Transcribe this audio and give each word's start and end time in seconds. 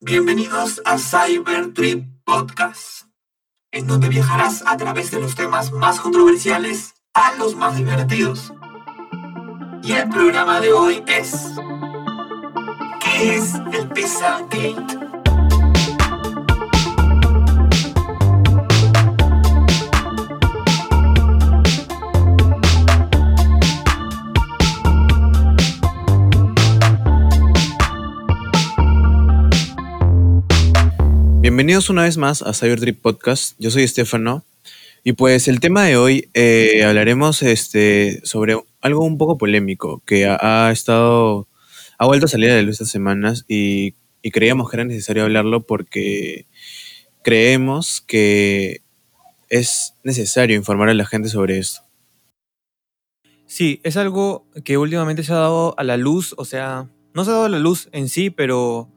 Bienvenidos 0.00 0.80
a 0.84 0.96
Cybertrip 0.96 2.04
Podcast, 2.22 3.06
en 3.72 3.88
donde 3.88 4.08
viajarás 4.08 4.62
a 4.64 4.76
través 4.76 5.10
de 5.10 5.20
los 5.20 5.34
temas 5.34 5.72
más 5.72 5.98
controversiales 5.98 6.94
a 7.14 7.34
los 7.34 7.56
más 7.56 7.76
divertidos. 7.76 8.52
Y 9.82 9.90
el 9.90 10.08
programa 10.08 10.60
de 10.60 10.72
hoy 10.72 11.02
es... 11.08 11.34
¿Qué 13.00 13.38
es 13.38 13.54
el 13.72 13.88
Pizzagate? 13.88 14.76
Bienvenidos 31.48 31.88
una 31.88 32.02
vez 32.02 32.18
más 32.18 32.42
a 32.42 32.52
Cybertrip 32.52 33.00
Podcast. 33.00 33.54
Yo 33.58 33.70
soy 33.70 33.82
Estefano. 33.82 34.44
Y 35.02 35.14
pues 35.14 35.48
el 35.48 35.60
tema 35.60 35.82
de 35.84 35.96
hoy 35.96 36.28
eh, 36.34 36.84
hablaremos 36.84 37.40
este, 37.40 38.20
sobre 38.22 38.62
algo 38.82 39.02
un 39.06 39.16
poco 39.16 39.38
polémico 39.38 40.02
que 40.04 40.26
ha, 40.26 40.70
estado, 40.70 41.48
ha 41.96 42.04
vuelto 42.04 42.26
a 42.26 42.28
salir 42.28 42.50
a 42.50 42.56
la 42.56 42.60
luz 42.60 42.72
estas 42.72 42.90
semanas 42.90 43.46
y, 43.48 43.94
y 44.20 44.30
creíamos 44.30 44.68
que 44.68 44.76
era 44.76 44.84
necesario 44.84 45.22
hablarlo 45.22 45.62
porque 45.62 46.44
creemos 47.24 48.02
que 48.02 48.82
es 49.48 49.94
necesario 50.04 50.54
informar 50.54 50.90
a 50.90 50.94
la 50.94 51.06
gente 51.06 51.30
sobre 51.30 51.56
esto. 51.56 51.80
Sí, 53.46 53.80
es 53.84 53.96
algo 53.96 54.46
que 54.66 54.76
últimamente 54.76 55.24
se 55.24 55.32
ha 55.32 55.36
dado 55.36 55.74
a 55.78 55.82
la 55.82 55.96
luz, 55.96 56.34
o 56.36 56.44
sea, 56.44 56.90
no 57.14 57.24
se 57.24 57.30
ha 57.30 57.34
dado 57.34 57.46
a 57.46 57.48
la 57.48 57.58
luz 57.58 57.88
en 57.92 58.10
sí, 58.10 58.28
pero 58.28 58.92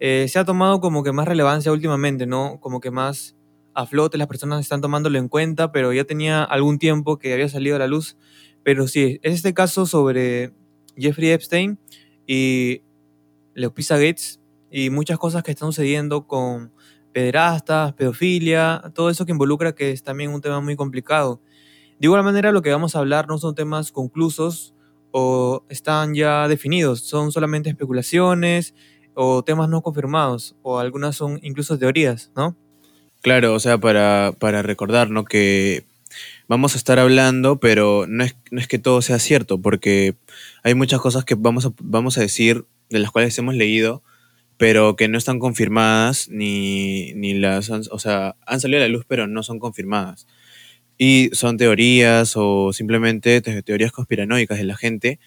eh, 0.00 0.26
se 0.28 0.38
ha 0.38 0.44
tomado 0.44 0.80
como 0.80 1.02
que 1.04 1.12
más 1.12 1.28
relevancia 1.28 1.70
últimamente, 1.70 2.26
¿no? 2.26 2.58
Como 2.60 2.80
que 2.80 2.90
más 2.90 3.36
a 3.74 3.86
flote, 3.86 4.18
las 4.18 4.26
personas 4.26 4.60
están 4.60 4.80
tomándolo 4.80 5.18
en 5.18 5.28
cuenta, 5.28 5.72
pero 5.72 5.92
ya 5.92 6.04
tenía 6.04 6.42
algún 6.42 6.78
tiempo 6.78 7.18
que 7.18 7.32
había 7.32 7.48
salido 7.48 7.76
a 7.76 7.78
la 7.78 7.86
luz. 7.86 8.16
Pero 8.64 8.88
sí, 8.88 9.20
es 9.22 9.34
este 9.34 9.54
caso 9.54 9.86
sobre 9.86 10.52
Jeffrey 10.96 11.30
Epstein 11.30 11.78
y 12.26 12.82
los 13.54 13.72
Gates 13.74 14.40
y 14.70 14.90
muchas 14.90 15.18
cosas 15.18 15.42
que 15.42 15.50
están 15.50 15.68
sucediendo 15.68 16.26
con 16.26 16.72
pederastas, 17.12 17.92
pedofilia, 17.94 18.82
todo 18.94 19.10
eso 19.10 19.26
que 19.26 19.32
involucra 19.32 19.74
que 19.74 19.90
es 19.90 20.02
también 20.02 20.32
un 20.32 20.40
tema 20.40 20.60
muy 20.60 20.76
complicado. 20.76 21.42
De 21.98 22.06
igual 22.06 22.22
manera, 22.22 22.52
lo 22.52 22.62
que 22.62 22.70
vamos 22.70 22.96
a 22.96 23.00
hablar 23.00 23.28
no 23.28 23.36
son 23.36 23.54
temas 23.54 23.92
conclusos 23.92 24.74
o 25.10 25.64
están 25.68 26.14
ya 26.14 26.48
definidos, 26.48 27.00
son 27.00 27.32
solamente 27.32 27.68
especulaciones 27.68 28.74
o 29.22 29.42
temas 29.42 29.68
no 29.68 29.82
confirmados, 29.82 30.56
o 30.62 30.78
algunas 30.78 31.14
son 31.14 31.38
incluso 31.42 31.78
teorías, 31.78 32.32
¿no? 32.34 32.56
Claro, 33.20 33.52
o 33.52 33.60
sea, 33.60 33.76
para, 33.76 34.32
para 34.38 34.62
recordar, 34.62 35.10
¿no? 35.10 35.26
Que 35.26 35.84
vamos 36.48 36.72
a 36.74 36.78
estar 36.78 36.98
hablando, 36.98 37.60
pero 37.60 38.06
no 38.08 38.24
es, 38.24 38.34
no 38.50 38.60
es 38.60 38.66
que 38.66 38.78
todo 38.78 39.02
sea 39.02 39.18
cierto, 39.18 39.60
porque 39.60 40.14
hay 40.62 40.72
muchas 40.74 41.00
cosas 41.02 41.26
que 41.26 41.34
vamos 41.34 41.66
a, 41.66 41.72
vamos 41.82 42.16
a 42.16 42.22
decir, 42.22 42.64
de 42.88 42.98
las 42.98 43.10
cuales 43.10 43.36
hemos 43.36 43.54
leído, 43.54 44.02
pero 44.56 44.96
que 44.96 45.06
no 45.06 45.18
están 45.18 45.38
confirmadas, 45.38 46.30
ni, 46.30 47.12
ni 47.12 47.34
las 47.34 47.70
han, 47.70 47.82
o 47.90 47.98
sea, 47.98 48.36
han 48.46 48.58
salido 48.60 48.78
a 48.82 48.86
la 48.86 48.88
luz, 48.88 49.04
pero 49.06 49.26
no 49.26 49.42
son 49.42 49.58
confirmadas. 49.58 50.26
Y 50.96 51.28
son 51.34 51.58
teorías 51.58 52.32
o 52.36 52.72
simplemente 52.72 53.42
te- 53.42 53.62
teorías 53.62 53.92
conspiranoicas 53.92 54.56
de 54.56 54.64
la 54.64 54.78
gente, 54.78 55.18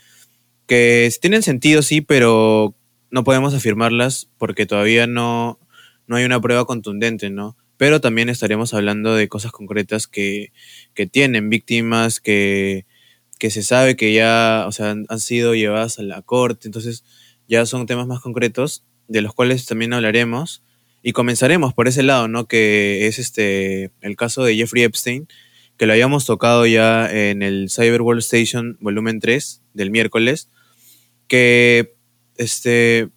que 0.66 1.12
tienen 1.22 1.44
sentido, 1.44 1.84
sí, 1.84 2.02
pero 2.02 2.74
no 3.14 3.24
podemos 3.24 3.54
afirmarlas 3.54 4.28
porque 4.40 4.66
todavía 4.66 5.06
no, 5.06 5.60
no 6.08 6.16
hay 6.16 6.26
una 6.26 6.42
prueba 6.42 6.66
contundente, 6.66 7.30
¿no? 7.30 7.56
Pero 7.78 8.02
también 8.02 8.28
estaremos 8.28 8.74
hablando 8.74 9.14
de 9.14 9.28
cosas 9.28 9.52
concretas 9.52 10.08
que, 10.08 10.52
que 10.96 11.06
tienen 11.06 11.48
víctimas, 11.52 12.20
que, 12.20 12.88
que 13.38 13.52
se 13.52 13.62
sabe 13.62 13.96
que 13.96 14.14
ya, 14.14 14.66
o 14.68 14.72
sea, 14.72 14.90
han, 14.90 15.20
sido 15.20 15.54
llevadas 15.54 16.00
a 16.00 16.02
la 16.02 16.24
corte, 16.24 16.68
entonces 16.68 17.06
ya 17.48 17.68
son 17.68 17.86
temas 17.86 18.08
más 18.08 18.20
concretos 18.20 18.84
de 19.08 19.22
los 19.22 19.36
cuales 19.36 19.68
también 19.68 19.94
hablaremos 19.94 20.64
y 21.04 21.12
comenzaremos 21.12 21.76
por 21.76 21.88
ese 21.88 22.02
lado, 22.02 22.28
¿no? 22.28 22.48
Que 22.48 23.06
es 23.06 23.20
este 23.20 23.92
el 24.02 24.16
caso 24.16 24.44
de 24.44 24.56
Jeffrey 24.56 24.82
Epstein, 24.82 25.28
que 25.78 25.86
lo 25.86 25.94
habíamos 25.94 26.26
tocado 26.26 26.66
ya 26.66 27.08
en 27.12 27.44
el 27.44 27.70
Cyber 27.70 28.02
World 28.02 28.22
Station 28.22 28.76
volumen 28.82 29.20
3 29.20 29.62
del 29.76 29.92
miércoles, 29.92 30.50
que 31.28 31.93
este 32.38 33.10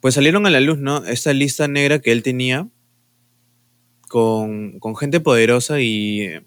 pues 0.00 0.14
salieron 0.14 0.46
a 0.46 0.50
la 0.50 0.60
luz, 0.60 0.78
¿no? 0.78 1.04
Esta 1.04 1.32
lista 1.32 1.68
negra 1.68 2.00
que 2.00 2.10
él 2.12 2.22
tenía 2.22 2.68
con, 4.08 4.78
con 4.78 4.96
gente 4.96 5.20
poderosa 5.20 5.80
y 5.80 6.22
eh, 6.22 6.42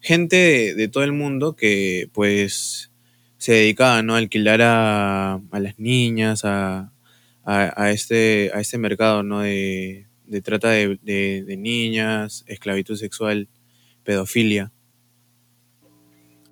gente 0.00 0.74
de, 0.74 0.88
todo 0.88 1.04
el 1.04 1.12
mundo 1.12 1.56
que 1.56 2.10
pues 2.12 2.90
se 3.38 3.52
dedicaba, 3.52 4.02
¿no? 4.02 4.14
A 4.14 4.18
alquilar 4.18 4.60
a, 4.62 5.34
a 5.34 5.60
las 5.60 5.78
niñas, 5.78 6.44
a, 6.44 6.92
a, 7.44 7.82
a 7.82 7.90
este, 7.92 8.50
a 8.54 8.60
este 8.60 8.76
mercado, 8.78 9.22
¿no? 9.22 9.40
De, 9.40 10.06
de 10.26 10.40
trata 10.42 10.70
de, 10.70 10.98
de- 11.02 11.44
de 11.46 11.56
niñas, 11.56 12.44
esclavitud 12.48 12.96
sexual, 12.96 13.48
pedofilia. 14.04 14.72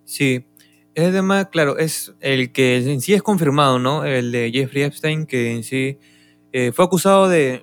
Sí, 0.04 0.44
ese 0.94 1.12
tema, 1.12 1.46
claro, 1.50 1.78
es 1.78 2.14
el 2.20 2.52
que 2.52 2.76
en 2.76 3.00
sí 3.00 3.14
es 3.14 3.22
confirmado, 3.22 3.78
¿no? 3.78 4.04
El 4.04 4.32
de 4.32 4.50
Jeffrey 4.52 4.84
Epstein, 4.84 5.26
que 5.26 5.52
en 5.52 5.62
sí 5.64 5.98
eh, 6.52 6.72
fue 6.72 6.84
acusado 6.84 7.28
de 7.28 7.62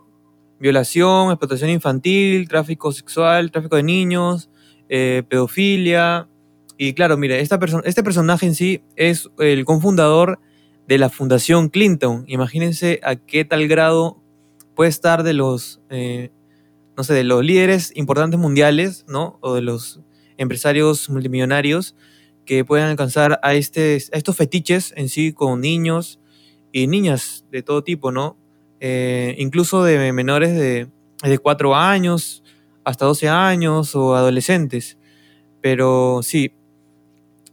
violación, 0.60 1.30
explotación 1.32 1.70
infantil, 1.70 2.48
tráfico 2.48 2.92
sexual, 2.92 3.52
tráfico 3.52 3.76
de 3.78 3.84
niños, 3.84 4.50
eh, 4.90 5.24
pedofilia. 5.28 6.28
Y 6.78 6.94
claro, 6.94 7.18
mire, 7.18 7.40
esta 7.40 7.60
perso- 7.60 7.82
este 7.86 8.04
personaje 8.04 8.46
en 8.46 8.56
sí 8.56 8.84
es 8.96 9.30
el 9.40 9.66
cofundador 9.66 10.40
de 10.88 10.98
la 10.98 11.10
Fundación 11.10 11.70
Clinton. 11.70 12.26
Imagínense 12.28 13.00
a 13.04 13.16
qué 13.16 13.46
tal 13.46 13.68
grado 13.68 14.22
puede 14.76 14.90
estar 14.90 15.24
de 15.24 15.34
los, 15.34 15.82
eh, 15.90 16.32
no 16.98 17.04
sé, 17.04 17.14
de 17.14 17.24
los 17.24 17.44
líderes 17.44 17.92
importantes 17.96 18.40
mundiales, 18.40 19.06
¿no? 19.08 19.38
O 19.42 19.54
de 19.56 19.62
los 19.62 20.02
empresarios 20.38 21.10
multimillonarios 21.10 21.96
que 22.46 22.66
puedan 22.66 22.90
alcanzar 22.90 23.40
a, 23.44 23.54
este, 23.54 23.98
a 24.14 24.18
estos 24.18 24.36
fetiches 24.36 24.94
en 24.96 25.10
sí 25.10 25.34
con 25.34 25.62
niños 25.62 26.20
y 26.72 26.88
niñas 26.88 27.46
de 27.52 27.64
todo 27.64 27.84
tipo, 27.84 28.12
¿no? 28.12 28.38
Eh, 28.80 29.36
incluso 29.38 29.84
de 29.84 30.12
menores 30.12 30.56
de, 30.56 30.88
de 31.24 31.38
4 31.38 31.76
años 31.76 32.44
hasta 32.84 33.06
12 33.06 33.30
años 33.30 33.96
o 33.96 34.16
adolescentes. 34.16 34.98
Pero 35.62 36.22
sí, 36.24 36.54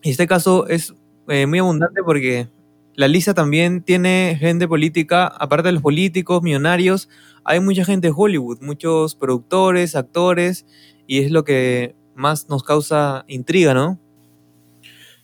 este 0.03 0.27
caso 0.27 0.67
es 0.69 0.95
eh, 1.29 1.47
muy 1.47 1.59
abundante 1.59 2.03
porque 2.03 2.49
la 2.95 3.09
lista 3.09 3.35
también 3.35 3.83
tiene 3.83 4.37
gente 4.41 4.67
política, 4.67 5.27
aparte 5.27 5.69
de 5.69 5.73
los 5.73 5.83
políticos, 5.83 6.43
millonarios, 6.43 7.09
hay 7.45 7.61
mucha 7.61 7.85
gente 7.85 8.09
de 8.09 8.15
Hollywood, 8.17 8.59
muchos 8.61 9.15
productores, 9.15 9.95
actores, 9.95 10.67
y 11.07 11.21
es 11.21 11.31
lo 11.31 11.45
que 11.45 11.95
más 12.15 12.49
nos 12.49 12.65
causa 12.65 13.25
intriga, 13.29 13.73
¿no? 13.73 14.01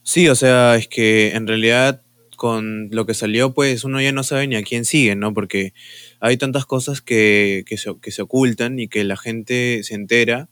Sí, 0.04 0.28
o 0.28 0.34
sea, 0.34 0.76
es 0.76 0.87
que 0.88 1.31
en 1.34 1.47
realidad 1.47 2.03
con 2.37 2.88
lo 2.91 3.06
que 3.06 3.15
salió, 3.15 3.54
pues 3.54 3.84
uno 3.84 4.00
ya 4.03 4.12
no 4.12 4.22
sabe 4.22 4.47
ni 4.47 4.56
a 4.56 4.62
quién 4.62 4.84
sigue, 4.84 5.16
¿no? 5.16 5.32
Porque 5.32 5.72
hay 6.20 6.37
tantas 6.37 6.66
cosas 6.66 7.00
que, 7.00 7.65
que 7.66 7.78
se, 7.78 7.94
que 8.03 8.10
se 8.10 8.22
ocultan 8.22 8.78
y 8.78 8.88
que 8.88 9.04
la 9.04 9.16
gente 9.16 9.82
se 9.84 9.94
entera 9.94 10.48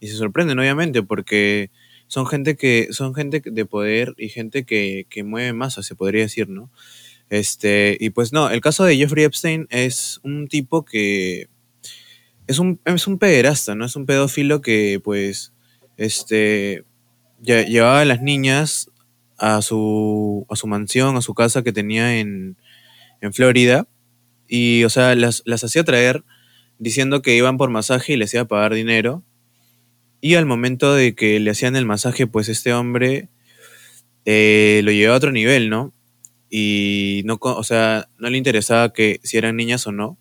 y 0.00 0.08
se 0.08 0.14
sorprenden, 0.16 0.58
obviamente, 0.58 1.02
porque 1.02 1.70
son 2.08 2.26
gente 2.26 2.56
que 2.56 2.88
son 2.90 3.14
gente 3.14 3.42
de 3.44 3.64
poder 3.66 4.14
y 4.16 4.28
gente 4.28 4.64
que, 4.64 5.06
que 5.10 5.22
mueve 5.24 5.52
masa, 5.52 5.82
se 5.82 5.94
podría 5.94 6.22
decir, 6.22 6.48
¿no? 6.48 6.70
Este, 7.30 7.96
y 8.00 8.10
pues 8.10 8.32
no, 8.32 8.50
el 8.50 8.60
caso 8.60 8.84
de 8.84 8.96
Jeffrey 8.96 9.24
Epstein 9.24 9.66
es 9.70 10.20
un 10.24 10.48
tipo 10.48 10.84
que 10.84 11.48
es 12.46 12.58
un, 12.58 12.80
es 12.84 13.06
un 13.06 13.18
pederasta, 13.18 13.74
¿no? 13.74 13.84
Es 13.86 13.96
un 13.96 14.06
pedófilo 14.06 14.60
que, 14.60 15.00
pues, 15.02 15.52
este, 15.96 16.84
lle- 17.42 17.66
llevaba 17.68 18.00
a 18.02 18.04
las 18.04 18.22
niñas 18.22 18.90
a 19.38 19.62
su, 19.62 20.46
a 20.48 20.56
su 20.56 20.66
mansión, 20.66 21.16
a 21.16 21.22
su 21.22 21.34
casa 21.34 21.62
que 21.62 21.72
tenía 21.72 22.18
en, 22.18 22.56
en 23.20 23.32
Florida. 23.32 23.86
Y, 24.48 24.84
o 24.84 24.90
sea, 24.90 25.14
las, 25.14 25.42
las 25.44 25.64
hacía 25.64 25.84
traer 25.84 26.24
diciendo 26.78 27.22
que 27.22 27.36
iban 27.36 27.56
por 27.56 27.70
masaje 27.70 28.12
y 28.12 28.16
les 28.16 28.32
iba 28.34 28.42
a 28.42 28.48
pagar 28.48 28.74
dinero. 28.74 29.24
Y 30.20 30.34
al 30.34 30.46
momento 30.46 30.94
de 30.94 31.14
que 31.14 31.38
le 31.40 31.50
hacían 31.50 31.76
el 31.76 31.86
masaje, 31.86 32.26
pues 32.26 32.48
este 32.48 32.72
hombre 32.72 33.28
eh, 34.24 34.80
lo 34.84 34.90
llevó 34.90 35.14
a 35.14 35.16
otro 35.16 35.32
nivel, 35.32 35.70
¿no? 35.70 35.92
Y 36.50 37.22
no, 37.24 37.38
o 37.40 37.64
sea, 37.64 38.08
no 38.18 38.30
le 38.30 38.38
interesaba 38.38 38.92
que 38.92 39.20
si 39.22 39.36
eran 39.36 39.56
niñas 39.56 39.86
o 39.86 39.92
no. 39.92 40.18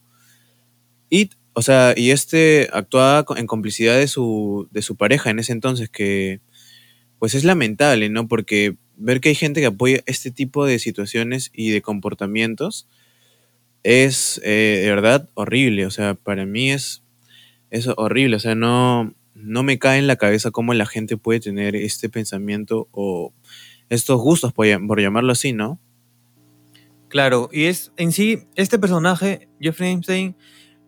Y, 1.09 1.29
o 1.53 1.61
sea, 1.61 1.93
y 1.95 2.11
este 2.11 2.69
actuaba 2.73 3.25
en 3.37 3.47
complicidad 3.47 3.97
de 3.97 4.07
su, 4.07 4.67
de 4.71 4.81
su 4.81 4.95
pareja 4.95 5.29
en 5.29 5.39
ese 5.39 5.53
entonces, 5.53 5.89
que 5.89 6.41
pues 7.19 7.35
es 7.35 7.43
lamentable, 7.43 8.09
¿no? 8.09 8.27
Porque 8.27 8.75
ver 8.97 9.21
que 9.21 9.29
hay 9.29 9.35
gente 9.35 9.59
que 9.61 9.67
apoya 9.67 10.01
este 10.05 10.31
tipo 10.31 10.65
de 10.65 10.79
situaciones 10.79 11.51
y 11.53 11.71
de 11.71 11.81
comportamientos 11.81 12.87
es 13.83 14.41
eh, 14.43 14.81
de 14.83 14.89
verdad 14.89 15.29
horrible. 15.35 15.85
O 15.85 15.91
sea, 15.91 16.15
para 16.15 16.45
mí 16.45 16.71
es, 16.71 17.03
es 17.69 17.87
horrible. 17.97 18.35
O 18.37 18.39
sea, 18.39 18.55
no, 18.55 19.13
no 19.35 19.63
me 19.63 19.77
cae 19.77 19.99
en 19.99 20.07
la 20.07 20.15
cabeza 20.15 20.51
cómo 20.51 20.73
la 20.73 20.85
gente 20.85 21.17
puede 21.17 21.39
tener 21.39 21.75
este 21.75 22.09
pensamiento 22.09 22.87
o 22.91 23.33
estos 23.89 24.19
gustos, 24.19 24.53
por, 24.53 24.65
por 24.87 24.99
llamarlo 24.99 25.31
así, 25.31 25.53
¿no? 25.53 25.79
Claro, 27.07 27.49
y 27.51 27.65
es 27.65 27.91
en 27.97 28.11
sí, 28.11 28.39
este 28.55 28.79
personaje, 28.79 29.47
Jeffrey 29.61 29.93
Epstein, 29.93 30.35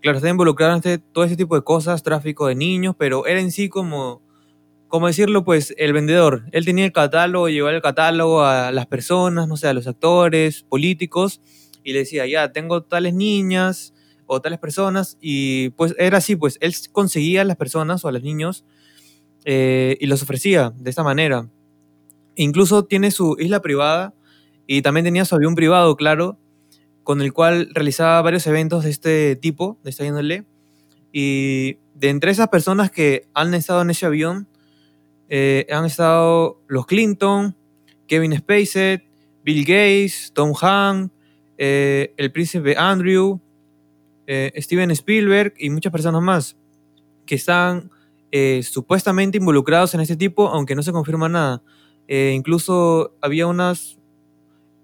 claro, 0.02 0.18
está 0.18 0.30
involucrado 0.30 0.74
en 0.74 0.78
este- 0.78 0.98
todo 0.98 1.24
ese 1.24 1.38
tipo 1.38 1.56
de 1.56 1.64
cosas, 1.64 2.04
tráfico 2.04 2.48
de 2.48 2.56
niños, 2.56 2.96
pero 2.98 3.28
era 3.28 3.40
en 3.40 3.52
sí 3.52 3.70
como, 3.70 4.22
como 4.88 5.08
decirlo, 5.08 5.44
pues, 5.44 5.74
el 5.78 5.94
vendedor. 5.94 6.46
Él 6.52 6.66
tenía 6.66 6.86
el 6.86 6.92
catálogo, 6.92 7.50
llevaba 7.50 7.76
el 7.76 7.82
catálogo 7.82 8.44
a 8.44 8.72
las 8.72 8.88
personas, 8.88 9.48
no 9.48 9.58
sé, 9.58 9.68
a 9.68 9.74
los 9.74 9.88
actores, 9.88 10.64
políticos, 10.64 11.42
y 11.84 11.94
le 11.94 12.00
decía, 12.00 12.26
ya, 12.26 12.52
tengo 12.52 12.84
tales 12.84 13.14
niñas 13.14 13.94
o 14.26 14.42
tales 14.42 14.60
personas, 14.60 15.18
y 15.22 15.70
pues 15.72 15.96
era 15.98 16.18
así, 16.18 16.36
pues, 16.36 16.58
él 16.62 16.74
conseguía 16.92 17.42
a 17.42 17.46
las 17.46 17.58
personas 17.58 18.04
o 18.04 18.08
a 18.08 18.12
los 18.12 18.24
niños 18.24 18.66
eh, 19.46 19.98
y 20.02 20.08
los 20.08 20.22
ofrecía 20.24 20.74
de 20.76 20.90
esta 20.90 21.04
manera. 21.04 21.50
Incluso 22.36 22.86
tiene 22.86 23.12
su 23.12 23.38
isla 23.40 23.62
privada 23.62 24.14
y 24.68 24.82
también 24.82 25.06
tenía 25.06 25.26
su 25.26 25.36
avión 25.36 25.56
privado, 25.56 25.96
claro, 25.96 26.38
con 27.04 27.22
el 27.22 27.32
cual 27.32 27.70
realizaba 27.74 28.22
varios 28.22 28.46
eventos 28.48 28.84
de 28.84 28.90
este 28.90 29.36
tipo, 29.38 29.80
de 29.84 29.90
esta 29.90 30.06
índole. 30.06 30.46
Y 31.14 31.78
de 31.96 32.10
entre 32.10 32.32
esas 32.32 32.50
personas 32.50 32.92
que 32.92 33.28
han 33.34 33.54
estado 33.54 33.82
en 33.82 33.90
ese 33.90 34.06
avión, 34.06 34.50
eh, 35.30 35.66
han 35.70 35.86
estado 35.86 36.62
los 36.68 36.86
Clinton, 36.86 37.56
Kevin 38.08 38.36
Spacey, 38.38 39.02
Bill 39.44 39.62
Gates, 39.66 40.32
Tom 40.34 40.54
Hanks, 40.60 41.12
eh, 41.58 42.14
el 42.18 42.32
príncipe 42.32 42.76
Andrew, 42.78 43.40
eh, 44.28 44.52
Steven 44.58 44.92
Spielberg 44.92 45.54
y 45.58 45.70
muchas 45.70 45.92
personas 45.92 46.22
más 46.22 46.56
que 47.26 47.36
están 47.36 47.90
supuestamente 48.62 49.38
involucrados 49.40 49.94
en 49.96 50.02
este 50.02 50.16
tipo, 50.16 50.48
aunque 50.50 50.76
no 50.76 50.84
se 50.84 50.92
confirma 50.92 51.28
nada. 51.28 51.62
Incluso 52.08 53.16
había 53.22 53.48
unas... 53.48 53.98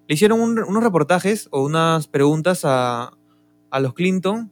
Le 0.08 0.16
hicieron 0.16 0.42
un- 0.42 0.60
unos 0.64 0.84
reportajes 0.84 1.48
o 1.52 1.64
unas 1.64 2.08
preguntas 2.08 2.62
a, 2.66 3.14
a 3.70 3.80
los 3.80 3.94
Clinton, 3.94 4.52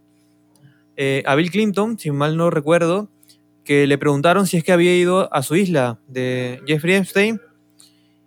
a 1.25 1.35
Bill 1.35 1.51
Clinton, 1.51 1.97
si 1.97 2.11
mal 2.11 2.38
no 2.38 2.49
recuerdo, 2.49 3.09
que 3.63 3.88
le 3.88 3.98
preguntaron 3.98 4.48
si 4.48 4.58
es 4.58 4.63
que 4.63 4.72
había 4.72 4.96
ido 4.98 5.34
a 5.34 5.44
su 5.44 5.56
isla 5.56 6.00
de 6.08 6.62
Jeffrey 6.68 6.96
Epstein. 6.96 7.40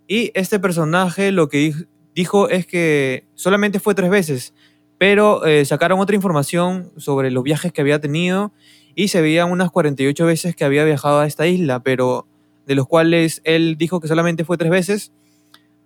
Y 0.06 0.30
este 0.34 0.58
personaje 0.58 1.32
lo 1.32 1.48
que 1.48 1.58
di- 1.58 1.86
dijo 2.14 2.48
es 2.48 2.66
que 2.66 3.26
solamente 3.34 3.80
fue 3.80 3.94
tres 3.94 4.10
veces, 4.10 4.54
pero 4.98 5.44
eh, 5.46 5.64
sacaron 5.64 5.98
otra 6.00 6.14
información 6.16 6.92
sobre 6.96 7.30
los 7.30 7.42
viajes 7.42 7.72
que 7.72 7.80
había 7.80 8.00
tenido 8.00 8.52
y 8.94 9.08
se 9.08 9.20
veían 9.22 9.50
unas 9.50 9.70
48 9.70 10.26
veces 10.26 10.54
que 10.54 10.64
había 10.64 10.84
viajado 10.84 11.20
a 11.20 11.26
esta 11.26 11.46
isla, 11.46 11.82
pero 11.82 12.26
de 12.66 12.74
los 12.74 12.86
cuales 12.86 13.40
él 13.44 13.76
dijo 13.78 14.00
que 14.00 14.08
solamente 14.08 14.44
fue 14.44 14.56
tres 14.56 14.70
veces, 14.70 15.12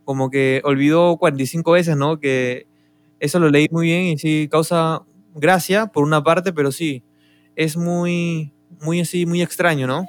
como 0.05 0.31
que 0.31 0.61
olvidó 0.65 1.17
45 1.17 1.73
veces, 1.73 1.97
¿no? 1.97 2.19
Que 2.21 2.67
eso 3.21 3.39
lo 3.39 3.51
leí 3.51 3.69
muy 3.71 3.87
bien 3.87 4.05
y 4.07 4.19
sí 4.19 4.49
causa 4.51 5.03
gracia 5.35 5.87
por 5.87 6.05
una 6.05 6.23
parte, 6.23 6.53
pero 6.53 6.73
sí, 6.73 7.03
es 7.57 7.77
muy, 7.77 8.53
muy 8.81 9.01
así, 9.01 9.27
muy 9.27 9.43
extraño, 9.43 9.87
¿no? 9.87 10.07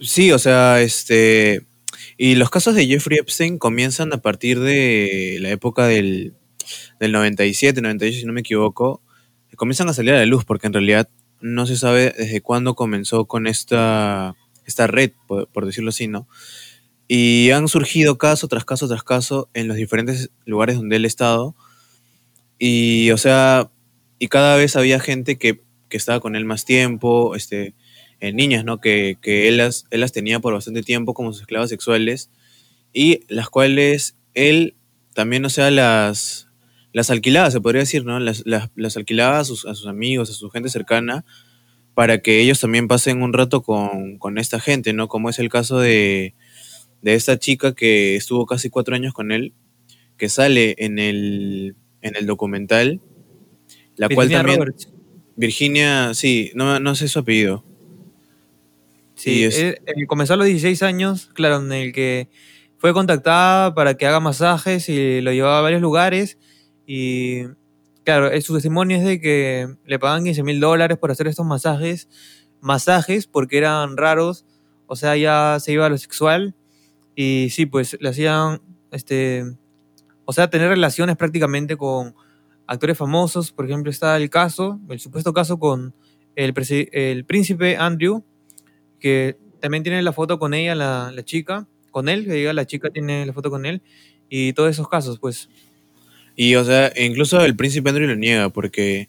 Sí, 0.00 0.32
o 0.32 0.38
sea, 0.38 0.80
este. 0.80 1.66
Y 2.16 2.34
los 2.34 2.50
casos 2.50 2.74
de 2.74 2.86
Jeffrey 2.86 3.18
Epstein 3.18 3.58
comienzan 3.58 4.12
a 4.12 4.18
partir 4.18 4.60
de 4.60 5.38
la 5.40 5.50
época 5.50 5.86
del, 5.86 6.34
del 7.00 7.12
97, 7.12 7.80
98, 7.80 8.20
si 8.20 8.26
no 8.26 8.32
me 8.32 8.40
equivoco. 8.40 9.02
Comienzan 9.56 9.88
a 9.88 9.94
salir 9.94 10.12
a 10.12 10.18
la 10.18 10.26
luz 10.26 10.44
porque 10.44 10.66
en 10.66 10.74
realidad 10.74 11.08
no 11.40 11.66
se 11.66 11.76
sabe 11.76 12.14
desde 12.16 12.42
cuándo 12.42 12.74
comenzó 12.74 13.24
con 13.26 13.46
esta, 13.46 14.34
esta 14.66 14.86
red, 14.86 15.12
por, 15.26 15.48
por 15.48 15.64
decirlo 15.64 15.90
así, 15.90 16.08
¿no? 16.08 16.28
Y 17.08 17.50
han 17.52 17.68
surgido 17.68 18.18
caso 18.18 18.48
tras 18.48 18.64
caso 18.64 18.88
tras 18.88 19.04
caso 19.04 19.48
en 19.54 19.68
los 19.68 19.76
diferentes 19.76 20.30
lugares 20.44 20.76
donde 20.76 20.96
él 20.96 21.04
ha 21.04 21.08
estado. 21.08 21.54
Y, 22.58 23.10
o 23.10 23.18
sea, 23.18 23.70
y 24.18 24.28
cada 24.28 24.56
vez 24.56 24.76
había 24.76 24.98
gente 24.98 25.38
que, 25.38 25.62
que 25.96 25.98
estaba 25.98 26.20
con 26.20 26.36
él 26.36 26.44
más 26.44 26.66
tiempo, 26.66 27.34
este, 27.34 27.74
eh, 28.20 28.32
niñas, 28.32 28.64
¿no? 28.64 28.80
Que, 28.80 29.16
que 29.22 29.48
él, 29.48 29.56
las, 29.56 29.86
él 29.90 30.00
las 30.00 30.12
tenía 30.12 30.40
por 30.40 30.52
bastante 30.52 30.82
tiempo 30.82 31.14
como 31.14 31.32
sus 31.32 31.40
esclavas 31.40 31.70
sexuales 31.70 32.30
y 32.92 33.20
las 33.28 33.48
cuales 33.48 34.16
él 34.34 34.74
también, 35.14 35.44
o 35.46 35.50
sea, 35.50 35.70
las, 35.70 36.48
las 36.92 37.10
alquilaba, 37.10 37.50
se 37.50 37.60
podría 37.60 37.80
decir, 37.80 38.04
¿no? 38.04 38.20
Las, 38.20 38.42
las, 38.44 38.70
las 38.74 38.98
alquilaba 38.98 39.38
a 39.38 39.44
sus, 39.44 39.64
a 39.64 39.74
sus 39.74 39.86
amigos, 39.86 40.28
a 40.28 40.34
su 40.34 40.50
gente 40.50 40.68
cercana, 40.68 41.24
para 41.94 42.18
que 42.18 42.40
ellos 42.40 42.60
también 42.60 42.88
pasen 42.88 43.22
un 43.22 43.32
rato 43.32 43.62
con, 43.62 44.18
con 44.18 44.36
esta 44.36 44.60
gente, 44.60 44.92
¿no? 44.92 45.08
Como 45.08 45.30
es 45.30 45.38
el 45.38 45.48
caso 45.48 45.78
de, 45.78 46.34
de 47.00 47.14
esta 47.14 47.38
chica 47.38 47.74
que 47.74 48.16
estuvo 48.16 48.44
casi 48.44 48.68
cuatro 48.68 48.94
años 48.94 49.14
con 49.14 49.32
él, 49.32 49.54
que 50.18 50.28
sale 50.28 50.74
en 50.78 50.98
el, 50.98 51.76
en 52.02 52.16
el 52.16 52.26
documental, 52.26 53.00
la 53.96 54.08
cual 54.08 54.30
también... 54.30 54.58
Roberts. 54.58 54.90
Virginia, 55.36 56.14
sí, 56.14 56.50
no, 56.54 56.80
no 56.80 56.94
sé 56.94 57.08
su 57.08 57.18
apellido. 57.20 57.64
Sí, 59.14 59.44
es- 59.44 59.58
él- 59.58 59.78
él 59.86 60.06
comenzó 60.06 60.34
a 60.34 60.36
los 60.36 60.46
16 60.46 60.82
años, 60.82 61.30
claro, 61.34 61.56
en 61.58 61.72
el 61.72 61.92
que 61.92 62.28
fue 62.78 62.92
contactada 62.92 63.74
para 63.74 63.94
que 63.94 64.06
haga 64.06 64.20
masajes 64.20 64.88
y 64.88 65.20
lo 65.22 65.32
llevaba 65.32 65.58
a 65.58 65.62
varios 65.62 65.80
lugares. 65.80 66.38
Y 66.86 67.44
claro, 68.04 68.30
eh, 68.30 68.40
su 68.42 68.54
testimonio 68.54 68.98
es 68.98 69.04
de 69.04 69.20
que 69.20 69.68
le 69.86 69.98
pagaban 69.98 70.24
15 70.24 70.42
mil 70.42 70.60
dólares 70.60 70.98
por 70.98 71.10
hacer 71.10 71.26
estos 71.28 71.46
masajes, 71.46 72.08
masajes 72.60 73.26
porque 73.26 73.58
eran 73.58 73.96
raros, 73.96 74.44
o 74.86 74.96
sea, 74.96 75.16
ya 75.16 75.58
se 75.60 75.72
iba 75.72 75.86
a 75.86 75.88
lo 75.88 75.98
sexual. 75.98 76.54
Y 77.14 77.48
sí, 77.50 77.64
pues 77.64 77.96
le 78.00 78.10
hacían, 78.10 78.60
este, 78.90 79.44
o 80.26 80.32
sea, 80.34 80.50
tener 80.50 80.68
relaciones 80.68 81.16
prácticamente 81.16 81.76
con 81.78 82.14
actores 82.66 82.98
famosos. 82.98 83.52
Por 83.52 83.66
ejemplo, 83.66 83.90
está 83.90 84.16
el 84.16 84.30
caso, 84.30 84.80
el 84.88 85.00
supuesto 85.00 85.32
caso 85.32 85.58
con 85.58 85.94
el, 86.34 86.52
príncipe 87.24 87.76
Andrew, 87.76 88.24
que 89.00 89.36
también 89.60 89.82
tiene 89.82 90.02
la 90.02 90.12
foto 90.12 90.38
con 90.38 90.54
ella, 90.54 90.74
la, 90.74 91.10
la 91.12 91.24
chica, 91.24 91.66
con 91.90 92.08
él, 92.08 92.24
que 92.26 92.32
diga, 92.32 92.52
la 92.52 92.66
chica 92.66 92.90
tiene 92.90 93.24
la 93.24 93.32
foto 93.32 93.50
con 93.50 93.64
él, 93.64 93.82
y 94.28 94.52
todos 94.52 94.70
esos 94.70 94.88
casos, 94.88 95.18
pues. 95.18 95.48
Y, 96.34 96.54
o 96.56 96.64
sea, 96.64 96.92
incluso 96.96 97.42
el 97.44 97.56
príncipe 97.56 97.88
Andrew 97.88 98.06
lo 98.08 98.16
niega, 98.16 98.50
porque 98.50 99.08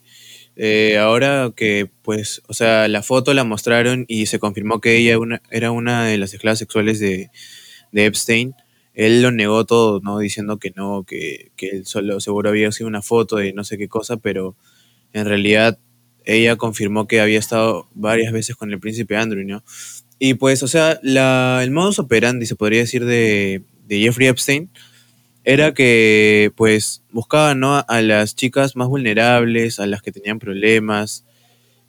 eh, 0.56 0.96
ahora 0.98 1.52
que, 1.54 1.90
pues, 2.02 2.42
o 2.48 2.54
sea, 2.54 2.88
la 2.88 3.02
foto 3.02 3.34
la 3.34 3.44
mostraron 3.44 4.06
y 4.08 4.26
se 4.26 4.38
confirmó 4.38 4.80
que 4.80 4.96
ella 4.96 5.18
una- 5.18 5.42
era 5.50 5.70
una 5.70 6.06
de 6.06 6.16
las 6.16 6.32
esclavas 6.32 6.58
sexuales 6.58 6.98
de, 6.98 7.30
de 7.92 8.06
Epstein, 8.06 8.54
él 8.98 9.22
lo 9.22 9.30
negó 9.30 9.64
todo, 9.64 10.00
¿no? 10.00 10.18
Diciendo 10.18 10.58
que 10.58 10.72
no, 10.74 11.04
que, 11.04 11.52
que 11.56 11.68
él 11.68 11.86
solo 11.86 12.18
seguro 12.18 12.48
había 12.50 12.72
sido 12.72 12.88
una 12.88 13.00
foto 13.00 13.36
de 13.36 13.52
no 13.52 13.62
sé 13.62 13.78
qué 13.78 13.86
cosa, 13.86 14.16
pero 14.16 14.56
en 15.12 15.24
realidad 15.24 15.78
ella 16.24 16.56
confirmó 16.56 17.06
que 17.06 17.20
había 17.20 17.38
estado 17.38 17.86
varias 17.94 18.32
veces 18.32 18.56
con 18.56 18.72
el 18.72 18.80
príncipe 18.80 19.16
Andrew, 19.16 19.46
¿no? 19.46 19.62
Y 20.18 20.34
pues, 20.34 20.64
o 20.64 20.68
sea, 20.68 20.98
la, 21.04 21.60
el 21.62 21.70
modus 21.70 22.00
operandi, 22.00 22.44
se 22.44 22.56
podría 22.56 22.80
decir, 22.80 23.04
de, 23.04 23.62
de 23.86 24.00
Jeffrey 24.00 24.26
Epstein 24.26 24.68
era 25.44 25.72
que, 25.74 26.50
pues, 26.56 27.04
buscaba, 27.12 27.54
¿no? 27.54 27.84
A 27.86 28.02
las 28.02 28.34
chicas 28.34 28.74
más 28.74 28.88
vulnerables, 28.88 29.78
a 29.78 29.86
las 29.86 30.02
que 30.02 30.10
tenían 30.10 30.40
problemas, 30.40 31.24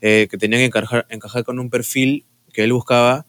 eh, 0.01 0.27
que 0.29 0.37
tenían 0.37 0.61
que 0.61 0.65
encajar, 0.65 1.07
encajar 1.09 1.43
con 1.43 1.57
un 1.59 1.71
perfil 1.71 2.25
que 2.53 2.63
él 2.65 2.71
buscaba, 2.71 3.25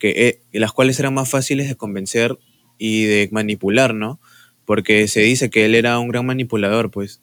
que, 0.00 0.10
eh, 0.52 0.58
las 0.58 0.72
cuales 0.72 0.98
eran 0.98 1.14
más 1.14 1.30
fáciles 1.30 1.68
de 1.68 1.76
convencer 1.76 2.36
y 2.82 3.04
de 3.04 3.28
manipular, 3.32 3.94
¿no? 3.94 4.20
Porque 4.64 5.06
se 5.08 5.20
dice 5.20 5.50
que 5.50 5.66
él 5.66 5.74
era 5.76 5.98
un 6.00 6.08
gran 6.08 6.26
manipulador, 6.26 6.90
pues. 6.90 7.20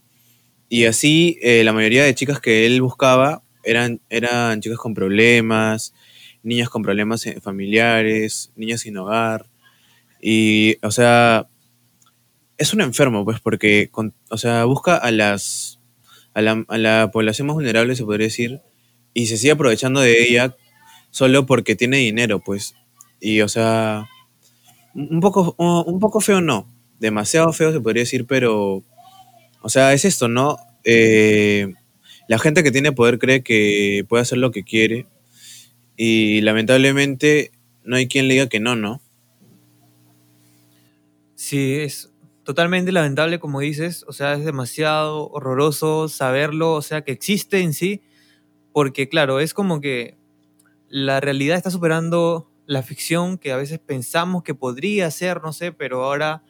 Y 0.70 0.86
así, 0.86 1.38
eh, 1.42 1.64
la 1.64 1.74
mayoría 1.74 2.04
de 2.04 2.16
chicas 2.16 2.40
que 2.40 2.66
él 2.66 2.82
buscaba 2.82 3.44
eran, 3.64 4.02
eran 4.10 4.62
chicas 4.62 4.78
con 4.80 4.94
problemas, 4.94 5.94
niñas 6.44 6.70
con 6.70 6.84
problemas 6.84 7.26
eh, 7.26 7.42
familiares, 7.42 8.52
niñas 8.56 8.82
sin 8.82 8.98
hogar. 8.98 9.48
Y, 10.22 10.78
o 10.84 10.92
sea, 10.92 11.48
es 12.58 12.74
un 12.74 12.82
enfermo, 12.82 13.24
pues, 13.26 13.40
porque, 13.40 13.90
con- 13.92 14.14
o 14.30 14.38
sea, 14.38 14.66
busca 14.66 14.98
a 14.98 15.12
las, 15.12 15.80
a 16.34 16.42
la, 16.42 16.66
a 16.68 16.78
la 16.78 17.10
población 17.12 17.48
más 17.48 17.56
vulnerable, 17.56 17.96
se 17.96 18.04
podría 18.04 18.28
decir, 18.28 18.62
y 19.14 19.28
se 19.28 19.38
sigue 19.38 19.52
aprovechando 19.54 20.02
de 20.02 20.24
ella 20.24 20.56
solo 21.12 21.46
porque 21.46 21.76
tiene 21.76 21.98
dinero, 21.98 22.40
pues. 22.42 22.76
Y, 23.20 23.42
o 23.42 23.48
sea, 23.50 24.08
un 24.94 25.20
poco, 25.20 25.56
un 25.58 26.00
poco 26.00 26.22
feo 26.22 26.42
no, 26.42 26.68
demasiado 27.00 27.54
feo 27.54 27.72
se 27.72 27.80
podría 27.80 28.04
decir, 28.04 28.26
pero, 28.26 28.84
o 29.62 29.70
sea, 29.70 29.94
es 29.94 30.06
esto, 30.06 30.28
¿no? 30.28 30.58
Eh, 30.84 31.74
la 32.28 32.40
gente 32.40 32.64
que 32.64 32.72
tiene 32.72 32.92
poder 32.92 33.20
cree 33.20 33.44
que 33.44 34.06
puede 34.08 34.22
hacer 34.22 34.38
lo 34.38 34.52
que 34.52 34.64
quiere 34.64 35.08
y 35.96 36.42
lamentablemente 36.42 37.52
no 37.84 37.96
hay 37.96 38.08
quien 38.08 38.28
le 38.28 38.36
diga 38.36 38.50
que 38.50 38.60
no, 38.60 38.76
¿no? 38.76 39.02
Sí, 41.36 41.74
es 41.76 42.12
totalmente 42.44 42.92
lamentable, 42.92 43.40
como 43.40 43.60
dices, 43.60 44.06
o 44.08 44.14
sea, 44.14 44.34
es 44.34 44.46
demasiado 44.46 45.30
horroroso 45.30 46.08
saberlo, 46.08 46.74
o 46.74 46.82
sea, 46.82 47.04
que 47.04 47.12
existe 47.12 47.62
en 47.62 47.74
sí, 47.74 48.02
porque 48.74 49.10
claro, 49.10 49.40
es 49.40 49.54
como 49.54 49.82
que 49.82 50.18
la 50.90 51.20
realidad 51.20 51.58
está 51.58 51.70
superando 51.72 52.50
la 52.70 52.84
ficción 52.84 53.40
que 53.40 53.52
a 53.52 53.58
veces 53.58 53.80
pensamos 53.80 54.44
que 54.44 54.54
podría 54.54 55.10
ser, 55.10 55.42
no 55.42 55.54
sé, 55.54 55.72
pero 55.72 56.04
ahora 56.04 56.44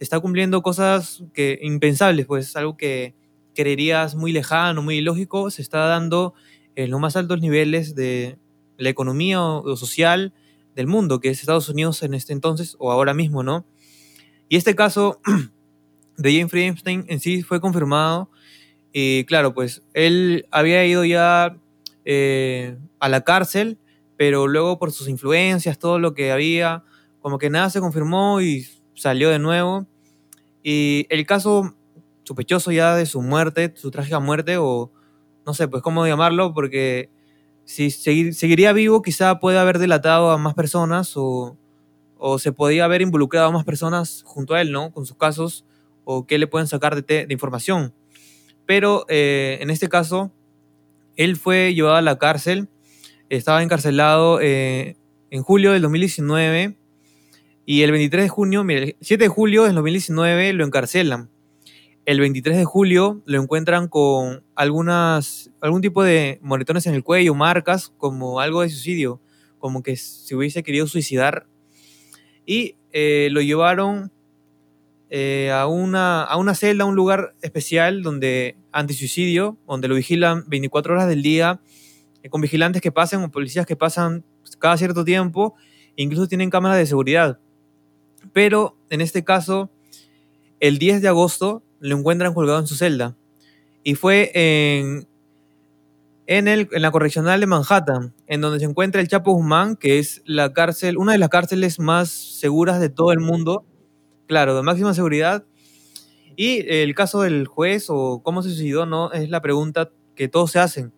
está 0.00 0.18
cumpliendo 0.18 0.62
cosas 0.62 1.22
que 1.34 1.58
impensables, 1.60 2.24
pues 2.24 2.56
algo 2.56 2.78
que 2.78 3.14
creerías 3.54 4.14
muy 4.14 4.32
lejano, 4.32 4.80
muy 4.80 4.96
ilógico, 4.96 5.50
se 5.50 5.60
está 5.60 5.80
dando 5.80 6.32
en 6.74 6.90
los 6.90 6.98
más 6.98 7.16
altos 7.16 7.42
niveles 7.42 7.94
de 7.94 8.38
la 8.78 8.88
economía 8.88 9.42
o, 9.42 9.76
social 9.76 10.32
del 10.74 10.86
mundo, 10.86 11.20
que 11.20 11.28
es 11.28 11.40
Estados 11.40 11.68
Unidos 11.68 12.02
en 12.02 12.14
este 12.14 12.32
entonces 12.32 12.74
o 12.78 12.90
ahora 12.90 13.12
mismo, 13.12 13.42
¿no? 13.42 13.66
Y 14.48 14.56
este 14.56 14.74
caso 14.74 15.20
de 16.16 16.32
Jeffrey 16.32 16.64
Epstein 16.64 17.04
en 17.08 17.20
sí 17.20 17.42
fue 17.42 17.60
confirmado 17.60 18.30
y 18.90 19.26
claro, 19.26 19.52
pues 19.52 19.82
él 19.92 20.46
había 20.50 20.86
ido 20.86 21.04
ya 21.04 21.58
eh, 22.06 22.78
a 23.00 23.10
la 23.10 23.20
cárcel, 23.20 23.76
pero 24.18 24.48
luego 24.48 24.80
por 24.80 24.90
sus 24.90 25.08
influencias, 25.08 25.78
todo 25.78 26.00
lo 26.00 26.12
que 26.12 26.32
había, 26.32 26.82
como 27.20 27.38
que 27.38 27.50
nada 27.50 27.70
se 27.70 27.78
confirmó 27.78 28.40
y 28.40 28.66
salió 28.94 29.30
de 29.30 29.38
nuevo. 29.38 29.86
Y 30.60 31.06
el 31.08 31.24
caso 31.24 31.76
sospechoso 32.24 32.72
ya 32.72 32.96
de 32.96 33.06
su 33.06 33.22
muerte, 33.22 33.72
su 33.76 33.92
trágica 33.92 34.18
muerte, 34.18 34.56
o 34.58 34.90
no 35.46 35.54
sé, 35.54 35.68
pues 35.68 35.84
cómo 35.84 36.04
llamarlo, 36.04 36.52
porque 36.52 37.10
si 37.64 37.90
seguiría 37.92 38.72
vivo 38.72 39.02
quizá 39.02 39.38
puede 39.38 39.58
haber 39.58 39.78
delatado 39.78 40.32
a 40.32 40.36
más 40.36 40.54
personas 40.54 41.12
o, 41.14 41.56
se 42.38 42.50
podía 42.50 42.86
haber 42.86 43.02
involucrado 43.02 43.46
a 43.46 43.52
más 43.52 43.64
personas 43.64 44.24
junto 44.26 44.54
a 44.54 44.60
él, 44.60 44.72
¿no? 44.72 44.90
Con 44.90 45.06
sus 45.06 45.16
casos, 45.16 45.64
o 46.04 46.26
qué 46.26 46.38
le 46.38 46.48
pueden 46.48 46.66
sacar 46.66 47.00
de, 47.00 47.26
de 47.26 47.32
información. 47.32 47.94
Pero 48.66 49.06
eh, 49.08 49.58
en 49.60 49.70
este 49.70 49.88
caso, 49.88 50.32
él 51.14 51.36
fue 51.36 51.72
llevado 51.72 51.94
a 51.94 52.02
la 52.02 52.18
cárcel, 52.18 52.68
estaba 53.28 53.62
encarcelado 53.62 54.40
eh, 54.40 54.96
en 55.30 55.42
julio 55.42 55.72
del 55.72 55.82
2019 55.82 56.76
y 57.66 57.82
el 57.82 57.92
23 57.92 58.24
de 58.24 58.28
junio, 58.28 58.64
mire, 58.64 58.82
el 58.82 58.96
7 59.00 59.24
de 59.24 59.28
julio 59.28 59.64
del 59.64 59.74
2019 59.74 60.52
lo 60.54 60.64
encarcelan. 60.64 61.28
El 62.06 62.20
23 62.20 62.56
de 62.56 62.64
julio 62.64 63.20
lo 63.26 63.42
encuentran 63.42 63.88
con 63.88 64.42
algunas, 64.54 65.50
algún 65.60 65.82
tipo 65.82 66.02
de 66.02 66.38
moretones 66.40 66.86
en 66.86 66.94
el 66.94 67.04
cuello, 67.04 67.34
marcas, 67.34 67.92
como 67.98 68.40
algo 68.40 68.62
de 68.62 68.70
suicidio, 68.70 69.20
como 69.58 69.82
que 69.82 69.96
se 69.96 70.34
hubiese 70.34 70.62
querido 70.62 70.86
suicidar. 70.86 71.46
Y 72.46 72.76
eh, 72.92 73.28
lo 73.30 73.42
llevaron 73.42 74.10
eh, 75.10 75.50
a, 75.52 75.66
una, 75.66 76.22
a 76.22 76.38
una 76.38 76.54
celda, 76.54 76.84
a 76.84 76.86
un 76.86 76.96
lugar 76.96 77.34
especial 77.42 78.02
donde 78.02 78.56
antisuicidio, 78.72 79.58
donde 79.66 79.88
lo 79.88 79.94
vigilan 79.94 80.44
24 80.48 80.94
horas 80.94 81.08
del 81.08 81.22
día, 81.22 81.60
con 82.30 82.40
vigilantes 82.40 82.82
que 82.82 82.92
pasan 82.92 83.22
o 83.22 83.30
policías 83.30 83.66
que 83.66 83.76
pasan 83.76 84.24
cada 84.58 84.76
cierto 84.76 85.04
tiempo, 85.04 85.54
incluso 85.96 86.26
tienen 86.28 86.50
cámaras 86.50 86.78
de 86.78 86.86
seguridad. 86.86 87.38
Pero 88.32 88.76
en 88.90 89.00
este 89.00 89.24
caso, 89.24 89.70
el 90.60 90.78
10 90.78 91.02
de 91.02 91.08
agosto 91.08 91.62
lo 91.80 91.96
encuentran 91.96 92.34
colgado 92.34 92.58
en 92.58 92.66
su 92.66 92.74
celda. 92.74 93.16
Y 93.84 93.94
fue 93.94 94.30
en, 94.34 95.06
en 96.26 96.68
la 96.82 96.90
correccional 96.90 97.40
de 97.40 97.46
Manhattan, 97.46 98.14
en 98.26 98.40
donde 98.40 98.58
se 98.58 98.66
encuentra 98.66 99.00
el 99.00 99.08
Chapo 99.08 99.32
Guzmán, 99.32 99.76
que 99.76 99.98
es 99.98 100.22
la 100.26 100.52
cárcel, 100.52 100.98
una 100.98 101.12
de 101.12 101.18
las 101.18 101.28
cárceles 101.28 101.78
más 101.78 102.10
seguras 102.10 102.80
de 102.80 102.90
todo 102.90 103.12
el 103.12 103.20
mundo. 103.20 103.64
Claro, 104.26 104.54
de 104.56 104.62
máxima 104.62 104.92
seguridad. 104.92 105.44
Y 106.36 106.68
el 106.68 106.94
caso 106.94 107.22
del 107.22 107.46
juez 107.46 107.86
o 107.88 108.20
cómo 108.22 108.42
se 108.42 108.50
suicidó, 108.50 108.86
no 108.86 109.10
es 109.12 109.30
la 109.30 109.40
pregunta 109.40 109.90
que 110.14 110.28
todos 110.28 110.50
se 110.52 110.58
hacen. 110.58 110.92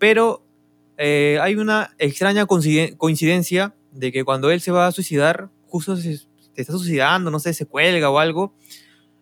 Pero 0.00 0.42
eh, 0.96 1.38
hay 1.42 1.54
una 1.56 1.94
extraña 1.98 2.46
coincidencia 2.46 3.74
de 3.92 4.10
que 4.10 4.24
cuando 4.24 4.50
él 4.50 4.62
se 4.62 4.72
va 4.72 4.86
a 4.86 4.92
suicidar, 4.92 5.50
justo 5.68 5.94
se, 5.94 6.18
te 6.54 6.62
está 6.62 6.72
suicidando, 6.72 7.30
no 7.30 7.38
sé, 7.38 7.52
se 7.52 7.66
cuelga 7.66 8.08
o 8.08 8.18
algo, 8.18 8.54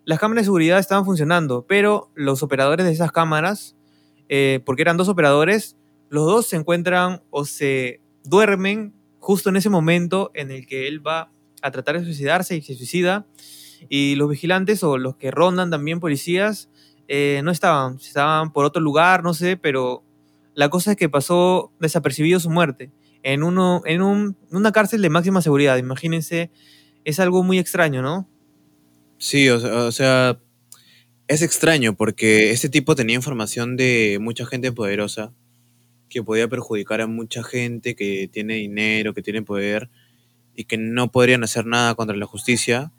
las 0.04 0.20
cámaras 0.20 0.42
de 0.42 0.46
seguridad 0.46 0.78
estaban 0.78 1.04
funcionando, 1.04 1.66
pero 1.68 2.12
los 2.14 2.44
operadores 2.44 2.86
de 2.86 2.92
esas 2.92 3.10
cámaras, 3.10 3.76
eh, 4.28 4.60
porque 4.64 4.82
eran 4.82 4.96
dos 4.96 5.08
operadores, 5.08 5.76
los 6.10 6.26
dos 6.26 6.46
se 6.46 6.54
encuentran 6.54 7.22
o 7.30 7.44
se 7.44 8.00
duermen 8.22 8.94
justo 9.18 9.50
en 9.50 9.56
ese 9.56 9.68
momento 9.68 10.30
en 10.34 10.52
el 10.52 10.64
que 10.64 10.86
él 10.86 11.04
va 11.04 11.32
a 11.60 11.70
tratar 11.72 11.98
de 11.98 12.04
suicidarse 12.04 12.56
y 12.56 12.62
se 12.62 12.76
suicida, 12.76 13.26
y 13.88 14.14
los 14.14 14.30
vigilantes 14.30 14.84
o 14.84 14.96
los 14.96 15.16
que 15.16 15.32
rondan 15.32 15.70
también 15.70 15.98
policías 15.98 16.70
eh, 17.08 17.40
no 17.42 17.50
estaban, 17.50 17.96
estaban 17.96 18.52
por 18.52 18.64
otro 18.64 18.80
lugar, 18.80 19.24
no 19.24 19.34
sé, 19.34 19.56
pero 19.56 20.04
la 20.58 20.70
cosa 20.70 20.90
es 20.90 20.96
que 20.96 21.08
pasó 21.08 21.72
desapercibido 21.78 22.40
su 22.40 22.50
muerte 22.50 22.90
en, 23.22 23.44
uno, 23.44 23.80
en 23.84 24.02
un, 24.02 24.36
una 24.50 24.72
cárcel 24.72 25.00
de 25.02 25.08
máxima 25.08 25.40
seguridad, 25.40 25.76
imagínense 25.76 26.50
es 27.04 27.20
algo 27.20 27.44
muy 27.44 27.60
extraño, 27.60 28.02
¿no? 28.02 28.28
Sí, 29.18 29.48
o 29.50 29.92
sea, 29.92 30.40
es 31.28 31.42
extraño 31.42 31.94
porque 31.94 32.50
este 32.50 32.68
tipo 32.68 32.96
tenía 32.96 33.14
información 33.14 33.76
de 33.76 34.18
mucha 34.20 34.46
gente 34.46 34.72
poderosa 34.72 35.32
que 36.08 36.24
podía 36.24 36.48
perjudicar 36.48 37.02
a 37.02 37.06
mucha 37.06 37.44
gente 37.44 37.94
que 37.94 38.26
tiene 38.26 38.54
dinero, 38.54 39.14
que 39.14 39.22
tiene 39.22 39.42
poder 39.42 39.88
y 40.56 40.64
que 40.64 40.76
no 40.76 41.12
podrían 41.12 41.44
hacer 41.44 41.66
nada 41.66 41.94
contra 41.94 42.16
la 42.16 42.26
justicia. 42.26 42.90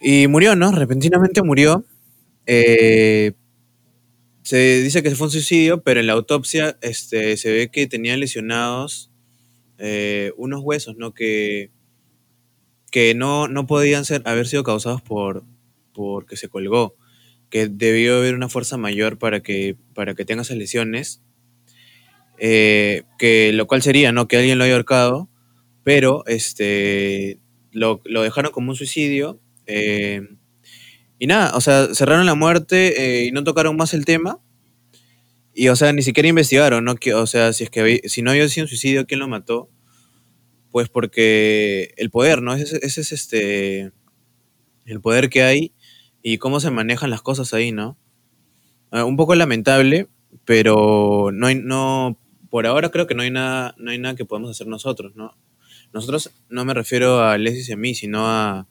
Y 0.00 0.28
murió, 0.28 0.56
¿no? 0.56 0.72
Repentinamente 0.72 1.42
murió. 1.42 1.84
Eh, 2.46 3.34
se 4.46 4.80
dice 4.80 5.02
que 5.02 5.10
fue 5.16 5.26
un 5.26 5.32
suicidio, 5.32 5.82
pero 5.82 5.98
en 5.98 6.06
la 6.06 6.12
autopsia 6.12 6.78
este, 6.80 7.36
se 7.36 7.50
ve 7.50 7.68
que 7.68 7.88
tenía 7.88 8.16
lesionados 8.16 9.10
eh, 9.78 10.30
unos 10.36 10.60
huesos, 10.62 10.96
¿no? 10.96 11.12
Que 11.12 11.72
que 12.92 13.14
no, 13.14 13.48
no 13.48 13.66
podían 13.66 14.04
ser, 14.04 14.22
haber 14.24 14.46
sido 14.46 14.62
causados 14.62 15.02
por 15.02 15.42
porque 15.92 16.36
se 16.36 16.48
colgó, 16.48 16.94
que 17.50 17.66
debió 17.66 18.18
haber 18.18 18.34
una 18.36 18.48
fuerza 18.48 18.76
mayor 18.76 19.18
para 19.18 19.40
que, 19.40 19.76
para 19.94 20.14
que 20.14 20.24
tenga 20.24 20.42
esas 20.42 20.56
lesiones, 20.58 21.20
eh, 22.38 23.02
que 23.18 23.52
lo 23.52 23.66
cual 23.66 23.82
sería, 23.82 24.12
¿no? 24.12 24.28
Que 24.28 24.36
alguien 24.36 24.58
lo 24.58 24.64
haya 24.64 24.74
ahorcado, 24.74 25.28
pero 25.82 26.24
este, 26.26 27.40
lo, 27.72 28.00
dejaron 28.04 28.52
como 28.52 28.70
un 28.70 28.76
suicidio. 28.76 29.40
Eh, 29.66 30.22
y 31.18 31.26
nada, 31.26 31.56
o 31.56 31.60
sea, 31.60 31.94
cerraron 31.94 32.26
la 32.26 32.34
muerte 32.34 33.22
eh, 33.22 33.26
y 33.26 33.32
no 33.32 33.42
tocaron 33.44 33.76
más 33.76 33.94
el 33.94 34.04
tema. 34.04 34.38
Y, 35.54 35.68
o 35.68 35.76
sea, 35.76 35.92
ni 35.92 36.02
siquiera 36.02 36.28
investigaron, 36.28 36.84
¿no? 36.84 36.94
O 37.14 37.26
sea, 37.26 37.52
si 37.54 37.64
es 37.64 37.70
que 37.70 38.02
si 38.08 38.20
no 38.20 38.30
había 38.30 38.46
sido 38.48 38.64
un 38.64 38.68
suicidio, 38.68 39.06
¿quién 39.06 39.20
lo 39.20 39.28
mató? 39.28 39.70
Pues 40.70 40.90
porque 40.90 41.94
el 41.96 42.10
poder, 42.10 42.42
¿no? 42.42 42.54
Ese, 42.54 42.78
es 42.82 43.12
este. 43.12 43.92
El 44.84 45.00
poder 45.00 45.30
que 45.30 45.42
hay 45.42 45.72
y 46.22 46.38
cómo 46.38 46.60
se 46.60 46.70
manejan 46.70 47.10
las 47.10 47.22
cosas 47.22 47.54
ahí, 47.54 47.72
¿no? 47.72 47.98
Ah, 48.90 49.04
un 49.04 49.16
poco 49.16 49.34
lamentable, 49.34 50.08
pero 50.44 51.30
no 51.32 51.46
hay, 51.46 51.56
no, 51.56 52.20
por 52.50 52.66
ahora 52.66 52.90
creo 52.90 53.06
que 53.06 53.14
no 53.14 53.22
hay 53.22 53.30
nada, 53.30 53.74
no 53.78 53.90
hay 53.90 53.98
nada 53.98 54.14
que 54.14 54.24
podamos 54.24 54.50
hacer 54.50 54.66
nosotros, 54.66 55.16
¿no? 55.16 55.36
Nosotros 55.92 56.30
no 56.50 56.64
me 56.64 56.74
refiero 56.74 57.20
a 57.22 57.38
Leslie 57.38 57.64
y 57.66 57.72
a 57.72 57.76
mí, 57.76 57.94
sino 57.94 58.28
a, 58.28 58.68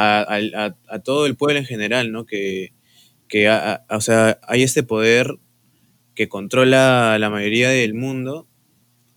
a, 0.00 1.00
todo 1.04 1.26
el 1.26 1.36
pueblo 1.36 1.58
en 1.58 1.66
general, 1.66 2.12
¿no? 2.12 2.26
Que, 2.26 2.72
que 3.28 3.48
o 3.48 4.00
sea, 4.00 4.40
hay 4.42 4.62
este 4.62 4.82
poder 4.82 5.38
que 6.14 6.28
controla 6.28 7.18
la 7.18 7.30
mayoría 7.30 7.70
del 7.70 7.94
mundo 7.94 8.46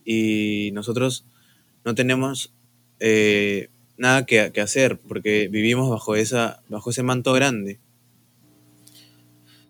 y 0.05 0.71
nosotros 0.73 1.25
no 1.83 1.95
tenemos 1.95 2.53
eh, 2.99 3.69
nada 3.97 4.25
que, 4.25 4.39
hacer 4.61 4.99
porque 5.07 5.47
vivimos 5.49 5.89
bajo, 5.89 6.15
esa, 6.15 6.63
bajo 6.69 6.89
ese 6.89 7.03
manto 7.03 7.33
grande. 7.33 7.79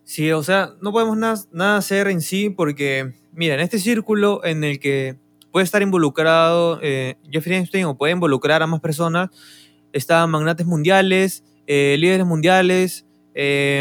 Sí, 0.03 0.31
o 0.31 0.43
sea, 0.43 0.73
no 0.81 0.91
podemos 0.91 1.17
nada, 1.17 1.77
hacer 1.77 2.07
en 2.07 2.21
sí 2.21 2.49
porque, 2.49 3.13
mira, 3.33 3.55
en 3.55 3.61
este 3.61 3.79
círculo 3.79 4.43
en 4.43 4.63
el 4.63 4.79
que 4.79 5.15
puede 5.51 5.63
estar 5.63 5.81
involucrado 5.81 6.79
eh, 6.81 7.15
Jeffrey 7.31 7.57
Einstein 7.57 7.85
o 7.85 7.97
puede 7.97 8.13
involucrar 8.13 8.61
a 8.61 8.67
más 8.67 8.81
personas, 8.81 9.29
están 9.93 10.29
magnates 10.29 10.65
mundiales, 10.65 11.43
eh, 11.65 11.95
líderes 11.97 12.25
mundiales, 12.25 13.05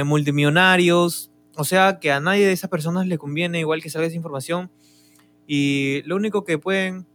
multimillonarios, 0.04 1.31
o 1.57 1.64
sea 1.64 1.99
que 2.00 2.11
a 2.11 2.21
nadie 2.21 2.47
de 2.47 2.52
esas 2.52 2.71
personas 2.71 3.07
le 3.07 3.19
conviene 3.19 3.59
igual 3.59 3.83
que 3.83 3.90
salga 3.90 4.07
esa 4.07 4.16
información 4.16 4.71
y 5.47 6.00
lo 6.07 6.16
único 6.16 6.45
que 6.45 6.57
pueden 6.57 7.07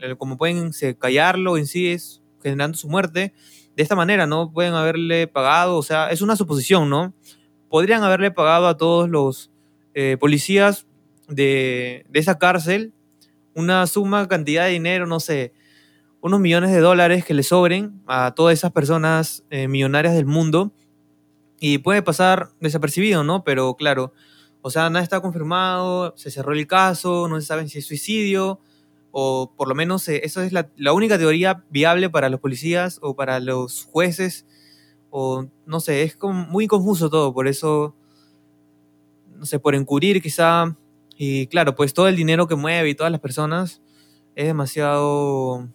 eh, 0.00 0.16
como 0.16 0.36
pueden 0.36 0.70
callarlo 0.98 1.56
en 1.56 1.66
sí 1.66 1.88
es 1.88 2.22
generando 2.42 2.76
su 2.76 2.88
muerte. 2.88 3.32
De 3.76 3.82
esta 3.82 3.96
manera, 3.96 4.26
¿no? 4.26 4.52
Pueden 4.52 4.74
haberle 4.74 5.26
pagado, 5.26 5.76
o 5.76 5.82
sea, 5.82 6.10
es 6.10 6.22
una 6.22 6.36
suposición, 6.36 6.88
¿no? 6.88 7.14
Podrían 7.68 8.04
haberle 8.04 8.30
pagado 8.30 8.68
a 8.68 8.76
todos 8.76 9.08
los 9.08 9.50
eh, 9.94 10.16
policías 10.20 10.86
de, 11.28 12.06
esa 12.12 12.38
cárcel 12.38 12.92
una 13.54 13.86
suma 13.86 14.28
cantidad 14.28 14.66
de 14.66 14.72
dinero, 14.72 15.06
no 15.06 15.20
sé, 15.20 15.52
unos 16.24 16.40
millones 16.40 16.70
de 16.70 16.80
dólares 16.80 17.22
que 17.22 17.34
le 17.34 17.42
sobren 17.42 18.00
a 18.06 18.32
todas 18.34 18.54
esas 18.54 18.72
personas 18.72 19.44
eh, 19.50 19.68
millonarias 19.68 20.14
del 20.14 20.24
mundo 20.24 20.72
y 21.60 21.76
puede 21.76 22.00
pasar 22.00 22.48
desapercibido, 22.60 23.24
¿no? 23.24 23.44
Pero 23.44 23.74
claro, 23.74 24.14
o 24.62 24.70
sea, 24.70 24.88
nada 24.88 25.02
está 25.02 25.20
confirmado, 25.20 26.14
se 26.16 26.30
cerró 26.30 26.54
el 26.54 26.66
caso, 26.66 27.28
no 27.28 27.38
se 27.38 27.46
sabe 27.46 27.68
si 27.68 27.78
es 27.78 27.84
suicidio, 27.84 28.58
o 29.12 29.52
por 29.54 29.68
lo 29.68 29.74
menos 29.74 30.08
eh, 30.08 30.22
eso 30.24 30.40
es 30.40 30.50
la, 30.50 30.66
única 30.94 31.18
teoría 31.18 31.62
viable 31.68 32.08
para 32.08 32.30
los 32.30 32.40
policías 32.40 33.00
o 33.02 33.14
para 33.14 33.38
los 33.38 33.84
jueces, 33.84 34.46
o 35.10 35.44
no 35.66 35.78
sé, 35.78 36.04
es 36.04 36.16
muy 36.22 36.66
confuso 36.66 37.10
todo, 37.10 37.34
por 37.34 37.48
eso, 37.48 37.94
no 39.36 39.44
sé, 39.44 39.58
por 39.58 39.74
encubrir 39.74 40.22
quizá, 40.22 40.74
y 41.18 41.48
claro, 41.48 41.74
pues 41.74 41.92
todo 41.92 42.08
el 42.08 42.16
dinero 42.16 42.48
que 42.48 42.54
mueve 42.54 42.88
y 42.88 42.94
todas 42.94 43.12
las 43.12 43.20
personas 43.20 43.82
es 44.34 44.46
demasiado 44.46 45.68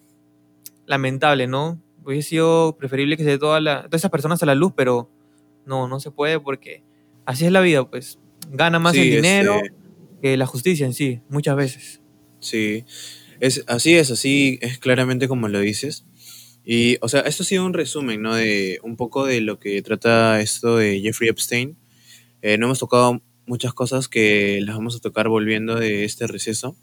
lamentable, 0.90 1.46
¿no? 1.46 1.80
Hubiese 2.04 2.30
sido 2.30 2.76
preferible 2.76 3.16
que 3.16 3.22
se 3.22 3.30
dé 3.30 3.38
toda 3.38 3.60
la, 3.60 3.84
todas 3.84 4.00
esas 4.00 4.10
personas 4.10 4.42
a 4.42 4.46
la 4.46 4.54
luz, 4.56 4.72
pero 4.76 5.08
no, 5.64 5.86
no 5.86 6.00
se 6.00 6.10
puede 6.10 6.40
porque 6.40 6.82
así 7.24 7.46
es 7.46 7.52
la 7.52 7.60
vida, 7.60 7.88
pues 7.88 8.18
gana 8.50 8.78
más 8.80 8.94
Sí, 8.94 9.02
el 9.02 9.10
dinero 9.16 9.56
este- 9.56 9.72
que 10.20 10.36
la 10.36 10.46
justicia 10.46 10.84
en 10.84 10.92
sí, 10.92 11.20
muchas 11.28 11.54
veces. 11.56 12.00
Sí, 12.40 12.84
es, 13.38 13.64
así 13.68 13.94
es, 13.94 14.10
así 14.10 14.58
es 14.62 14.78
claramente 14.78 15.28
como 15.28 15.46
lo 15.48 15.60
dices. 15.60 16.04
Y, 16.64 16.98
o 17.00 17.08
sea, 17.08 17.20
esto 17.20 17.42
ha 17.42 17.46
sido 17.46 17.64
un 17.64 17.72
resumen, 17.72 18.20
¿no? 18.20 18.34
De 18.34 18.80
un 18.82 18.96
poco 18.96 19.24
de 19.24 19.40
lo 19.40 19.58
que 19.58 19.80
trata 19.82 20.40
esto 20.40 20.76
de 20.76 21.00
Jeffrey 21.00 21.30
Epstein. 21.30 21.76
Eh, 22.42 22.58
no 22.58 22.66
hemos 22.66 22.80
tocado 22.80 23.22
muchas 23.46 23.72
cosas 23.74 24.08
que 24.08 24.60
las 24.62 24.76
vamos 24.76 24.96
a 24.96 25.00
tocar 25.00 25.28
volviendo 25.28 25.74
de 25.76 26.04
este 26.04 26.26
receso, 26.26 26.76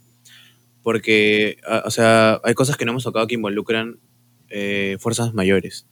porque, 0.88 1.58
a- 1.68 1.84
o 1.86 1.92
sea, 1.92 2.40
hay 2.46 2.54
cosas 2.54 2.78
que 2.78 2.86
no 2.86 2.92
hemos 2.92 3.04
tocado 3.04 3.28
que 3.28 3.36
involucran 3.36 4.00
eh, 4.48 4.96
fuerzas 5.02 5.34
mayores. 5.34 5.86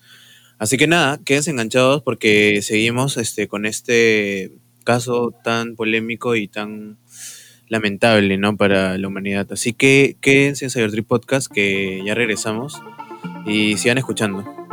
Así 0.58 0.78
que 0.78 0.88
nada, 0.88 1.20
quédense 1.26 1.52
enganchados 1.52 2.02
porque 2.02 2.62
seguimos 2.62 3.18
este, 3.18 3.50
con 3.50 3.66
este 3.66 4.54
caso 4.86 5.34
tan 5.44 5.76
polémico 5.76 6.38
y 6.38 6.48
tan 6.48 6.98
lamentable, 7.68 8.38
¿no? 8.38 8.56
Para 8.56 8.98
la 8.98 9.10
humanidad. 9.10 9.52
Así 9.52 9.74
que 9.74 10.16
quédense 10.22 10.64
en 10.64 10.72
Cybertrip 10.72 11.06
Podcast 11.06 11.52
que 11.52 12.02
ya 12.06 12.16
regresamos 12.16 12.82
y 13.46 13.76
sigan 13.76 13.98
escuchando. 13.98 14.65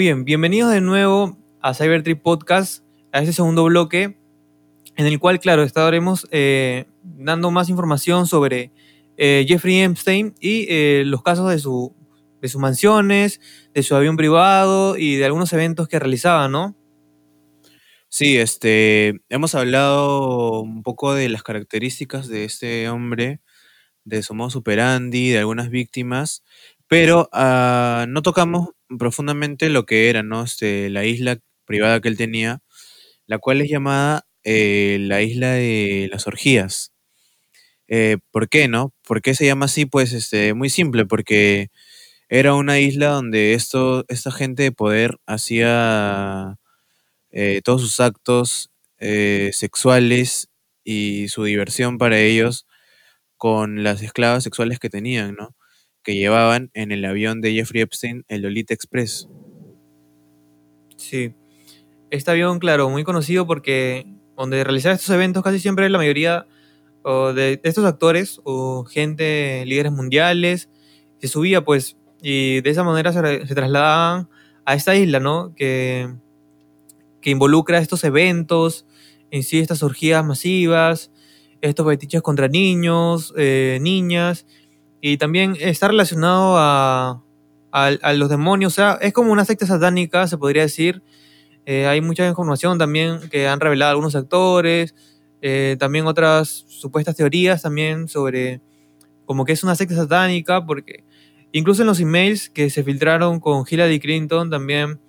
Bien, 0.00 0.24
bienvenidos 0.24 0.72
de 0.72 0.80
nuevo 0.80 1.36
a 1.60 1.74
Cybertrip 1.74 2.22
Podcast, 2.22 2.82
a 3.12 3.20
este 3.20 3.34
segundo 3.34 3.64
bloque, 3.64 4.16
en 4.96 5.04
el 5.04 5.18
cual, 5.18 5.40
claro, 5.40 5.62
estaremos 5.62 6.26
eh, 6.30 6.86
dando 7.02 7.50
más 7.50 7.68
información 7.68 8.26
sobre 8.26 8.72
eh, 9.18 9.44
Jeffrey 9.46 9.80
Epstein 9.80 10.34
y 10.40 10.64
eh, 10.70 11.02
los 11.04 11.22
casos 11.22 11.50
de, 11.50 11.58
su, 11.58 11.94
de 12.40 12.48
sus 12.48 12.62
mansiones, 12.62 13.42
de 13.74 13.82
su 13.82 13.94
avión 13.94 14.16
privado 14.16 14.96
y 14.96 15.16
de 15.16 15.26
algunos 15.26 15.52
eventos 15.52 15.86
que 15.86 15.98
realizaba, 15.98 16.48
¿no? 16.48 16.74
Sí, 18.08 18.38
este, 18.38 19.20
hemos 19.28 19.54
hablado 19.54 20.62
un 20.62 20.82
poco 20.82 21.12
de 21.12 21.28
las 21.28 21.42
características 21.42 22.26
de 22.26 22.46
este 22.46 22.88
hombre, 22.88 23.42
de 24.04 24.22
su 24.22 24.32
modo 24.32 24.48
superandi, 24.48 25.28
de 25.28 25.40
algunas 25.40 25.68
víctimas, 25.68 26.42
pero 26.90 27.28
ah, 27.32 28.06
no 28.08 28.22
tocamos 28.22 28.70
profundamente 28.98 29.70
lo 29.70 29.86
que 29.86 30.10
era, 30.10 30.24
¿no? 30.24 30.42
Este, 30.44 30.90
la 30.90 31.04
isla 31.06 31.38
privada 31.64 32.00
que 32.00 32.08
él 32.08 32.16
tenía, 32.18 32.62
la 33.26 33.38
cual 33.38 33.60
es 33.62 33.70
llamada 33.70 34.26
eh, 34.44 34.98
la 35.00 35.22
isla 35.22 35.52
de 35.52 36.08
las 36.12 36.26
orgías. 36.26 36.92
Eh, 37.88 38.18
¿por 38.32 38.48
qué, 38.48 38.68
no? 38.68 38.94
¿Por 39.06 39.22
qué 39.22 39.34
se 39.34 39.46
llama 39.46 39.66
así? 39.66 39.86
Pues 39.86 40.12
este, 40.12 40.54
muy 40.54 40.70
simple, 40.70 41.06
porque 41.06 41.70
era 42.30 42.54
una 42.54 42.80
isla 42.80 43.08
donde 43.10 43.54
esto, 43.54 44.04
esta 44.08 44.32
gente 44.32 44.64
de 44.64 44.72
poder 44.72 45.18
hacía 45.26 46.56
eh, 47.32 47.62
todos 47.64 47.82
sus 47.82 48.00
actos 48.00 48.70
sexuales 49.52 50.48
y 50.84 51.28
su 51.28 51.44
diversión 51.44 51.98
para 51.98 52.18
ellos 52.20 52.66
con 53.38 53.84
las 53.84 54.02
esclavas 54.02 54.44
sexuales 54.44 54.78
que 54.80 54.90
tenían, 54.90 55.34
¿no? 55.36 55.54
Que 56.02 56.14
llevaban 56.14 56.70
en 56.74 56.92
el 56.92 57.04
avión 57.04 57.40
de 57.40 57.52
Jeffrey 57.52 57.82
Epstein, 57.82 58.24
el 58.28 58.42
Lolita 58.42 58.74
Express. 58.74 59.28
Sí. 60.96 61.34
Este 62.10 62.30
avión, 62.30 62.58
claro, 62.58 62.88
muy 62.90 63.04
conocido 63.04 63.46
porque 63.46 64.06
donde 64.36 64.64
realizaba 64.64 64.94
estos 64.94 65.10
eventos 65.10 65.42
casi 65.42 65.60
siempre 65.60 65.88
la 65.90 65.98
mayoría 65.98 66.46
de, 67.04 67.60
estos 67.62 67.84
actores 67.84 68.40
o 68.44 68.84
gente, 68.84 69.64
líderes 69.66 69.92
mundiales, 69.92 70.68
se 71.18 71.28
subía 71.28 71.64
pues 71.64 71.96
y 72.22 72.60
de 72.60 72.70
esa 72.70 72.84
manera 72.84 73.12
se 73.12 73.54
trasladaban 73.54 74.28
a 74.64 74.74
esta 74.74 74.94
isla, 74.94 75.20
¿no? 75.20 75.54
Que, 75.54 76.12
que 77.20 77.30
involucra 77.30 77.78
estos 77.78 78.04
eventos, 78.04 78.86
en 79.30 79.42
sí 79.42 79.58
estas 79.58 79.82
orgías 79.82 80.24
masivas, 80.24 81.10
estos 81.60 81.86
fetiches 81.86 82.22
contra 82.22 82.48
niños, 82.48 83.32
eh, 83.36 83.78
niñas, 83.80 84.46
y 85.00 85.16
también 85.16 85.56
está 85.58 85.88
relacionado 85.88 86.56
a, 86.58 87.22
los 88.14 88.28
demonios, 88.28 88.72
o 88.72 88.76
sea, 88.76 88.98
es 89.00 89.12
como 89.12 89.32
una 89.32 89.44
secta 89.44 89.66
satánica, 89.66 90.26
se 90.26 90.36
podría 90.36 90.62
decir. 90.62 91.02
Eh, 91.66 91.86
hay 91.86 92.00
mucha 92.00 92.26
información 92.26 92.78
también 92.78 93.28
que 93.30 93.46
han 93.46 93.60
revelado 93.60 93.92
algunos 93.92 94.16
actores, 94.16 94.94
eh, 95.40 95.76
también 95.78 96.06
otras 96.06 96.64
supuestas 96.68 97.16
teorías 97.16 97.62
también 97.62 98.08
sobre 98.08 98.60
como 99.24 99.44
que 99.44 99.52
es 99.52 99.62
una 99.62 99.76
secta 99.76 99.94
satánica, 99.94 100.66
porque 100.66 101.04
incluso 101.52 101.82
en 101.82 101.86
los 101.86 102.00
emails 102.00 102.50
que 102.50 102.68
se 102.70 102.82
filtraron 102.82 103.38
con 103.38 103.64
Hillary 103.68 104.00
Clinton 104.00 104.50
también, 104.50 105.00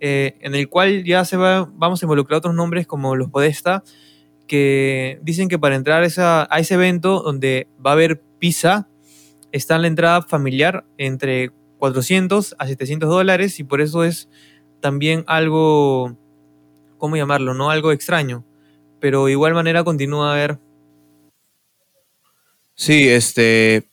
eh, 0.00 0.36
en 0.40 0.56
el 0.56 0.68
cual 0.68 1.04
ya 1.04 1.24
se 1.24 1.36
va, 1.36 1.70
vamos 1.74 2.02
a 2.02 2.06
involucrar 2.06 2.38
otros 2.38 2.54
nombres 2.54 2.86
como 2.86 3.14
los 3.14 3.30
Podesta, 3.30 3.84
que 4.48 5.20
dicen 5.22 5.48
que 5.48 5.58
para 5.58 5.76
entrar 5.76 6.02
a 6.02 6.58
ese 6.58 6.74
evento 6.74 7.22
donde 7.22 7.68
va 7.84 7.90
a 7.90 7.94
haber 7.94 8.20
pizza, 8.40 8.88
está 9.52 9.76
en 9.76 9.82
la 9.82 9.88
entrada 9.88 10.22
familiar 10.22 10.84
entre 10.98 11.50
400 11.78 12.56
a 12.58 12.66
700 12.66 13.08
dólares 13.08 13.60
y 13.60 13.64
por 13.64 13.80
eso 13.80 14.04
es 14.04 14.28
también 14.80 15.24
algo, 15.26 16.18
¿cómo 16.98 17.16
llamarlo? 17.16 17.54
No 17.54 17.70
algo 17.70 17.92
extraño, 17.92 18.44
pero 19.00 19.26
de 19.26 19.32
igual 19.32 19.54
manera 19.54 19.84
continúa 19.84 20.30
a 20.30 20.32
haber, 20.34 20.58
Sí, 22.74 23.08
este, 23.08 23.88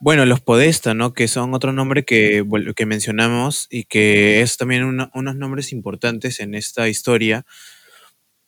bueno, 0.00 0.26
los 0.26 0.40
Podesta, 0.40 0.94
¿no? 0.94 1.14
Que 1.14 1.28
son 1.28 1.54
otro 1.54 1.72
nombre 1.72 2.04
que, 2.04 2.44
que 2.76 2.86
mencionamos 2.86 3.66
y 3.70 3.84
que 3.84 4.42
es 4.42 4.56
también 4.56 4.84
unos 4.84 5.36
nombres 5.36 5.72
importantes 5.72 6.40
en 6.40 6.54
esta 6.54 6.88
historia. 6.88 7.46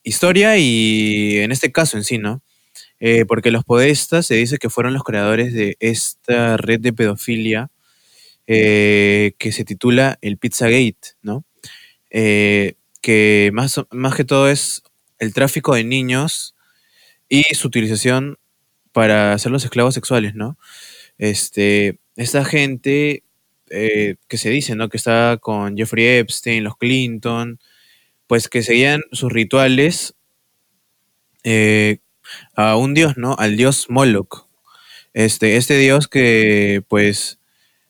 Historia 0.03 0.59
y 0.59 1.39
en 1.39 1.53
este 1.53 1.73
caso 1.73 1.97
en 1.97 2.05
sí, 2.05 2.19
¿no? 2.19 2.43
Eh, 3.05 3.25
porque 3.27 3.51
los 3.51 3.65
Podesta 3.65 4.23
se 4.23 4.37
dice 4.37 4.59
que 4.59 4.71
fueron 4.71 4.95
los 4.95 5.03
creadores 5.03 5.53
de 5.53 5.77
esta 5.81 6.57
red 6.57 6.79
de 6.79 6.93
pedofilia 6.93 7.69
eh, 8.47 9.33
que 9.39 9.51
se 9.51 9.65
titula 9.65 10.19
el 10.21 10.39
Pizzagate, 10.39 11.17
¿no? 11.21 11.45
Eh, 12.11 12.75
que 13.01 13.51
más, 13.53 13.81
más 13.91 14.15
que 14.15 14.23
todo 14.23 14.49
es 14.49 14.85
el 15.19 15.35
tráfico 15.35 15.75
de 15.75 15.83
niños 15.83 16.55
y 17.29 17.43
su 17.55 17.67
utilización 17.67 18.39
para 18.93 19.33
hacer 19.33 19.51
los 19.51 19.65
esclavos 19.65 19.95
sexuales, 19.95 20.37
¿no? 20.37 20.57
Este, 21.19 21.99
esta 22.15 22.45
gente 22.45 23.25
que 23.69 24.37
se 24.37 24.51
dice, 24.51 24.77
¿no? 24.77 24.89
Que 24.91 24.99
está 24.99 25.39
con 25.41 25.77
Jeffrey 25.77 26.07
Epstein, 26.07 26.63
los 26.63 26.77
Clinton, 26.77 27.59
pues 28.29 28.49
que 28.49 28.63
seguían 28.63 29.01
sus 29.11 29.33
rituales 29.33 30.15
eh, 31.43 31.99
a 32.55 32.77
un 32.77 32.95
dios, 32.95 33.15
¿no? 33.17 33.37
Al 33.39 33.57
dios 33.57 33.87
Moloch. 33.89 34.47
Este, 35.15 35.57
este 35.57 35.77
dios 35.77 36.09
que, 36.09 36.83
pues, 36.89 37.39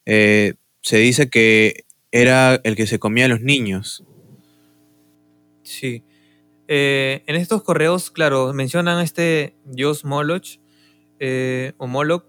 eh, 0.06 0.54
se 0.82 0.96
dice 0.98 1.30
que 1.30 1.84
era 2.10 2.60
el 2.64 2.74
que 2.76 2.86
se 2.86 2.98
comía 2.98 3.26
a 3.26 3.28
los 3.28 3.40
niños. 3.40 4.04
sí. 5.62 6.04
Eh, 6.68 7.22
en 7.26 7.36
estos 7.36 7.62
correos, 7.62 8.10
claro, 8.10 8.54
mencionan 8.54 9.00
este 9.00 9.56
dios 9.66 10.06
Moloch, 10.06 10.58
eh, 11.18 11.74
o 11.76 11.86
Moloch, 11.86 12.24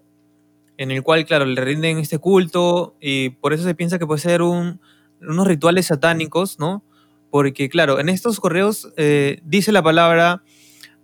en 0.76 0.90
el 0.90 1.02
cual, 1.02 1.24
claro, 1.24 1.46
le 1.46 1.58
rinden 1.64 1.96
este 1.98 2.18
culto 2.18 2.94
y 3.00 3.30
por 3.30 3.54
eso 3.54 3.64
se 3.64 3.74
piensa 3.74 3.98
que 3.98 4.06
puede 4.06 4.20
ser 4.20 4.42
un, 4.42 4.80
unos 5.22 5.46
rituales 5.46 5.86
satánicos, 5.86 6.58
¿no? 6.58 6.84
Porque, 7.30 7.70
claro, 7.70 8.00
en 8.00 8.10
estos 8.10 8.38
correos 8.38 8.92
dice 9.44 9.72
la 9.72 9.82
palabra 9.82 10.42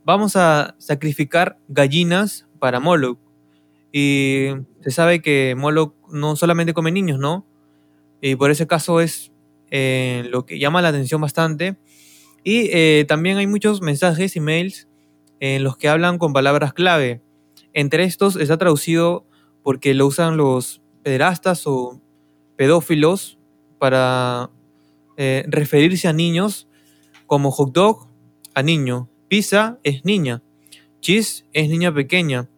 vamos 0.04 0.36
a 0.36 0.74
sacrificar 0.78 1.58
gallinas 1.68 2.46
para 2.58 2.80
Moloch. 2.80 3.18
Y 3.92 4.48
se 4.82 4.90
sabe 4.90 5.20
que 5.20 5.54
Moloch 5.56 5.94
no 6.10 6.36
solamente 6.36 6.74
come 6.74 6.92
niños, 6.92 7.18
¿no? 7.18 7.46
Y 8.20 8.36
por 8.36 8.50
ese 8.50 8.66
caso 8.66 9.00
es 9.00 9.32
eh, 9.70 10.24
lo 10.30 10.46
que 10.46 10.58
llama 10.58 10.82
la 10.82 10.88
atención 10.88 11.20
bastante. 11.20 11.76
Y 12.44 12.70
eh, 12.72 13.04
también 13.06 13.38
hay 13.38 13.46
muchos 13.46 13.82
mensajes, 13.82 14.36
emails, 14.36 14.88
en 15.40 15.64
los 15.64 15.76
que 15.76 15.88
hablan 15.88 16.18
con 16.18 16.32
palabras 16.32 16.72
clave. 16.72 17.22
Entre 17.72 18.04
estos 18.04 18.36
está 18.36 18.58
traducido 18.58 19.26
porque 19.62 19.94
lo 19.94 20.06
usan 20.06 20.36
los 20.36 20.82
pederastas 21.02 21.66
o 21.66 22.00
pedófilos 22.56 23.38
para 23.78 24.50
eh, 25.16 25.44
referirse 25.48 26.08
a 26.08 26.12
niños 26.12 26.68
como 27.26 27.50
hot 27.50 27.72
dog 27.72 28.08
a 28.54 28.62
niño, 28.62 29.09
pizza 29.30 29.78
es 29.84 30.04
niña, 30.04 30.42
cheese 31.00 31.46
es 31.52 31.68
niña 31.68 31.94
pequeña, 31.94 32.50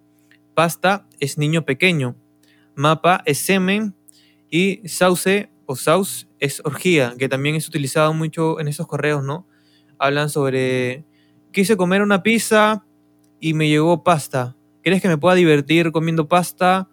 pasta 0.55 1.07
es 1.21 1.37
niño 1.37 1.67
pequeño, 1.67 2.17
mapa 2.75 3.23
es 3.27 3.37
semen 3.37 3.95
y 4.51 4.81
sauce 4.89 5.51
o 5.67 5.77
sauce 5.77 6.29
es 6.39 6.63
orgía, 6.65 7.15
que 7.19 7.29
también 7.29 7.57
es 7.57 7.69
utilizado 7.69 8.15
mucho 8.15 8.59
en 8.59 8.69
esos 8.69 8.87
correos, 8.87 9.23
¿no? 9.23 9.47
Hablan 9.99 10.31
sobre 10.31 11.05
quise 11.53 11.77
comer 11.77 12.01
una 12.01 12.23
pizza 12.23 12.87
y 13.39 13.53
me 13.53 13.69
llegó 13.69 14.03
pasta. 14.03 14.57
¿Crees 14.83 15.03
que 15.03 15.09
me 15.09 15.19
pueda 15.19 15.35
divertir 15.35 15.93
comiendo 15.93 16.27
pasta 16.27 16.89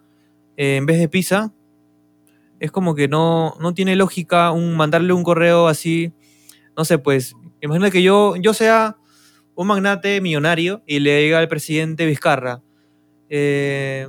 eh, 0.58 0.76
en 0.76 0.84
vez 0.84 0.98
de 0.98 1.08
pizza? 1.08 1.54
Es 2.58 2.70
como 2.70 2.94
que 2.94 3.08
no, 3.08 3.54
no 3.58 3.72
tiene 3.72 3.96
lógica 3.96 4.50
un, 4.50 4.76
mandarle 4.76 5.14
un 5.14 5.24
correo 5.24 5.68
así. 5.68 6.12
No 6.76 6.84
sé, 6.84 6.98
pues, 6.98 7.34
imagina 7.62 7.90
que 7.90 8.02
yo, 8.02 8.36
yo 8.36 8.52
sea 8.52 8.99
un 9.60 9.66
magnate 9.66 10.22
millonario 10.22 10.82
y 10.86 11.00
le 11.00 11.18
diga 11.18 11.38
al 11.38 11.46
presidente 11.46 12.06
Vizcarra, 12.06 12.62
eh, 13.28 14.08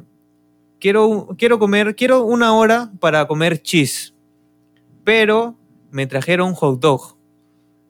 quiero, 0.80 1.36
quiero 1.38 1.60
comer, 1.60 1.94
quiero 1.94 2.24
una 2.24 2.54
hora 2.56 2.94
para 3.02 3.28
comer 3.28 3.62
cheese, 3.62 4.14
pero 5.04 5.60
me 5.92 6.08
trajeron 6.08 6.54
hot 6.54 6.80
dog. 6.80 7.18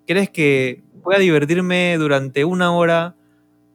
¿Crees 0.08 0.32
que 0.32 0.82
pueda 1.04 1.20
divertirme 1.20 1.98
durante 2.00 2.46
una 2.46 2.72
hora 2.72 3.16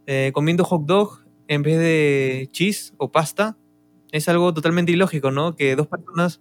eh, 0.09 0.33
comiendo 0.35 0.64
hot 0.64 0.85
dog 0.85 1.20
en 1.46 1.62
vez 1.62 1.79
de 1.79 2.49
cheese 2.51 2.92
o 2.96 3.12
pasta? 3.12 3.57
Es 4.11 4.29
algo 4.29 4.53
totalmente 4.53 4.90
ilógico, 4.90 5.31
¿no? 5.31 5.55
Que 5.55 5.77
dos 5.77 5.87
personas 5.87 6.40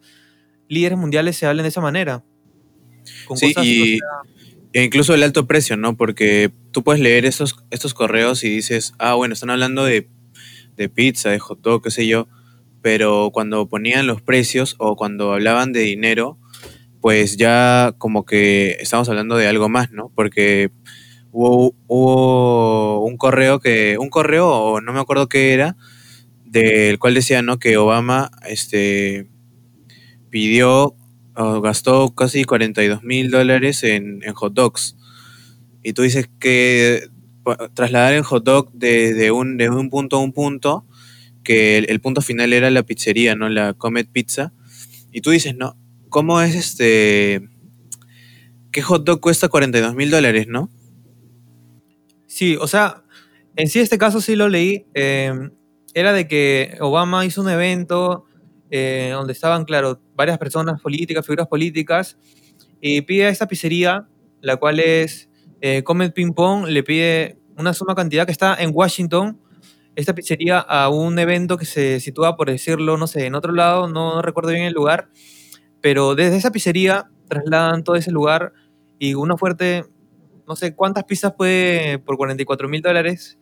líderes 0.67 0.97
mundiales 0.97 1.37
se 1.37 1.45
hablen 1.45 1.61
de 1.61 1.69
esa 1.69 1.81
manera. 1.81 2.23
Con 3.27 3.37
sí, 3.37 3.53
y, 3.61 3.99
e 4.75 4.83
incluso 4.83 5.13
el 5.15 5.23
alto 5.23 5.47
precio, 5.47 5.77
¿no? 5.77 5.95
Porque 5.95 6.51
tú 6.71 6.83
puedes 6.83 7.01
leer 7.01 7.25
estos, 7.25 7.63
estos 7.71 7.93
correos 7.93 8.43
y 8.43 8.49
dices, 8.49 8.91
ah, 8.99 9.13
bueno, 9.13 9.33
están 9.33 9.49
hablando 9.49 9.85
de, 9.85 10.09
de 10.75 10.89
pizza, 10.89 11.29
de 11.29 11.39
hot 11.39 11.61
dog, 11.61 11.81
qué 11.81 11.91
sé 11.91 12.05
yo, 12.07 12.27
pero 12.81 13.29
cuando 13.31 13.69
ponían 13.69 14.05
los 14.05 14.21
precios 14.21 14.75
o 14.77 14.97
cuando 14.97 15.31
hablaban 15.31 15.71
de 15.71 15.79
dinero, 15.79 16.37
pues 16.99 17.37
ya 17.37 17.95
como 17.97 18.25
que 18.25 18.71
estamos 18.81 19.07
hablando 19.07 19.37
de 19.37 19.47
algo 19.47 19.69
más, 19.69 19.91
¿no? 19.91 20.11
Porque 20.13 20.71
hubo, 21.31 21.73
un 22.99 23.15
correo 23.15 23.61
que, 23.61 23.97
un 23.97 24.09
correo, 24.09 24.49
o 24.49 24.81
no 24.81 24.91
me 24.91 24.99
acuerdo 24.99 25.29
qué 25.29 25.53
era, 25.53 25.77
del 26.43 26.99
cual 26.99 27.13
decía, 27.13 27.41
¿no? 27.41 27.59
Que 27.59 27.77
Obama, 27.77 28.29
este, 28.45 29.29
pidió 30.29 30.97
gastó 31.35 32.15
casi 32.15 32.45
42 32.45 33.03
mil 33.03 33.29
dólares 33.31 33.83
en, 33.83 34.21
hot 34.33 34.53
dogs. 34.53 34.95
Y 35.83 35.93
tú 35.93 36.01
dices 36.01 36.29
que 36.39 37.09
trasladar 37.73 38.13
el 38.13 38.23
hot 38.23 38.43
dog 38.43 38.71
de, 38.73 39.31
un, 39.31 39.57
de 39.57 39.69
un 39.69 39.89
punto 39.89 40.17
a 40.17 40.19
un 40.19 40.33
punto, 40.33 40.85
que 41.43 41.77
el, 41.77 41.99
punto 42.01 42.21
final 42.21 42.53
era 42.53 42.71
la 42.71 42.83
pizzería, 42.83 43.35
¿no? 43.35 43.49
La 43.49 43.73
Comet 43.73 44.09
Pizza. 44.11 44.53
Y 45.11 45.21
tú 45.21 45.31
dices, 45.31 45.55
¿no? 45.55 45.77
¿Cómo 46.09 46.41
es 46.41 46.55
este... 46.55 47.49
¿Qué 48.71 48.81
hot 48.81 49.05
dog 49.05 49.21
cuesta 49.21 49.47
42 49.47 49.95
mil 49.95 50.09
dólares, 50.09 50.47
no? 50.47 50.69
Sí, 52.27 52.57
o 52.59 52.67
sea, 52.67 53.03
en 53.55 53.69
sí 53.69 53.79
este 53.79 53.97
caso 53.97 54.19
sí 54.19 54.35
lo 54.35 54.49
leí. 54.49 54.85
Eh, 54.93 55.31
era 55.93 56.11
de 56.11 56.27
que 56.27 56.75
Obama 56.81 57.25
hizo 57.25 57.41
un 57.41 57.49
evento 57.49 58.25
eh, 58.69 59.11
donde 59.13 59.33
estaban, 59.33 59.65
claro, 59.65 59.99
varias 60.15 60.37
personas 60.37 60.81
políticas, 60.81 61.25
figuras 61.25 61.47
políticas, 61.47 62.17
y 62.81 63.01
pide 63.01 63.25
a 63.25 63.29
esta 63.29 63.47
pizzería, 63.47 64.07
la 64.41 64.57
cual 64.57 64.79
es 64.79 65.29
eh, 65.61 65.83
Comet 65.83 66.13
Ping 66.13 66.33
Pong, 66.33 66.67
le 66.67 66.83
pide 66.83 67.37
una 67.57 67.73
suma 67.73 67.95
cantidad 67.95 68.25
que 68.25 68.31
está 68.31 68.55
en 68.55 68.71
Washington, 68.73 69.39
esta 69.95 70.13
pizzería 70.13 70.59
a 70.59 70.89
un 70.89 71.17
evento 71.19 71.57
que 71.57 71.65
se 71.65 71.99
sitúa, 71.99 72.35
por 72.35 72.49
decirlo, 72.49 72.97
no 72.97 73.07
sé, 73.07 73.25
en 73.25 73.35
otro 73.35 73.53
lado, 73.53 73.87
no, 73.87 74.21
recuerdo 74.21 74.51
bien 74.51 74.63
el 74.65 74.73
lugar, 74.73 75.09
pero 75.81 76.15
desde 76.15 76.37
esa 76.37 76.51
pizzería 76.51 77.09
trasladan 77.29 77.83
todo 77.83 77.95
ese 77.95 78.11
lugar 78.11 78.53
y 78.99 79.13
una 79.13 79.37
fuerte, 79.37 79.85
no 80.47 80.55
sé 80.55 80.75
cuántas 80.75 81.05
pizzas 81.05 81.33
puede, 81.33 81.99
por 81.99 82.17
44 82.17 82.67
mil 82.67 82.81
dólares, 82.81 83.39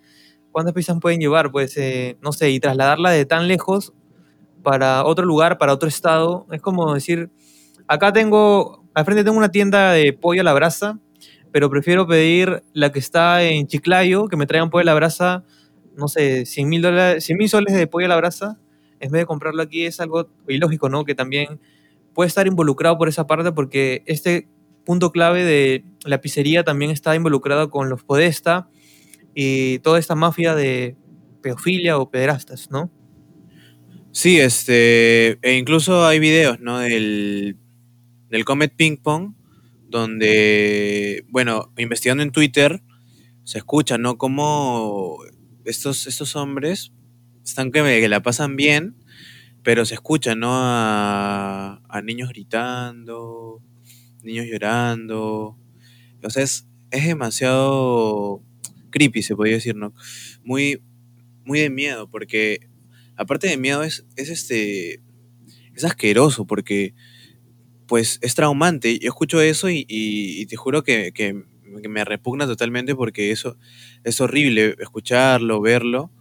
cuántas 0.51 0.73
pizzas 0.73 0.99
pueden 1.01 1.19
llevar, 1.19 1.51
pues, 1.51 1.75
eh, 1.77 2.17
no 2.21 2.31
sé, 2.31 2.51
y 2.51 2.59
trasladarla 2.59 3.09
de 3.11 3.25
tan 3.25 3.47
lejos 3.47 3.93
para 4.63 5.05
otro 5.05 5.25
lugar, 5.25 5.57
para 5.57 5.73
otro 5.73 5.89
estado. 5.89 6.47
Es 6.51 6.61
como 6.61 6.93
decir, 6.93 7.29
acá 7.87 8.11
tengo, 8.13 8.83
al 8.93 9.05
frente 9.05 9.23
tengo 9.23 9.37
una 9.37 9.51
tienda 9.51 9.91
de 9.91 10.13
pollo 10.13 10.41
a 10.41 10.43
la 10.43 10.53
brasa, 10.53 10.99
pero 11.51 11.69
prefiero 11.69 12.07
pedir 12.07 12.63
la 12.73 12.91
que 12.91 12.99
está 12.99 13.43
en 13.43 13.67
Chiclayo, 13.67 14.27
que 14.27 14.37
me 14.37 14.47
traigan 14.47 14.69
pollo 14.69 14.81
a 14.81 14.85
la 14.85 14.93
brasa, 14.95 15.43
no 15.95 16.07
sé, 16.07 16.45
100 16.45 16.69
mil 16.69 17.49
soles 17.49 17.75
de 17.75 17.87
pollo 17.87 18.07
a 18.07 18.09
la 18.09 18.17
brasa, 18.17 18.59
en 18.99 19.11
vez 19.11 19.21
de 19.21 19.25
comprarlo 19.25 19.61
aquí 19.61 19.85
es 19.85 19.99
algo 19.99 20.29
ilógico, 20.47 20.89
¿no? 20.89 21.03
Que 21.03 21.13
también 21.13 21.59
puede 22.13 22.29
estar 22.29 22.47
involucrado 22.47 22.97
por 22.97 23.09
esa 23.09 23.27
parte 23.27 23.51
porque 23.51 24.01
este 24.05 24.47
punto 24.85 25.11
clave 25.11 25.43
de 25.43 25.85
la 26.05 26.21
pizzería 26.21 26.63
también 26.63 26.91
está 26.91 27.15
involucrado 27.15 27.69
con 27.69 27.89
los 27.89 28.03
podesta 28.03 28.69
y 29.35 29.79
toda 29.79 29.99
esta 29.99 30.15
mafia 30.15 30.55
de 30.55 30.95
pedofilia 31.41 31.97
o 31.97 32.09
pederastas, 32.09 32.71
¿no? 32.71 32.91
Sí, 34.13 34.39
este, 34.39 35.39
e 35.41 35.57
incluso 35.57 36.05
hay 36.05 36.19
videos, 36.19 36.59
¿no? 36.59 36.77
Del, 36.77 37.57
del 38.29 38.45
Comet 38.45 38.71
Ping 38.75 38.97
Pong, 38.97 39.33
donde, 39.89 41.25
bueno, 41.29 41.73
investigando 41.79 42.21
en 42.21 42.31
Twitter, 42.31 42.83
se 43.43 43.57
escucha, 43.57 43.97
¿no? 43.97 44.19
Cómo 44.19 45.17
estos, 45.65 46.05
estos 46.05 46.35
hombres 46.35 46.93
están 47.43 47.71
que, 47.71 48.07
la 48.07 48.21
pasan 48.21 48.55
bien, 48.55 48.95
pero 49.63 49.83
se 49.83 49.95
escucha, 49.95 50.35
¿no? 50.35 50.51
A, 50.53 51.81
a, 51.89 52.01
niños 52.03 52.29
gritando, 52.29 53.63
niños 54.21 54.45
llorando. 54.45 55.57
O 56.21 56.29
sea, 56.29 56.43
es, 56.43 56.67
es 56.91 57.07
demasiado 57.07 58.43
creepy, 58.91 59.23
se 59.23 59.35
podría 59.35 59.55
decir, 59.55 59.75
¿no? 59.75 59.91
Muy, 60.43 60.83
muy 61.45 61.61
de 61.61 61.71
miedo, 61.71 62.07
porque 62.11 62.69
aparte 63.17 63.47
de 63.47 63.57
miedo, 63.57 63.83
es, 63.83 64.05
es 64.15 64.29
este. 64.29 65.01
Es 65.75 65.83
asqueroso 65.83 66.45
porque, 66.45 66.93
pues, 67.87 68.19
es 68.21 68.35
traumante. 68.35 68.99
Yo 68.99 69.09
escucho 69.09 69.41
eso 69.41 69.69
y, 69.69 70.45
te 70.47 70.55
juro 70.55 70.83
que, 70.83 71.43
me 71.89 72.05
repugna 72.05 72.45
totalmente 72.45 72.93
porque 72.95 73.31
eso 73.31 73.57
es 74.03 74.21
horrible 74.21 74.75
escucharlo, 74.79 75.61
verlo. 75.61 76.11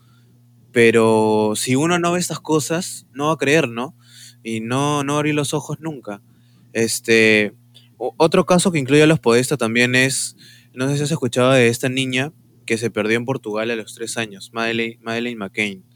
Pero 0.73 1.53
si 1.55 1.77
uno 1.77 1.99
no 1.99 2.13
ve 2.13 2.19
estas 2.19 2.41
cosas, 2.41 3.07
no 3.13 3.27
va 3.27 3.35
a 3.35 3.37
creer, 3.37 3.69
¿no? 3.69 3.95
Y 4.43 4.61
no, 4.61 5.05
no 5.05 5.19
abrir 5.19 5.35
los 5.35 5.53
ojos 5.53 5.81
nunca. 5.81 6.23
Este. 6.73 7.55
Otro 7.99 8.47
caso 8.47 8.73
que 8.73 8.79
incluye 8.79 9.03
a 9.03 9.07
los 9.07 9.21
podestas 9.21 9.59
también 9.59 9.95
es. 9.95 10.37
No 10.73 10.89
sé 10.89 10.97
si 10.97 11.03
has 11.03 11.11
escuchado 11.11 11.53
de 11.53 11.69
esta 11.69 11.91
niña 11.91 12.33
que 12.65 12.79
se 12.79 12.91
perdió 12.91 13.19
en 13.19 13.27
Portugal 13.27 13.71
a 13.71 13.77
los 13.77 13.95
tres 13.95 14.17
años, 14.17 14.51
Madeleine, 14.55 14.99
Madeleine 15.03 15.37
McCain 15.37 15.92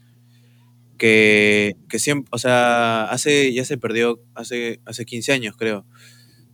que, 0.97 1.75
siempre, 1.97 2.29
o 2.31 2.37
sea, 2.37 3.05
hace, 3.05 3.53
ya 3.53 3.65
se 3.65 3.77
perdió 3.77 4.21
hace, 4.35 4.81
hace 4.85 5.05
15 5.05 5.31
años, 5.33 5.55
creo. 5.57 5.85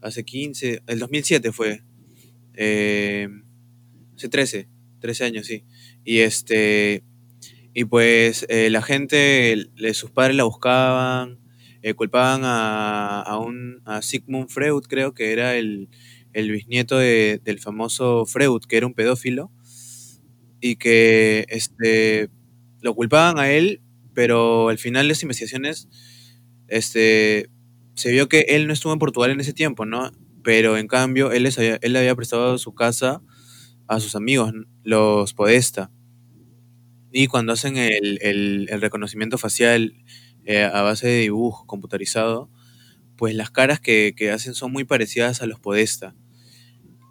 Hace 0.02 0.24
15, 0.24 0.84
el 0.88 1.00
2007 1.00 1.52
fue. 1.52 1.84
Eh, 2.56 3.28
hace 4.16 4.30
13, 4.30 4.70
13 5.00 5.24
años, 5.26 5.48
sí. 5.48 5.64
Y 6.04 6.20
este, 6.20 7.04
y 7.74 7.86
pues 7.86 8.46
eh, 8.50 8.70
la 8.70 8.82
gente, 8.82 9.70
sus 9.94 10.12
padres 10.12 10.36
la 10.36 10.44
buscaban, 10.44 11.40
eh, 11.82 11.94
culpaban 11.94 12.42
a, 12.44 13.22
a, 13.22 13.38
un, 13.40 13.82
Sigmund 14.02 14.50
Freud, 14.50 14.84
creo 14.84 15.14
que 15.14 15.32
era 15.34 15.56
el, 15.56 15.90
el 16.34 16.52
bisnieto 16.52 16.98
del 16.98 17.60
famoso 17.60 18.26
Freud, 18.26 18.62
que 18.68 18.78
era 18.78 18.88
un 18.88 18.94
pedófilo, 18.94 19.52
y 20.62 20.76
que 20.76 21.46
este, 21.50 22.30
lo 22.82 22.94
culpaban 22.96 23.40
a 23.40 23.50
él 23.52 23.82
pero 24.14 24.70
al 24.70 24.78
final 24.78 25.06
de 25.06 25.10
las 25.10 25.24
investigaciones 25.24 25.88
este, 26.68 27.50
se 27.96 28.12
vio 28.12 28.30
que 28.30 28.42
él 28.50 28.68
no 28.68 28.74
estuvo 28.74 28.94
en 28.94 29.00
Portugal 29.00 29.32
en 29.32 29.40
ese 29.42 29.54
tiempo, 29.54 29.86
¿no? 29.86 30.12
Pero 30.44 30.78
en 30.78 30.88
cambio 30.88 31.32
él, 31.32 31.44
les 31.44 31.58
había, 31.58 31.80
él 31.82 31.94
le 31.94 32.00
había 32.00 32.16
prestado 32.16 32.58
su 32.58 32.74
casa 32.76 33.22
a 33.88 34.00
sus 34.00 34.16
amigos, 34.16 34.54
los 34.84 35.34
Podesta. 35.34 35.92
Y 37.12 37.28
cuando 37.28 37.54
hacen 37.54 37.78
el, 37.78 38.20
el- 38.22 38.68
el 38.70 38.82
reconocimiento 38.82 39.38
facial 39.38 39.94
eh, 40.46 40.64
a 40.64 40.82
base 40.82 41.08
de 41.08 41.20
dibujo 41.22 41.66
computarizado, 41.68 42.50
pues 43.18 43.36
las 43.36 43.52
caras 43.52 43.80
que, 43.82 44.14
que 44.18 44.32
hacen 44.32 44.54
son 44.56 44.72
muy 44.72 44.86
parecidas 44.86 45.42
a 45.42 45.48
los 45.48 45.60
Podesta. 45.60 46.16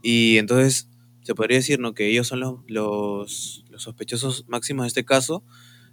Y 0.03 0.39
entonces 0.39 0.89
se 1.23 1.35
podría 1.35 1.59
decir 1.59 1.79
¿no? 1.81 1.95
que 1.95 2.09
ellos 2.09 2.29
son 2.29 2.41
los, 2.41 2.61
los, 2.67 3.65
los 3.71 3.83
sospechosos 3.83 4.45
máximos 4.49 4.85
de 4.85 4.89
este 4.89 5.05
caso. 5.05 5.45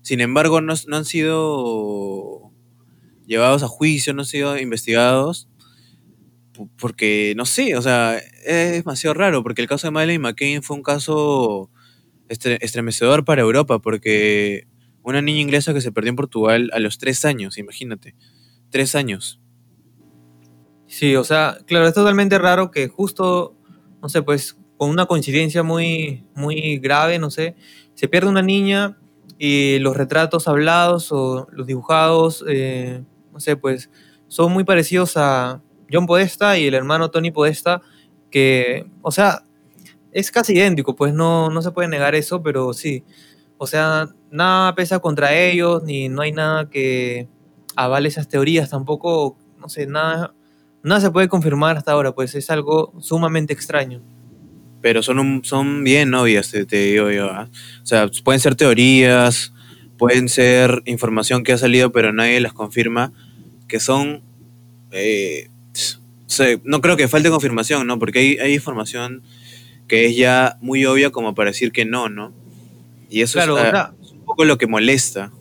Sin 0.02 0.22
embargo, 0.22 0.62
no, 0.62 0.74
no 0.88 0.98
han 0.98 1.06
sido 1.06 2.52
llevados 3.26 3.64
a 3.64 3.68
juicio, 3.68 4.14
no 4.14 4.22
han 4.22 4.28
sido 4.28 4.58
investigados. 4.58 5.48
Porque, 6.78 7.34
no 7.38 7.46
sé, 7.46 7.76
o 7.78 7.82
sea, 7.82 8.18
es 8.18 8.72
demasiado 8.74 9.14
raro, 9.14 9.44
porque 9.44 9.62
el 9.62 9.68
caso 9.68 9.88
de 9.88 9.92
Madeleine 9.92 10.22
McCain 10.22 10.62
fue 10.62 10.76
un 10.76 10.84
caso 10.84 11.70
estre- 12.28 12.58
estremecedor 12.60 13.24
para 13.24 13.42
Europa, 13.42 13.80
porque 13.80 14.68
una 15.02 15.22
niña 15.22 15.40
inglesa 15.40 15.74
que 15.74 15.80
se 15.80 15.94
perdió 15.94 16.10
en 16.10 16.16
Portugal 16.18 16.70
a 16.74 16.80
los 16.80 16.98
tres 16.98 17.24
años, 17.24 17.58
imagínate, 17.58 18.14
tres 18.70 18.94
años. 18.96 19.40
Sí, 20.86 21.16
o 21.16 21.24
sea, 21.24 21.60
claro, 21.66 21.88
es 21.88 21.94
totalmente 21.94 22.38
raro 22.38 22.72
que 22.72 22.90
justo, 22.90 23.56
no 24.02 24.10
sé, 24.10 24.22
pues 24.22 24.58
con 24.76 24.90
una 24.90 25.06
coincidencia 25.06 25.64
muy, 25.64 26.26
muy 26.36 26.78
grave, 26.80 27.20
no 27.20 27.32
sé, 27.32 27.56
se 27.94 28.08
pierde 28.10 28.28
una 28.30 28.42
niña 28.42 28.98
y 29.40 29.80
los 29.80 29.98
retratos 29.98 30.48
hablados 30.48 31.12
o 31.12 31.48
los 31.52 31.66
dibujados, 31.66 32.46
eh, 32.48 33.04
no 33.34 33.40
sé, 33.40 33.56
pues 33.56 33.90
son 34.28 34.52
muy 34.54 34.66
parecidos 34.66 35.14
a 35.18 35.64
John 35.92 36.06
Podesta 36.06 36.60
y 36.60 36.68
el 36.68 36.76
hermano 36.76 37.10
Tony 37.10 37.32
Podesta, 37.32 37.82
que, 38.30 38.86
o 39.02 39.12
sea, 39.12 39.44
es 40.12 40.30
casi 40.30 40.54
idéntico, 40.54 40.96
pues 40.96 41.14
no, 41.14 41.50
no 41.50 41.62
se 41.64 41.72
puede 41.72 41.88
negar 41.88 42.14
eso, 42.14 42.44
pero 42.44 42.74
sí, 42.74 43.04
o 43.58 43.66
sea, 43.66 44.10
nada 44.30 44.76
pesa 44.76 45.00
contra 45.00 45.36
ellos, 45.36 45.84
ni 45.84 46.10
no 46.10 46.22
hay 46.22 46.34
nada 46.34 46.70
que 46.70 47.28
avale 47.76 48.10
esas 48.10 48.28
teorías 48.28 48.70
tampoco, 48.70 49.38
no 49.58 49.70
sé, 49.70 49.88
nada 49.88 50.34
Nada 50.82 51.02
se 51.02 51.12
puede 51.12 51.28
confirmar 51.28 51.76
hasta 51.76 51.92
ahora, 51.92 52.14
pues 52.14 52.36
es 52.36 52.50
algo 52.50 52.94
sumamente 53.00 53.52
extraño. 53.52 54.02
Pero 54.82 55.04
son, 55.04 55.20
un- 55.20 55.44
son 55.44 55.84
bien 55.84 56.14
obvias, 56.14 56.52
te, 56.52 56.66
te 56.66 56.78
digo 56.92 57.12
yo. 57.12 57.30
¿ah? 57.32 57.50
O 57.84 57.86
sea, 57.86 58.10
pueden 58.24 58.40
ser 58.40 58.56
teorías, 58.56 59.54
pueden 59.98 60.30
ser 60.30 60.82
información 60.86 61.44
que 61.44 61.52
ha 61.54 61.58
salido, 61.58 61.92
pero 61.92 62.14
nadie 62.14 62.40
las 62.40 62.54
confirma, 62.54 63.12
que 63.68 63.80
son... 63.80 64.22
eh, 64.92 65.50
no 66.64 66.80
creo 66.82 66.96
que 66.96 67.08
falte 67.08 67.30
confirmación, 67.30 67.86
¿no? 67.88 68.00
Porque 68.00 68.20
hay, 68.20 68.38
hay 68.38 68.54
información 68.54 69.24
que 69.88 70.06
es 70.06 70.16
ya 70.16 70.58
muy 70.62 70.86
obvia 70.86 71.10
como 71.12 71.36
para 71.36 71.50
decir 71.50 71.72
que 71.72 71.84
no, 71.86 72.08
¿no? 72.08 72.34
Y 73.10 73.22
eso 73.22 73.34
Claro, 73.40 73.58
es, 73.58 73.68
o 73.68 73.72
sea, 73.72 73.94
es 74.02 74.12
un 74.12 74.24
poco 74.26 74.46
lo 74.46 74.58
que 74.58 74.68
molesta. 74.68 75.32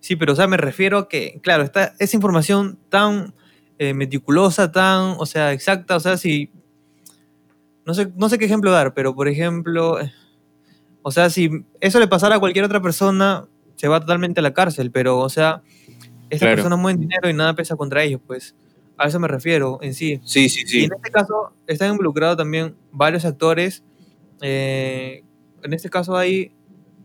sí, 0.00 0.16
pero 0.16 0.32
o 0.32 0.36
sea, 0.36 0.48
me 0.48 0.56
refiero 0.56 0.98
a 0.98 1.08
que, 1.08 1.40
claro, 1.42 1.62
está 1.62 1.94
esa 1.98 2.16
información 2.16 2.78
tan 2.90 3.32
eh, 3.78 3.94
meticulosa, 3.94 4.70
tan, 4.72 5.14
o 5.18 5.24
sea, 5.26 5.52
exacta, 5.52 5.96
o 5.96 6.00
sea, 6.00 6.16
si, 6.16 6.50
no 7.86 7.94
sé, 7.94 8.12
no 8.16 8.28
sé 8.28 8.38
qué 8.38 8.44
ejemplo 8.46 8.70
dar, 8.70 8.92
pero 8.94 9.14
por 9.14 9.28
ejemplo, 9.28 9.98
o 11.02 11.10
sea, 11.12 11.30
si 11.30 11.48
eso 11.80 11.98
le 12.00 12.08
pasara 12.08 12.36
a 12.36 12.40
cualquier 12.40 12.64
otra 12.64 12.82
persona, 12.82 13.46
se 13.76 13.88
va 13.88 14.00
totalmente 14.00 14.40
a 14.40 14.42
la 14.42 14.52
cárcel, 14.52 14.90
pero, 14.90 15.18
o 15.18 15.28
sea, 15.28 15.62
estas 16.28 16.40
Claro. 16.40 16.56
personas 16.56 16.78
mueven 16.78 17.00
dinero 17.00 17.28
y 17.30 17.34
nada 17.34 17.54
pesa 17.54 17.76
contra 17.76 18.02
ellos, 18.02 18.20
pues, 18.26 18.56
a 18.98 19.06
eso 19.08 19.20
me 19.20 19.28
refiero 19.28 19.78
en 19.82 19.94
sí. 19.94 20.20
Sí, 20.24 20.48
sí, 20.48 20.62
Y 20.64 20.66
sí. 20.66 20.84
en 20.84 20.92
este 20.94 21.10
caso 21.10 21.52
están 21.66 21.90
involucrados 21.92 22.36
también 22.36 22.74
varios 22.92 23.24
actores. 23.24 23.84
eh, 24.42 25.22
en 25.62 25.72
este 25.72 25.88
caso 25.90 26.16
hay 26.16 26.52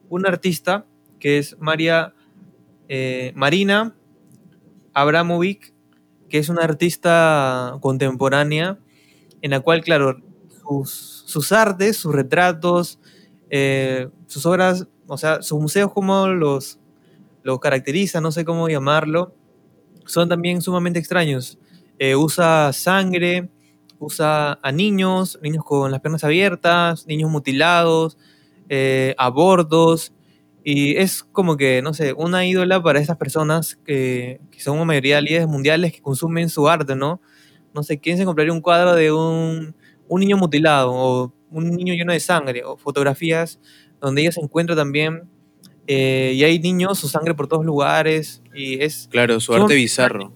una 0.10 0.30
artista 0.30 0.86
que 1.20 1.38
es 1.38 1.56
María 1.60 2.14
eh, 2.90 3.32
Marina 3.36 3.96
Abramovic, 4.94 5.74
que 6.30 6.38
es 6.40 6.50
una 6.50 6.64
artista 6.64 7.78
contemporánea 7.82 8.78
en 9.42 9.52
la 9.52 9.60
cual, 9.62 9.82
claro, 9.82 10.20
sus, 10.86 11.52
artes, 11.52 11.98
sus 11.98 12.14
retratos, 12.14 13.00
eh, 13.50 14.10
sus 14.28 14.46
obras, 14.46 14.88
o 15.08 15.18
sea, 15.18 15.42
sus 15.42 15.60
museos 15.60 15.92
como 15.92 16.28
los, 16.28 16.80
los 17.44 17.60
caracteriza, 17.60 18.22
no 18.22 18.32
sé 18.32 18.46
cómo 18.46 18.70
llamarlo, 18.70 19.36
son 20.06 20.30
también 20.30 20.62
sumamente 20.62 21.00
extraños. 21.00 21.60
Eh, 22.00 22.16
usa 22.16 22.72
sangre, 22.74 23.50
usa 24.00 24.60
a 24.62 24.72
niños, 24.72 25.40
niños 25.42 25.64
con 25.64 25.92
las 25.92 26.02
piernas 26.02 26.24
abiertas, 26.24 27.06
niños 27.06 27.30
mutilados, 27.30 28.18
eh, 28.70 29.16
abortos, 29.18 30.14
y 30.64 30.96
es 30.98 31.24
como 31.24 31.58
que, 31.58 31.82
no 31.82 31.94
sé, 31.94 32.14
una 32.14 32.46
ídola 32.46 32.82
para 32.82 33.00
esas 33.00 33.18
personas 33.18 33.78
que, 33.84 34.40
que 34.52 34.60
son 34.60 34.76
una 34.76 34.86
mayoría 34.86 35.16
de 35.18 35.24
líderes 35.24 35.48
mundiales 35.48 35.92
que 35.92 36.02
consumen 36.02 36.50
su 36.50 36.70
arte, 36.70 36.96
¿no? 36.96 37.22
No 37.74 37.84
sé, 37.84 38.00
¿quién 38.00 38.18
se 38.18 38.26
compraría 38.26 38.54
un 38.54 38.62
cuadro 38.62 38.96
de 38.96 39.12
un, 39.12 39.76
un 40.12 40.20
niño 40.20 40.36
mutilado 40.36 40.92
o 40.92 41.34
un 41.52 41.72
niño 41.74 41.94
lleno 41.94 42.12
de 42.12 42.20
sangre 42.20 42.66
o 42.66 42.76
fotografías 42.76 43.60
donde 44.02 44.22
ella 44.22 44.34
se 44.34 44.42
encuentra 44.42 44.76
también 44.76 45.24
eh, 45.88 46.34
y 46.36 46.44
hay 46.44 46.60
niños, 46.60 47.00
su 47.00 47.08
sangre 47.08 47.34
por 47.34 47.48
todos 47.48 47.66
lugares 47.66 48.44
y 48.54 48.84
es, 48.84 49.08
Claro, 49.10 49.40
su 49.40 49.54
arte 49.54 49.74
bizarro. 49.74 50.34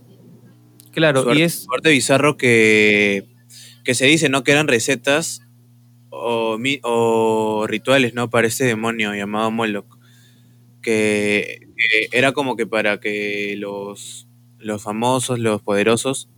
claro, 0.92 1.24
su, 1.24 1.28
y 1.28 1.32
arte, 1.32 1.44
es, 1.44 1.64
su 1.66 1.74
arte 1.74 1.90
bizarro 1.90 2.38
que, 2.38 3.26
que 3.84 3.96
se 3.96 4.06
dice, 4.06 4.30
¿no? 4.30 4.46
Que 4.46 4.54
eran 4.54 4.70
recetas 4.70 5.42
o, 6.10 6.58
o 6.84 7.68
rituales, 7.68 8.14
¿no? 8.14 8.30
Para 8.30 8.48
este 8.48 8.64
demonio 8.64 9.14
llamado 9.14 9.52
Moloch. 9.52 9.98
Que, 10.82 11.68
que 11.76 12.18
era 12.18 12.32
como 12.32 12.56
que 12.56 12.66
para 12.66 13.02
que 13.02 13.56
los, 13.58 14.28
los 14.58 14.82
famosos, 14.82 15.38
los 15.40 15.62
poderosos, 15.62 16.30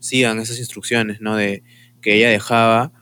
sigan 0.00 0.40
esas 0.40 0.58
instrucciones, 0.58 1.20
¿no? 1.20 1.36
De 1.36 1.62
que 2.00 2.16
ella 2.16 2.30
dejaba, 2.30 2.92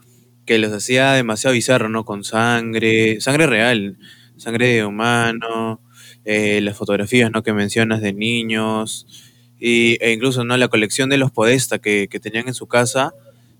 que 0.46 0.58
los 0.58 0.72
hacía 0.72 1.12
demasiado 1.12 1.54
bizarro, 1.54 1.88
¿no? 1.88 2.04
Con 2.04 2.24
sangre, 2.24 3.20
sangre 3.20 3.46
real, 3.46 3.98
sangre 4.36 4.68
de 4.68 4.84
humano, 4.84 5.80
eh, 6.24 6.60
las 6.62 6.76
fotografías, 6.76 7.30
¿no? 7.30 7.42
Que 7.42 7.52
mencionas 7.52 8.00
de 8.00 8.12
niños, 8.12 9.06
y, 9.58 9.98
e 10.00 10.12
incluso, 10.12 10.44
¿no? 10.44 10.56
La 10.56 10.68
colección 10.68 11.08
de 11.08 11.18
los 11.18 11.30
Podesta 11.30 11.78
que, 11.78 12.08
que 12.08 12.20
tenían 12.20 12.48
en 12.48 12.54
su 12.54 12.66
casa, 12.66 13.12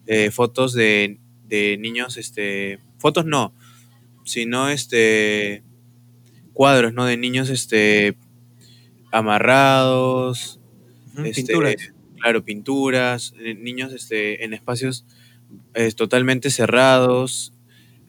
eh, 0.06 0.30
fotos 0.30 0.72
de, 0.72 1.18
de 1.46 1.76
niños, 1.78 2.16
este, 2.16 2.78
fotos 2.98 3.26
no, 3.26 3.52
sino, 4.24 4.68
este, 4.68 5.62
cuadros, 6.52 6.92
¿no? 6.94 7.04
De 7.04 7.16
niños, 7.16 7.50
este, 7.50 8.16
amarrados, 9.12 10.60
este, 11.24 11.42
pinturas. 11.42 11.74
claro, 12.20 12.44
pinturas, 12.44 13.34
eh, 13.40 13.54
niños 13.54 13.92
este, 13.92 14.44
en 14.44 14.54
espacios 14.54 15.04
eh, 15.74 15.92
totalmente 15.92 16.50
cerrados, 16.50 17.54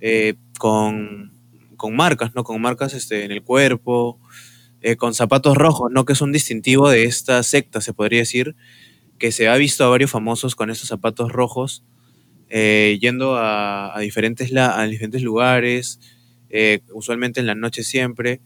eh, 0.02 0.36
con, 0.58 1.34
con 1.76 1.96
marcas, 1.96 2.34
¿no? 2.36 2.44
Con 2.44 2.62
marcas 2.62 2.94
este, 2.94 3.26
en 3.26 3.32
el 3.32 3.44
cuerpo, 3.44 4.20
eh, 4.82 4.96
con 4.96 5.14
zapatos 5.14 5.58
rojos, 5.58 5.92
¿no? 5.92 6.06
Que 6.06 6.14
es 6.14 6.22
un 6.22 6.32
distintivo 6.32 6.90
de 6.90 7.04
esta 7.04 7.44
secta, 7.44 7.82
se 7.82 7.94
podría 7.94 8.20
decir, 8.20 8.56
que 9.18 9.32
se 9.32 9.50
ha 9.50 9.56
visto 9.56 9.84
a 9.84 9.90
varios 9.90 10.12
famosos 10.12 10.56
con 10.56 10.70
estos 10.70 10.88
zapatos 10.88 11.32
rojos, 11.32 11.84
eh, 12.50 12.98
yendo 13.02 13.36
a, 13.38 13.98
diferentes 14.00 14.56
a 14.56 14.84
diferentes 14.86 15.22
lugares, 15.22 16.00
usualmente 16.94 17.40
en 17.42 17.46
la 17.46 17.56
noche 17.56 17.84
siempre, 17.84 18.42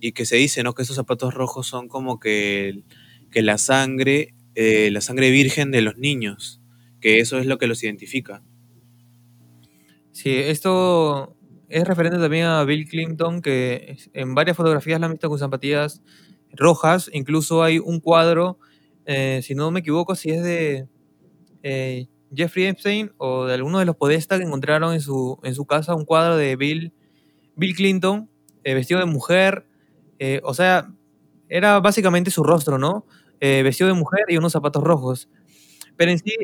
y 0.00 0.12
que 0.12 0.26
se 0.26 0.36
dice, 0.36 0.62
¿no? 0.62 0.74
Que 0.74 0.82
estos 0.82 0.96
zapatos 0.96 1.34
rojos 1.34 1.66
son 1.66 1.88
como 1.88 2.18
que, 2.18 2.82
que 3.30 3.42
la 3.42 3.58
sangre, 3.58 4.34
la 4.54 5.00
sangre 5.02 5.30
virgen 5.30 5.70
de 5.70 5.82
los 5.82 5.98
niños, 5.98 6.60
que 7.00 7.20
eso 7.20 7.38
es 7.38 7.46
lo 7.46 7.58
que 7.58 7.66
los 7.66 7.82
identifica. 7.82 8.42
Sí, 10.12 10.34
esto 10.36 11.36
es 11.68 11.86
referente 11.86 12.18
también 12.18 12.46
a 12.46 12.64
Bill 12.64 12.88
Clinton, 12.88 13.42
que 13.42 13.98
en 14.14 14.34
varias 14.34 14.56
fotografías 14.56 14.98
la 14.98 15.06
han 15.06 15.12
visto 15.12 15.28
con 15.28 15.38
zapatillas 15.38 16.02
rojas. 16.52 17.10
Incluso 17.12 17.62
hay 17.62 17.78
un 17.78 18.00
cuadro, 18.00 18.58
eh, 19.04 19.40
si 19.42 19.54
no 19.54 19.70
me 19.70 19.80
equivoco, 19.80 20.14
si 20.14 20.30
es 20.30 20.42
de 20.42 20.88
eh, 21.62 22.08
Jeffrey 22.34 22.66
Epstein 22.66 23.12
o 23.18 23.44
de 23.44 23.54
alguno 23.54 23.78
de 23.78 23.84
los 23.84 23.96
Podesta 23.96 24.38
que 24.38 24.44
encontraron 24.44 24.94
en 24.94 25.00
su, 25.00 25.38
en 25.42 25.54
su 25.54 25.66
casa 25.66 25.94
un 25.94 26.04
cuadro 26.04 26.36
de 26.36 26.56
Bill, 26.56 26.92
Bill 27.54 27.76
Clinton 27.76 28.30
eh, 28.64 28.74
vestido 28.74 29.00
de 29.00 29.06
mujer. 29.06 29.66
o 30.42 30.54
sea, 30.54 30.92
era 31.48 31.80
básicamente 31.80 32.30
su 32.30 32.42
rostro, 32.42 32.78
¿no? 32.78 33.06
Vestido 33.40 33.88
de 33.88 33.94
mujer 33.94 34.24
y 34.28 34.36
unos 34.36 34.52
zapatos 34.52 34.82
rojos. 34.82 35.28
Pero 35.96 36.10
en 36.10 36.18
sí, 36.18 36.34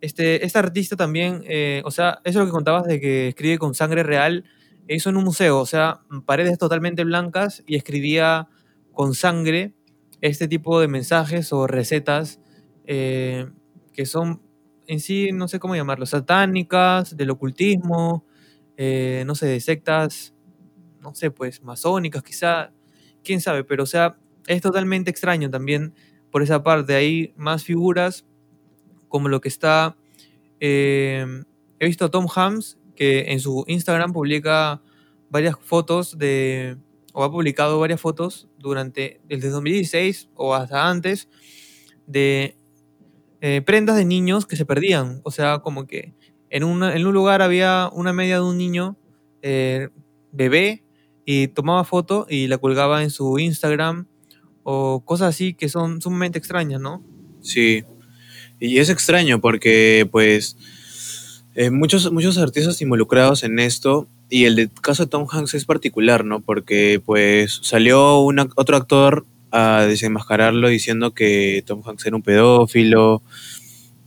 este, 0.00 0.44
esta 0.44 0.60
artista 0.60 0.96
también, 0.96 1.42
eh, 1.46 1.82
o 1.84 1.90
sea, 1.90 2.20
eso 2.24 2.40
es 2.40 2.44
lo 2.44 2.46
que 2.46 2.52
contabas 2.52 2.84
de 2.84 3.00
que 3.00 3.28
escribe 3.28 3.58
con 3.58 3.74
sangre 3.74 4.02
real, 4.02 4.44
hizo 4.88 5.10
en 5.10 5.16
un 5.16 5.24
museo, 5.24 5.58
o 5.58 5.66
sea, 5.66 6.00
paredes 6.24 6.58
totalmente 6.58 7.04
blancas 7.04 7.62
y 7.66 7.76
escribía 7.76 8.48
con 8.92 9.14
sangre 9.14 9.74
este 10.20 10.48
tipo 10.48 10.80
de 10.80 10.88
mensajes 10.88 11.52
o 11.52 11.66
recetas 11.66 12.40
eh, 12.86 13.46
que 13.92 14.06
son 14.06 14.42
en 14.86 15.00
sí, 15.00 15.32
no 15.32 15.48
sé 15.48 15.58
cómo 15.58 15.76
llamarlo, 15.76 16.06
satánicas, 16.06 17.16
del 17.16 17.30
ocultismo, 17.30 18.24
eh, 18.78 19.22
no 19.26 19.34
sé, 19.34 19.46
de 19.46 19.60
sectas, 19.60 20.34
no 21.00 21.14
sé, 21.14 21.30
pues 21.30 21.62
masónicas 21.62 22.22
quizá, 22.22 22.72
quién 23.22 23.40
sabe, 23.42 23.64
pero 23.64 23.82
o 23.82 23.86
sea, 23.86 24.16
es 24.46 24.62
totalmente 24.62 25.10
extraño 25.10 25.50
también 25.50 25.94
por 26.30 26.42
esa 26.42 26.62
parte. 26.62 26.94
Hay 26.94 27.34
más 27.36 27.64
figuras 27.64 28.24
como 29.08 29.28
lo 29.28 29.40
que 29.40 29.48
está... 29.48 29.96
eh, 30.60 31.26
he 31.80 31.86
visto 31.86 32.04
a 32.06 32.10
Tom 32.10 32.26
Hams 32.34 32.78
que 32.96 33.32
en 33.32 33.40
su 33.40 33.64
Instagram 33.68 34.12
publica 34.12 34.82
varias 35.30 35.56
fotos 35.60 36.18
de... 36.18 36.76
o 37.12 37.22
ha 37.24 37.30
publicado 37.30 37.78
varias 37.78 38.00
fotos 38.00 38.48
durante 38.58 39.20
desde 39.28 39.50
2016 39.50 40.30
o 40.34 40.54
hasta 40.54 40.88
antes 40.90 41.28
de 42.06 42.56
eh, 43.40 43.62
prendas 43.64 43.96
de 43.96 44.04
niños 44.04 44.46
que 44.46 44.56
se 44.56 44.66
perdían. 44.66 45.20
O 45.22 45.30
sea, 45.30 45.60
como 45.60 45.86
que 45.86 46.14
en, 46.50 46.64
una- 46.64 46.96
en 46.96 47.06
un 47.06 47.14
lugar 47.14 47.40
había 47.42 47.88
una 47.92 48.12
media 48.12 48.36
de 48.36 48.42
un 48.42 48.58
niño 48.58 48.96
eh, 49.42 49.88
bebé 50.32 50.82
y 51.24 51.48
tomaba 51.48 51.84
foto 51.84 52.26
y 52.28 52.48
la 52.48 52.58
colgaba 52.58 53.02
en 53.04 53.10
su 53.10 53.38
Instagram 53.38 54.06
o 54.64 55.02
cosas 55.04 55.28
así 55.28 55.54
que 55.54 55.68
son 55.68 56.00
sumamente 56.02 56.38
extrañas, 56.38 56.80
¿no? 56.80 57.04
Sí. 57.42 57.84
Y 58.60 58.78
es 58.78 58.88
extraño 58.90 59.40
porque, 59.40 60.08
pues, 60.10 60.56
eh, 61.54 61.70
muchos, 61.70 62.10
muchos 62.12 62.38
artistas 62.38 62.80
involucrados 62.82 63.44
en 63.44 63.58
esto, 63.58 64.08
y 64.30 64.44
el 64.44 64.56
de- 64.56 64.68
caso 64.82 65.04
de 65.04 65.10
Tom 65.10 65.26
Hanks 65.30 65.54
es 65.54 65.64
particular, 65.64 66.24
¿no? 66.24 66.40
Porque, 66.40 67.00
pues, 67.04 67.60
salió 67.62 68.18
un 68.20 68.38
ac- 68.38 68.52
otro 68.56 68.76
actor 68.76 69.26
a 69.50 69.84
desenmascararlo 69.88 70.68
diciendo 70.68 71.14
que 71.14 71.62
Tom 71.66 71.82
Hanks 71.86 72.04
era 72.06 72.16
un 72.16 72.22
pedófilo 72.22 73.22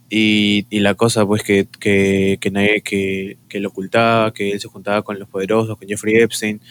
y, 0.10 0.68
y 0.70 0.80
la 0.82 0.94
cosa, 0.96 1.26
pues, 1.26 1.44
que, 1.44 1.68
que, 1.80 2.38
que 2.42 2.52
nadie 2.52 2.82
que, 2.82 3.38
que 3.50 3.60
lo 3.60 3.70
ocultaba, 3.70 4.34
que 4.34 4.52
él 4.52 4.60
se 4.60 4.68
juntaba 4.68 5.02
con 5.04 5.18
los 5.20 5.28
poderosos, 5.30 5.78
con 5.78 5.88
Jeffrey 5.88 6.16
Epstein 6.18 6.62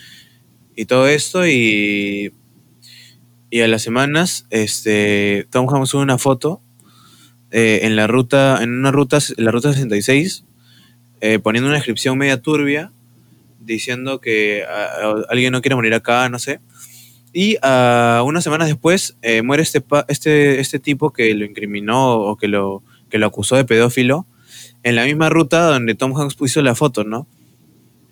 y 0.77 0.85
todo 0.87 1.09
esto, 1.09 1.47
y, 1.47 2.33
y 3.51 3.61
a 3.63 3.69
las 3.69 3.83
semanas, 3.83 4.47
este, 4.51 5.47
Tom 5.51 5.67
Hanks 5.69 5.89
sube 5.91 6.03
una 6.03 6.19
foto 6.19 6.63
eh, 7.51 7.81
en 7.83 7.97
la 7.97 8.07
ruta, 8.07 8.63
en 8.63 8.71
una 8.71 8.91
ruta, 8.93 9.19
en 9.37 9.45
la 9.45 9.51
ruta 9.51 9.73
66, 9.73 10.45
eh, 11.21 11.39
poniendo 11.39 11.69
una 11.69 11.77
descripción 11.77 12.17
media 12.19 12.41
turbia, 12.41 12.93
diciendo 13.61 14.21
que 14.21 14.65
a- 14.65 15.07
a- 15.09 15.25
alguien 15.31 15.53
no 15.53 15.61
quiere 15.61 15.75
morir 15.75 15.95
acá, 15.95 16.29
no 16.29 16.39
sé. 16.39 16.61
Y 17.33 17.57
ah, 17.63 18.23
unas 18.25 18.43
semanas 18.43 18.69
después 18.69 19.17
eh, 19.23 19.43
muere 19.43 19.63
este, 19.63 19.85
este, 20.09 20.61
este 20.61 20.79
tipo 20.79 21.13
que 21.13 21.33
lo 21.35 21.45
incriminó 21.45 22.15
o 22.19 22.37
que 22.37 22.49
lo, 22.49 22.83
que 23.09 23.19
lo 23.19 23.27
acusó 23.27 23.57
de 23.57 23.65
pedófilo 23.65 24.27
en 24.83 24.97
la 24.97 25.05
misma 25.05 25.29
ruta 25.29 25.63
donde 25.67 25.95
Tom 25.95 26.17
Hanks 26.17 26.35
puso 26.35 26.61
la 26.63 26.75
foto, 26.75 27.05
¿no? 27.05 27.27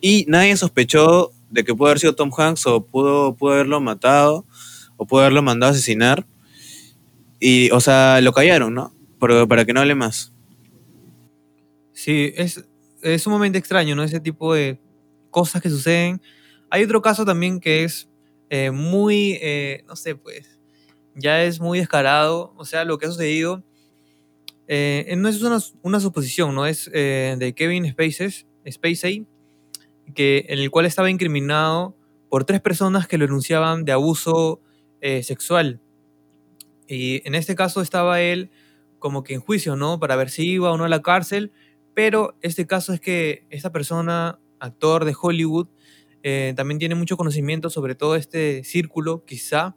Y 0.01 0.24
nadie 0.29 0.57
sospechó 0.57 1.33
de 1.51 1.64
que 1.64 1.74
pudo 1.74 1.88
haber 1.88 1.98
sido 1.98 2.14
Tom 2.14 2.31
Hanks 2.37 2.66
o 2.66 2.85
pudo, 2.85 3.35
pudo 3.35 3.55
haberlo 3.55 3.81
matado 3.81 4.44
o 4.96 5.07
pudo 5.07 5.22
haberlo 5.22 5.42
mandado 5.42 5.72
a 5.72 5.74
asesinar. 5.74 6.27
Y, 7.40 7.70
o 7.70 7.81
sea, 7.81 8.20
lo 8.20 8.33
callaron, 8.33 8.74
¿no? 8.74 8.92
Pero 9.20 9.48
para 9.48 9.64
que 9.64 9.72
no 9.72 9.81
hable 9.81 9.94
más. 9.94 10.33
Sí, 11.92 12.33
es, 12.37 12.64
es 13.02 13.22
sumamente 13.22 13.59
extraño, 13.59 13.96
¿no? 13.96 14.02
Ese 14.04 14.20
tipo 14.20 14.54
de 14.54 14.78
cosas 15.31 15.62
que 15.62 15.70
suceden. 15.70 16.20
Hay 16.70 16.83
otro 16.83 17.02
caso 17.02 17.24
también 17.24 17.61
que 17.61 17.85
es 17.85 18.09
eh, 18.50 18.70
muy, 18.70 19.38
eh, 19.40 19.85
no 19.87 19.96
sé, 19.96 20.14
pues, 20.14 20.59
ya 21.14 21.42
es 21.42 21.61
muy 21.61 21.78
descarado. 21.78 22.52
O 22.57 22.64
sea, 22.64 22.85
lo 22.85 22.98
que 22.98 23.07
ha 23.07 23.11
sucedido 23.11 23.64
eh, 24.66 25.14
no 25.16 25.28
es 25.28 25.42
una, 25.42 25.59
una 25.83 26.00
suposición, 26.00 26.54
¿no? 26.54 26.66
Es 26.66 26.90
de 26.90 27.54
Kevin 27.57 27.87
Spacey, 27.90 29.26
que, 30.14 30.46
en 30.48 30.59
el 30.59 30.70
cual 30.70 30.87
estaba 30.87 31.11
incriminado 31.11 31.96
por 32.28 32.44
tres 32.44 32.61
personas 32.61 33.09
que 33.09 33.18
lo 33.18 33.26
denunciaban 33.26 33.85
de 33.85 33.92
abuso 33.92 34.61
sexual. 35.00 35.81
Y 36.87 37.26
en 37.26 37.35
este 37.35 37.54
caso 37.54 37.81
estaba 37.81 38.20
él 38.20 38.50
como 38.99 39.23
que 39.23 39.35
en 39.35 39.41
juicio, 39.41 39.77
¿no? 39.77 39.99
Para 40.01 40.17
ver 40.17 40.31
si 40.31 40.49
iba 40.51 40.71
o 40.71 40.77
no 40.77 40.85
a 40.85 40.89
la 40.89 41.03
cárcel. 41.03 41.53
Pero 41.95 42.37
este 42.43 42.67
caso 42.67 42.93
es 42.93 43.01
que 43.01 43.45
esta 43.51 43.73
persona, 43.73 44.39
actor 44.61 45.05
de 45.05 45.15
Hollywood, 45.21 45.69
eh, 46.23 46.53
también 46.57 46.79
tiene 46.79 46.95
mucho 46.95 47.17
conocimiento 47.17 47.71
sobre 47.71 47.95
todo 47.95 48.17
este 48.17 48.65
círculo, 48.65 49.25
quizá, 49.25 49.77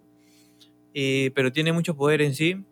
eh, 0.94 1.32
pero 1.36 1.52
tiene 1.52 1.72
mucho 1.72 1.96
poder 1.96 2.22
en 2.22 2.36
sí, 2.36 2.64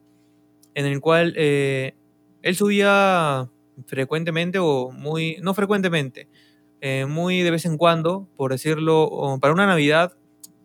en 0.75 0.85
el 0.85 0.99
cual 1.01 1.33
eh, 1.37 1.95
él 2.41 2.55
subía 2.55 3.49
frecuentemente 3.87 4.59
o 4.59 4.91
muy, 4.91 5.37
no 5.41 5.53
frecuentemente, 5.53 6.27
eh, 6.81 7.05
muy 7.05 7.41
de 7.41 7.51
vez 7.51 7.65
en 7.65 7.77
cuando, 7.77 8.27
por 8.37 8.51
decirlo, 8.51 9.37
para 9.41 9.53
una 9.53 9.65
Navidad, 9.65 10.17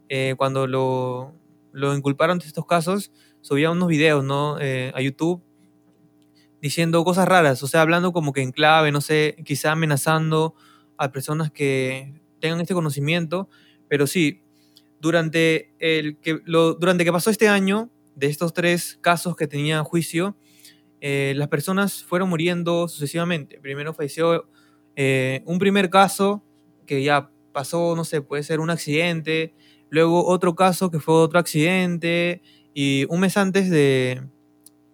eh, 0.08 0.34
cuando 0.36 0.66
lo, 0.66 1.32
lo 1.72 1.96
inculparon 1.96 2.38
de 2.38 2.46
estos 2.46 2.66
casos, 2.66 3.12
subía 3.40 3.70
unos 3.70 3.88
videos, 3.88 4.24
¿no? 4.24 4.58
Eh, 4.60 4.92
a 4.94 5.00
YouTube 5.00 5.42
diciendo 6.64 7.04
cosas 7.04 7.28
raras, 7.28 7.62
o 7.62 7.66
sea, 7.66 7.82
hablando 7.82 8.14
como 8.14 8.32
que 8.32 8.40
en 8.40 8.50
clave, 8.50 8.90
no 8.90 9.02
sé, 9.02 9.36
quizá 9.44 9.72
amenazando 9.72 10.54
a 10.96 11.12
personas 11.12 11.50
que 11.50 12.22
tengan 12.40 12.58
este 12.58 12.72
conocimiento, 12.72 13.50
pero 13.86 14.06
sí, 14.06 14.44
durante 14.98 15.74
el 15.78 16.16
que, 16.20 16.40
lo, 16.46 16.72
durante 16.72 17.04
que 17.04 17.12
pasó 17.12 17.28
este 17.28 17.48
año, 17.48 17.90
de 18.16 18.28
estos 18.28 18.54
tres 18.54 18.98
casos 19.02 19.36
que 19.36 19.46
tenía 19.46 19.76
en 19.76 19.84
juicio, 19.84 20.38
eh, 21.02 21.34
las 21.36 21.48
personas 21.48 22.02
fueron 22.02 22.30
muriendo 22.30 22.88
sucesivamente. 22.88 23.60
Primero 23.60 23.92
falleció 23.92 24.48
eh, 24.96 25.42
un 25.44 25.58
primer 25.58 25.90
caso 25.90 26.42
que 26.86 27.02
ya 27.02 27.30
pasó, 27.52 27.94
no 27.94 28.04
sé, 28.04 28.22
puede 28.22 28.42
ser 28.42 28.60
un 28.60 28.70
accidente, 28.70 29.52
luego 29.90 30.26
otro 30.26 30.54
caso 30.54 30.90
que 30.90 30.98
fue 30.98 31.14
otro 31.16 31.38
accidente, 31.38 32.40
y 32.72 33.04
un 33.10 33.20
mes 33.20 33.36
antes 33.36 33.68
de, 33.68 34.22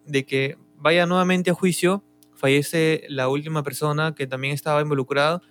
de 0.05 0.27
que 0.27 0.59
vaya 0.81 1.07
nuevamente 1.07 1.51
a 1.51 1.55
juicio, 1.55 2.03
fallece 2.35 3.05
la 3.09 3.29
última 3.29 3.63
persona 3.63 4.15
que 4.15 4.27
también 4.27 4.55
estaba 4.55 4.81
involucrada. 4.81 5.43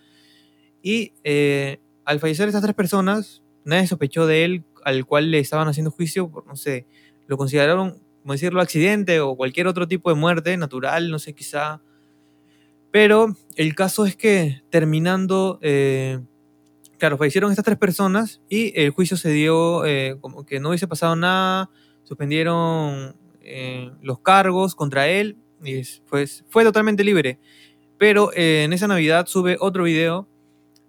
Y 0.82 1.14
eh, 1.24 1.80
al 2.04 2.20
fallecer 2.20 2.48
estas 2.48 2.64
tres 2.64 2.76
personas, 2.76 3.44
nadie 3.64 3.88
sospechó 3.88 4.26
de 4.26 4.44
él, 4.44 4.64
al 4.84 5.06
cual 5.06 5.32
le 5.32 5.40
estaban 5.40 5.68
haciendo 5.68 5.92
juicio, 5.92 6.30
por, 6.30 6.48
no 6.48 6.56
sé, 6.56 6.88
lo 7.28 7.38
consideraron, 7.38 8.02
como 8.22 8.34
decirlo, 8.34 8.62
accidente 8.62 9.20
o 9.20 9.36
cualquier 9.36 9.68
otro 9.68 9.88
tipo 9.88 10.10
de 10.10 10.16
muerte 10.16 10.58
natural, 10.58 11.12
no 11.12 11.20
sé, 11.20 11.34
quizá. 11.34 11.82
Pero 12.92 13.36
el 13.56 13.76
caso 13.76 14.06
es 14.06 14.16
que 14.16 14.64
terminando, 14.72 15.60
eh, 15.62 16.20
claro, 16.98 17.18
fallecieron 17.18 17.52
estas 17.52 17.66
tres 17.66 17.78
personas 17.78 18.42
y 18.50 18.74
el 18.80 18.90
juicio 18.90 19.16
se 19.16 19.30
dio 19.30 19.86
eh, 19.86 20.18
como 20.20 20.44
que 20.46 20.60
no 20.60 20.70
hubiese 20.70 20.88
pasado 20.88 21.16
nada, 21.16 21.70
suspendieron 22.04 23.16
eh, 23.50 23.92
los 24.02 24.20
cargos 24.20 24.76
contra 24.76 25.08
él 25.08 25.38
y 25.64 25.82
pues 26.10 26.44
fue 26.50 26.64
totalmente 26.64 27.04
libre. 27.04 27.40
Pero 27.98 28.32
eh, 28.34 28.64
en 28.64 28.74
esa 28.74 28.88
Navidad 28.88 29.26
sube 29.26 29.58
otro 29.60 29.84
video 29.84 30.28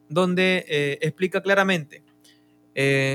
donde 0.08 0.64
eh, 0.68 0.98
explica 1.00 1.40
claramente. 1.42 2.02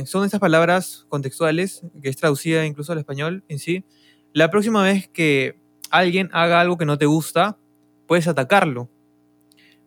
son 0.06 0.26
estas 0.26 0.40
palabras 0.40 1.06
contextuales, 1.10 1.84
que 2.02 2.10
es 2.10 2.18
traducida 2.18 2.66
incluso 2.66 2.92
al 2.92 3.00
español 3.00 3.44
en 3.48 3.60
sí. 3.60 3.84
La 4.34 4.50
próxima 4.50 4.84
vez 4.84 5.08
que 5.08 5.58
alguien 5.92 6.30
haga 6.34 6.60
algo 6.60 6.78
que 6.78 6.86
no 6.86 6.98
te 6.98 7.06
gusta, 7.06 7.58
puedes 8.08 8.28
atacarlo. 8.28 8.90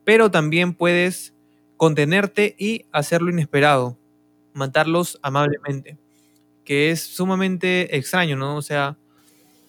Pero 0.05 0.31
también 0.31 0.75
puedes 0.75 1.35
contenerte 1.77 2.55
y 2.59 2.87
hacerlo 2.93 3.31
inesperado. 3.31 3.99
Matarlos 4.55 5.19
amablemente. 5.23 5.99
Que 6.65 6.91
es 6.91 7.03
sumamente 7.03 7.97
extraño, 7.97 8.37
¿no? 8.37 8.57
O 8.57 8.63
sea, 8.63 8.97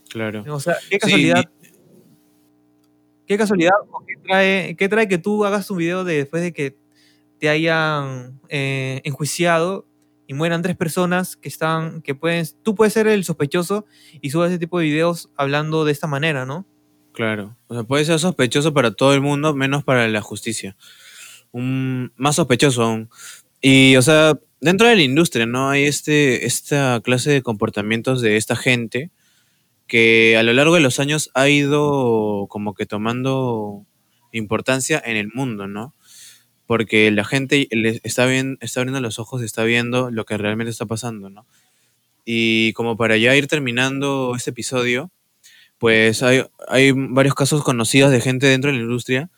Claro. 0.10 0.44
o 0.48 0.60
sea, 0.60 0.76
qué 0.90 0.96
Sí, 0.96 1.00
casualidad. 1.00 1.46
Qué 3.26 3.38
casualidad 3.38 3.74
o 3.92 4.04
qué 4.06 4.16
trae, 4.24 4.76
qué 4.76 4.90
trae 4.90 5.08
que 5.08 5.20
tú 5.20 5.46
hagas 5.46 5.70
un 5.70 5.78
video 5.78 6.04
de 6.04 6.18
después 6.18 6.42
de 6.42 6.52
que 6.52 6.76
te 7.40 7.48
hayan 7.48 8.40
eh, 8.50 9.02
enjuiciado 9.04 9.88
y 10.28 10.34
mueran 10.34 10.62
tres 10.62 10.76
personas 10.76 11.36
que 11.36 11.48
están, 11.48 12.02
que 12.02 12.16
pueden, 12.16 12.46
tú 12.64 12.76
puedes 12.76 12.94
ser 12.94 13.08
el 13.08 13.24
sospechoso 13.24 13.86
y 14.22 14.32
subas 14.32 14.50
ese 14.50 14.60
tipo 14.60 14.80
de 14.80 14.86
videos 14.86 15.30
hablando 15.36 15.86
de 15.86 15.92
esta 15.92 16.08
manera, 16.08 16.46
¿no? 16.46 16.68
Claro. 17.14 17.58
O 17.68 17.74
sea, 17.74 17.84
puede 17.84 18.06
ser 18.06 18.20
sospechoso 18.20 18.74
para 18.74 18.92
todo 18.92 19.14
el 19.14 19.22
mundo, 19.22 19.54
menos 19.56 19.84
para 19.84 20.08
la 20.08 20.22
justicia. 20.22 20.76
Un, 21.52 22.12
más 22.16 22.36
sospechoso 22.36 22.84
aún. 22.84 23.10
Y, 23.62 23.96
o 23.96 24.02
sea, 24.02 24.40
dentro 24.62 24.88
de 24.88 24.96
la 24.96 25.02
industria, 25.02 25.46
¿no? 25.46 25.70
Hay 25.70 25.84
este, 25.84 26.46
esta 26.46 27.02
clase 27.04 27.32
de 27.32 27.42
comportamientos 27.42 28.22
de 28.22 28.38
esta 28.38 28.56
gente 28.56 29.12
que 29.90 30.38
a 30.38 30.44
lo 30.44 30.54
largo 30.54 30.76
de 30.76 30.82
los 30.82 31.02
años 31.02 31.32
ha 31.34 31.50
ido 31.50 32.48
como 32.50 32.74
que 32.74 32.86
tomando 32.86 33.86
importancia 34.32 35.02
en 35.04 35.18
el 35.18 35.30
mundo, 35.34 35.68
¿no? 35.68 35.94
Porque 36.66 37.12
la 37.12 37.26
gente 37.26 37.68
está, 38.04 38.26
bien, 38.26 38.58
está 38.62 38.80
abriendo 38.80 39.02
los 39.02 39.20
ojos 39.20 39.42
y 39.42 39.46
está 39.46 39.66
viendo 39.66 40.12
lo 40.12 40.24
que 40.26 40.38
realmente 40.38 40.72
está 40.72 40.86
pasando, 40.86 41.30
¿no? 41.30 41.46
Y 42.24 42.72
como 42.74 42.96
para 42.96 43.18
ya 43.18 43.36
ir 43.36 43.48
terminando 43.48 44.34
este 44.38 44.52
episodio, 44.52 45.12
pues 45.80 46.24
hay, 46.24 46.46
hay 46.70 46.94
varios 46.94 47.36
casos 47.36 47.64
conocidos 47.64 48.12
de 48.12 48.22
gente 48.22 48.48
dentro 48.48 48.72
de 48.72 48.78
la 48.78 48.84
industria 48.84 49.30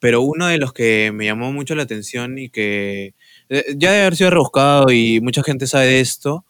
pero 0.00 0.22
uno 0.22 0.46
de 0.46 0.58
los 0.58 0.72
que 0.72 1.10
me 1.12 1.24
llamó 1.24 1.52
mucho 1.52 1.74
la 1.74 1.82
atención 1.82 2.38
y 2.38 2.50
que 2.50 3.14
eh, 3.48 3.64
ya 3.76 3.90
debe 3.90 4.02
haber 4.02 4.16
sido 4.16 4.30
rebuscado 4.30 4.90
y 4.92 5.20
mucha 5.20 5.42
gente 5.42 5.66
sabe 5.66 5.86
de 5.86 6.00
esto, 6.00 6.44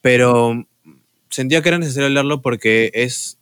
pero 0.00 0.66
sentía 1.34 1.62
que 1.62 1.68
era 1.68 1.78
necesario 1.78 2.06
hablarlo 2.06 2.40
porque 2.40 2.90
es, 2.94 3.38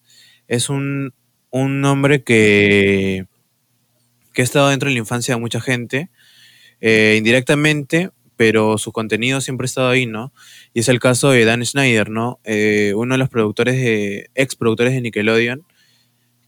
es 0.48 0.68
un, 0.68 1.14
un 1.50 1.84
hombre 1.84 2.22
que, 2.22 3.26
que 4.32 4.42
ha 4.42 4.44
estado 4.44 4.68
dentro 4.70 4.88
de 4.88 4.94
la 4.94 5.00
infancia 5.00 5.34
de 5.34 5.40
mucha 5.40 5.60
gente, 5.60 6.10
eh, 6.80 7.16
indirectamente, 7.18 8.10
pero 8.36 8.78
su 8.78 8.92
contenido 8.92 9.40
siempre 9.40 9.66
ha 9.66 9.66
estado 9.66 9.88
ahí, 9.90 10.06
¿no? 10.06 10.32
Y 10.74 10.80
es 10.80 10.88
el 10.88 10.98
caso 10.98 11.30
de 11.30 11.44
Dan 11.44 11.64
Schneider, 11.64 12.10
¿no? 12.10 12.40
Eh, 12.44 12.92
uno 12.96 13.14
de 13.14 13.18
los 13.18 13.28
productores, 13.28 13.76
de, 13.76 14.30
ex 14.34 14.56
productores 14.56 14.94
de 14.94 15.02
Nickelodeon, 15.02 15.64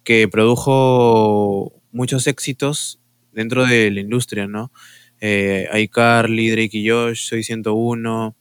que 0.02 0.26
produjo 0.28 1.72
muchos 1.92 2.26
éxitos 2.26 3.00
dentro 3.32 3.66
de 3.66 3.90
la 3.90 4.00
industria, 4.00 4.46
¿no? 4.46 4.72
Eh, 5.20 5.68
iCarly, 5.74 6.50
Drake 6.50 6.78
y 6.78 6.88
Josh, 6.88 7.28
Soy 7.28 7.44
101, 7.44 8.34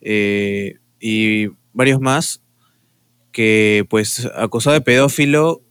eh, 0.00 0.76
y 1.00 1.48
varios 1.74 2.00
más, 2.00 2.42
que 3.32 3.84
pues 3.90 4.30
acusó 4.34 4.72
de 4.72 4.80
pedófilo, 4.80 5.62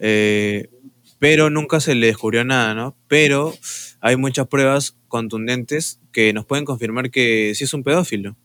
eh, 0.00 0.70
pero 1.18 1.50
nunca 1.50 1.78
se 1.80 1.94
le 1.94 2.08
descubrió 2.08 2.44
nada, 2.44 2.74
¿no? 2.74 2.96
Pero 3.06 3.54
hay 4.00 4.16
muchas 4.16 4.48
pruebas 4.48 4.96
contundentes 5.08 6.00
que 6.12 6.32
nos 6.32 6.46
pueden 6.46 6.64
confirmar 6.64 7.10
que 7.10 7.52
sí 7.54 7.64
es 7.64 7.74
un 7.74 7.84
pedófilo. 7.84 8.36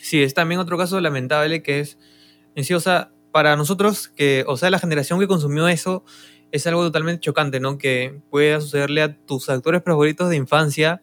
Sí, 0.00 0.22
es 0.22 0.34
también 0.34 0.60
otro 0.60 0.78
caso 0.78 1.00
lamentable 1.00 1.62
que 1.62 1.80
es, 1.80 1.98
en 2.54 2.64
sí, 2.64 2.74
o 2.74 2.80
sea, 2.80 3.10
para 3.32 3.56
nosotros, 3.56 4.08
que, 4.08 4.44
o 4.46 4.56
sea, 4.56 4.70
la 4.70 4.78
generación 4.78 5.18
que 5.18 5.26
consumió 5.26 5.66
eso, 5.68 6.04
es 6.52 6.66
algo 6.66 6.82
totalmente 6.82 7.20
chocante, 7.20 7.58
¿no? 7.60 7.78
Que 7.78 8.20
pueda 8.30 8.60
sucederle 8.60 9.02
a 9.02 9.16
tus 9.26 9.48
actores 9.48 9.82
favoritos 9.84 10.30
de 10.30 10.36
infancia 10.36 11.02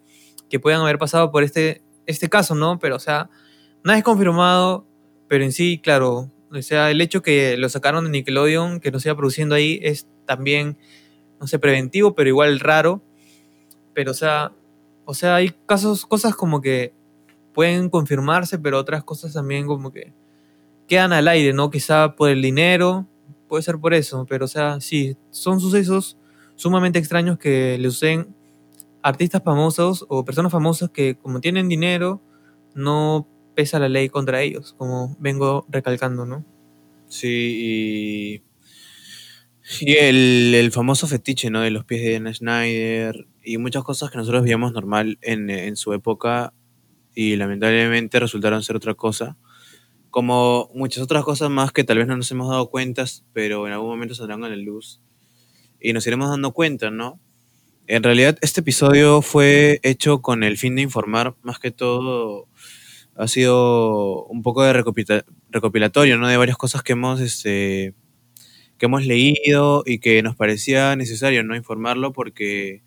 que 0.50 0.60
puedan 0.60 0.82
haber 0.82 0.98
pasado 0.98 1.32
por 1.32 1.44
este, 1.44 1.84
este 2.06 2.30
caso, 2.30 2.56
¿no? 2.56 2.80
Pero, 2.80 2.96
o 2.96 3.00
sea, 3.00 3.30
nada 3.84 3.98
es 3.98 4.04
confirmado, 4.04 4.86
pero 5.28 5.44
en 5.44 5.52
sí, 5.52 5.80
claro, 5.80 6.30
o 6.52 6.62
sea, 6.62 6.92
el 6.92 7.02
hecho 7.02 7.22
que 7.22 7.58
lo 7.58 7.68
sacaron 7.70 8.06
de 8.06 8.12
Nickelodeon, 8.12 8.80
que 8.80 8.92
no 8.92 9.00
se 9.00 9.10
iba 9.10 9.18
produciendo 9.18 9.56
ahí, 9.56 9.80
es 9.82 10.08
también, 10.26 10.78
no 11.40 11.48
sé, 11.48 11.60
preventivo, 11.60 12.14
pero 12.14 12.30
igual 12.30 12.60
raro. 12.60 13.02
Pero, 13.94 14.12
o 14.12 14.14
sea, 14.14 14.52
o 15.06 15.14
sea, 15.14 15.36
hay 15.36 15.54
casos, 15.66 16.06
cosas 16.06 16.36
como 16.36 16.62
que 16.62 16.94
pueden 17.54 17.90
confirmarse, 17.90 18.60
pero 18.60 18.80
otras 18.80 19.04
cosas 19.04 19.34
también 19.34 19.68
como 19.68 19.92
que 19.92 20.14
quedan 20.88 21.14
al 21.14 21.28
aire, 21.28 21.54
¿no? 21.54 21.70
Quizá 21.70 22.16
por 22.16 22.30
el 22.30 22.42
dinero, 22.42 23.08
puede 23.48 23.64
ser 23.64 23.78
por 23.78 23.94
eso, 23.94 24.26
pero 24.28 24.46
o 24.46 24.48
sea, 24.48 24.80
sí, 24.80 25.18
son 25.30 25.60
sucesos 25.60 26.18
sumamente 26.56 27.00
extraños 27.00 27.38
que 27.38 27.78
le 27.80 27.90
suceden 27.90 28.36
artistas 29.02 29.42
famosos 29.44 30.06
o 30.08 30.24
personas 30.24 30.52
famosas 30.52 30.90
que 30.90 31.16
como 31.16 31.42
tienen 31.42 31.68
dinero, 31.68 32.22
no 32.74 33.28
pesa 33.56 33.80
la 33.80 33.90
ley 33.90 34.10
contra 34.10 34.42
ellos, 34.42 34.76
como 34.78 35.16
vengo 35.20 35.66
recalcando, 35.70 36.26
¿no? 36.26 36.46
Sí, 37.08 38.42
y, 39.82 39.86
y 39.86 39.94
el, 39.98 40.54
el 40.56 40.72
famoso 40.72 41.08
fetiche, 41.08 41.50
¿no? 41.50 41.62
De 41.62 41.72
los 41.72 41.86
pies 41.86 42.02
de 42.02 42.16
Anna 42.18 42.34
Schneider 42.34 43.28
y 43.44 43.58
muchas 43.58 43.84
cosas 43.84 44.12
que 44.12 44.18
nosotros 44.18 44.44
veíamos 44.44 44.74
normal 44.74 45.18
en, 45.22 45.50
en 45.50 45.76
su 45.76 45.94
época 45.94 46.54
y 47.16 47.36
lamentablemente 47.36 48.20
resultaron 48.20 48.64
ser 48.64 48.76
otra 48.76 48.96
cosa 48.96 49.38
como 50.14 50.70
muchas 50.76 51.02
otras 51.04 51.24
cosas 51.24 51.50
más 51.50 51.72
que 51.72 51.84
tal 51.84 51.98
vez 51.98 52.06
no 52.06 52.16
nos 52.16 52.30
hemos 52.30 52.48
dado 52.48 52.70
cuenta, 52.70 53.04
pero 53.34 53.66
en 53.66 53.74
algún 53.74 53.90
momento 53.90 54.14
saldrán 54.14 54.44
a 54.44 54.50
la 54.50 54.56
luz 54.56 55.02
y 55.82 55.92
nos 55.92 56.06
iremos 56.06 56.30
dando 56.30 56.52
cuenta, 56.52 56.92
¿no? 56.92 57.20
En 57.88 58.04
realidad 58.04 58.38
este 58.42 58.62
episodio 58.62 59.24
fue 59.24 59.80
hecho 59.82 60.22
con 60.22 60.44
el 60.44 60.58
fin 60.58 60.76
de 60.76 60.84
informar, 60.84 61.36
más 61.42 61.58
que 61.58 61.72
todo 61.72 62.48
ha 63.16 63.28
sido 63.28 64.26
un 64.26 64.42
poco 64.42 64.64
de 64.64 64.74
recopilatorio, 64.74 66.18
¿no? 66.18 66.28
De 66.28 66.38
varias 66.38 66.58
cosas 66.58 66.84
que 66.84 66.94
hemos, 66.94 67.20
este, 67.20 67.94
que 68.78 68.86
hemos 68.88 69.06
leído 69.06 69.84
y 69.86 70.00
que 70.00 70.24
nos 70.24 70.36
parecía 70.36 70.96
necesario, 70.96 71.44
¿no? 71.44 71.56
Informarlo 71.56 72.12
porque 72.14 72.82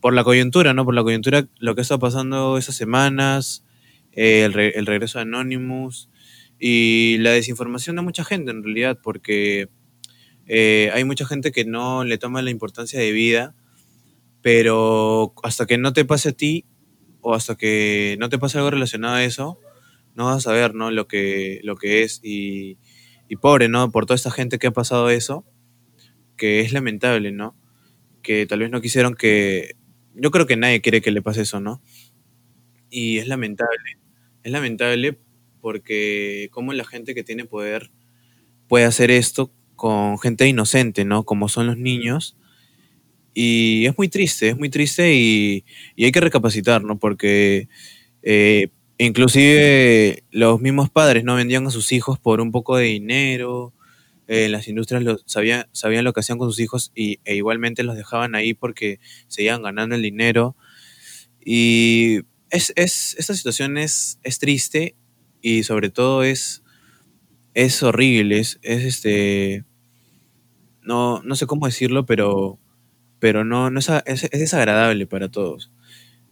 por 0.00 0.14
la 0.14 0.24
coyuntura, 0.24 0.74
¿no? 0.74 0.84
Por 0.84 0.94
la 0.94 1.02
coyuntura, 1.02 1.48
lo 1.58 1.74
que 1.74 1.80
está 1.80 1.98
pasando 1.98 2.58
esas 2.58 2.76
semanas, 2.76 3.64
eh, 4.12 4.44
el, 4.44 4.52
re 4.52 4.72
el 4.76 4.86
regreso 4.86 5.18
de 5.18 5.22
Anonymous, 5.22 6.08
y 6.58 7.16
la 7.18 7.30
desinformación 7.30 7.96
de 7.96 8.02
mucha 8.02 8.24
gente 8.24 8.50
en 8.50 8.62
realidad, 8.62 8.98
porque 9.02 9.68
eh, 10.46 10.90
hay 10.92 11.04
mucha 11.04 11.26
gente 11.26 11.52
que 11.52 11.64
no 11.64 12.04
le 12.04 12.18
toma 12.18 12.42
la 12.42 12.50
importancia 12.50 12.98
de 12.98 13.12
vida, 13.12 13.54
pero 14.42 15.34
hasta 15.42 15.66
que 15.66 15.78
no 15.78 15.92
te 15.92 16.04
pase 16.04 16.30
a 16.30 16.32
ti 16.32 16.64
hasta 17.34 17.56
que 17.56 18.16
no 18.18 18.28
te 18.28 18.38
pase 18.38 18.58
algo 18.58 18.70
relacionado 18.70 19.14
a 19.14 19.24
eso, 19.24 19.58
no 20.14 20.26
vas 20.26 20.38
a 20.38 20.40
saber 20.40 20.74
¿no? 20.74 20.90
Lo, 20.90 21.06
que, 21.08 21.60
lo 21.62 21.76
que 21.76 22.02
es. 22.02 22.20
Y, 22.22 22.78
y 23.28 23.36
pobre, 23.36 23.68
¿no? 23.68 23.90
Por 23.90 24.06
toda 24.06 24.16
esta 24.16 24.30
gente 24.30 24.58
que 24.58 24.68
ha 24.68 24.72
pasado 24.72 25.10
eso, 25.10 25.44
que 26.36 26.60
es 26.60 26.72
lamentable, 26.72 27.32
¿no? 27.32 27.56
Que 28.22 28.46
tal 28.46 28.60
vez 28.60 28.70
no 28.70 28.80
quisieron 28.80 29.14
que... 29.14 29.76
Yo 30.14 30.30
creo 30.30 30.46
que 30.46 30.56
nadie 30.56 30.80
quiere 30.80 31.00
que 31.00 31.10
le 31.10 31.22
pase 31.22 31.42
eso, 31.42 31.60
¿no? 31.60 31.82
Y 32.90 33.18
es 33.18 33.28
lamentable. 33.28 33.98
Es 34.42 34.50
lamentable 34.50 35.18
porque 35.60 36.48
cómo 36.50 36.72
la 36.72 36.84
gente 36.84 37.14
que 37.14 37.24
tiene 37.24 37.44
poder 37.44 37.90
puede 38.68 38.84
hacer 38.84 39.10
esto 39.10 39.52
con 39.76 40.18
gente 40.18 40.46
inocente, 40.46 41.04
¿no? 41.04 41.24
Como 41.24 41.48
son 41.48 41.66
los 41.66 41.76
niños. 41.76 42.36
Y 43.40 43.86
es 43.86 43.96
muy 43.96 44.08
triste, 44.08 44.48
es 44.48 44.58
muy 44.58 44.68
triste 44.68 45.14
y, 45.14 45.64
y 45.94 46.06
hay 46.06 46.10
que 46.10 46.20
recapacitar, 46.20 46.82
¿no? 46.82 46.98
Porque 46.98 47.68
eh, 48.24 48.66
inclusive 48.98 50.24
los 50.32 50.60
mismos 50.60 50.90
padres 50.90 51.22
no 51.22 51.36
vendían 51.36 51.64
a 51.64 51.70
sus 51.70 51.92
hijos 51.92 52.18
por 52.18 52.40
un 52.40 52.50
poco 52.50 52.76
de 52.76 52.86
dinero, 52.86 53.72
eh, 54.26 54.48
las 54.48 54.66
industrias 54.66 55.04
lo, 55.04 55.20
sabían, 55.24 55.68
sabían 55.70 56.02
lo 56.02 56.12
que 56.12 56.18
hacían 56.18 56.38
con 56.38 56.48
sus 56.50 56.58
hijos 56.58 56.90
y, 56.96 57.20
e 57.24 57.36
igualmente 57.36 57.84
los 57.84 57.96
dejaban 57.96 58.34
ahí 58.34 58.54
porque 58.54 58.98
seguían 59.28 59.62
ganando 59.62 59.94
el 59.94 60.02
dinero. 60.02 60.56
Y 61.40 62.22
es, 62.50 62.72
es, 62.74 63.14
esta 63.20 63.34
situación 63.34 63.78
es, 63.78 64.18
es 64.24 64.40
triste 64.40 64.96
y 65.42 65.62
sobre 65.62 65.90
todo 65.90 66.24
es, 66.24 66.64
es 67.54 67.84
horrible, 67.84 68.40
es, 68.40 68.58
es 68.62 68.82
este, 68.82 69.64
no, 70.82 71.22
no 71.22 71.36
sé 71.36 71.46
cómo 71.46 71.66
decirlo, 71.66 72.04
pero, 72.04 72.58
pero 73.18 73.44
no, 73.44 73.70
no 73.70 73.78
es, 73.80 73.88
es, 74.06 74.24
es 74.24 74.40
desagradable 74.40 75.06
para 75.06 75.28
todos. 75.28 75.70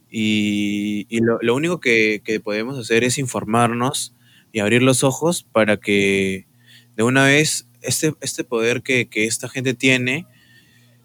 Y, 0.09 1.05
y 1.09 1.19
lo, 1.19 1.37
lo, 1.41 1.55
único 1.55 1.79
que, 1.79 2.21
que, 2.23 2.39
podemos 2.39 2.77
hacer 2.77 3.03
es 3.03 3.17
informarnos 3.17 4.15
y 4.53 4.59
abrir 4.59 4.81
los 4.81 5.03
ojos 5.03 5.43
para 5.43 5.77
que 5.77 6.47
de 6.95 7.03
una 7.03 7.25
vez 7.25 7.67
este, 7.81 8.13
este 8.21 8.43
poder 8.43 8.81
que, 8.83 9.09
que 9.09 9.25
esta 9.25 9.49
gente 9.49 9.73
tiene 9.73 10.25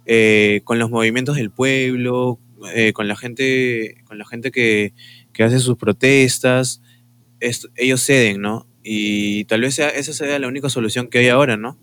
eh, 0.07 0.61
con 0.65 0.79
los 0.79 0.91
movimientos 0.91 1.37
del 1.37 1.51
pueblo, 1.51 2.39
eh, 2.75 2.93
con 2.93 3.09
la 3.09 3.17
gente, 3.17 4.03
con 4.05 4.19
la 4.19 4.27
gente 4.27 4.51
que, 4.51 4.95
que 5.33 5.43
hace 5.43 5.59
sus 5.59 5.77
protestas, 5.77 6.83
ellos 7.77 8.05
ceden, 8.05 8.41
¿no? 8.41 8.69
Y 8.83 9.45
tal 9.45 9.61
vez 9.61 9.75
sea, 9.75 9.89
esa 9.89 10.13
sea 10.13 10.39
la 10.39 10.49
única 10.49 10.69
solución 10.69 11.09
que 11.09 11.19
hay 11.19 11.29
ahora, 11.29 11.57
¿no? 11.57 11.79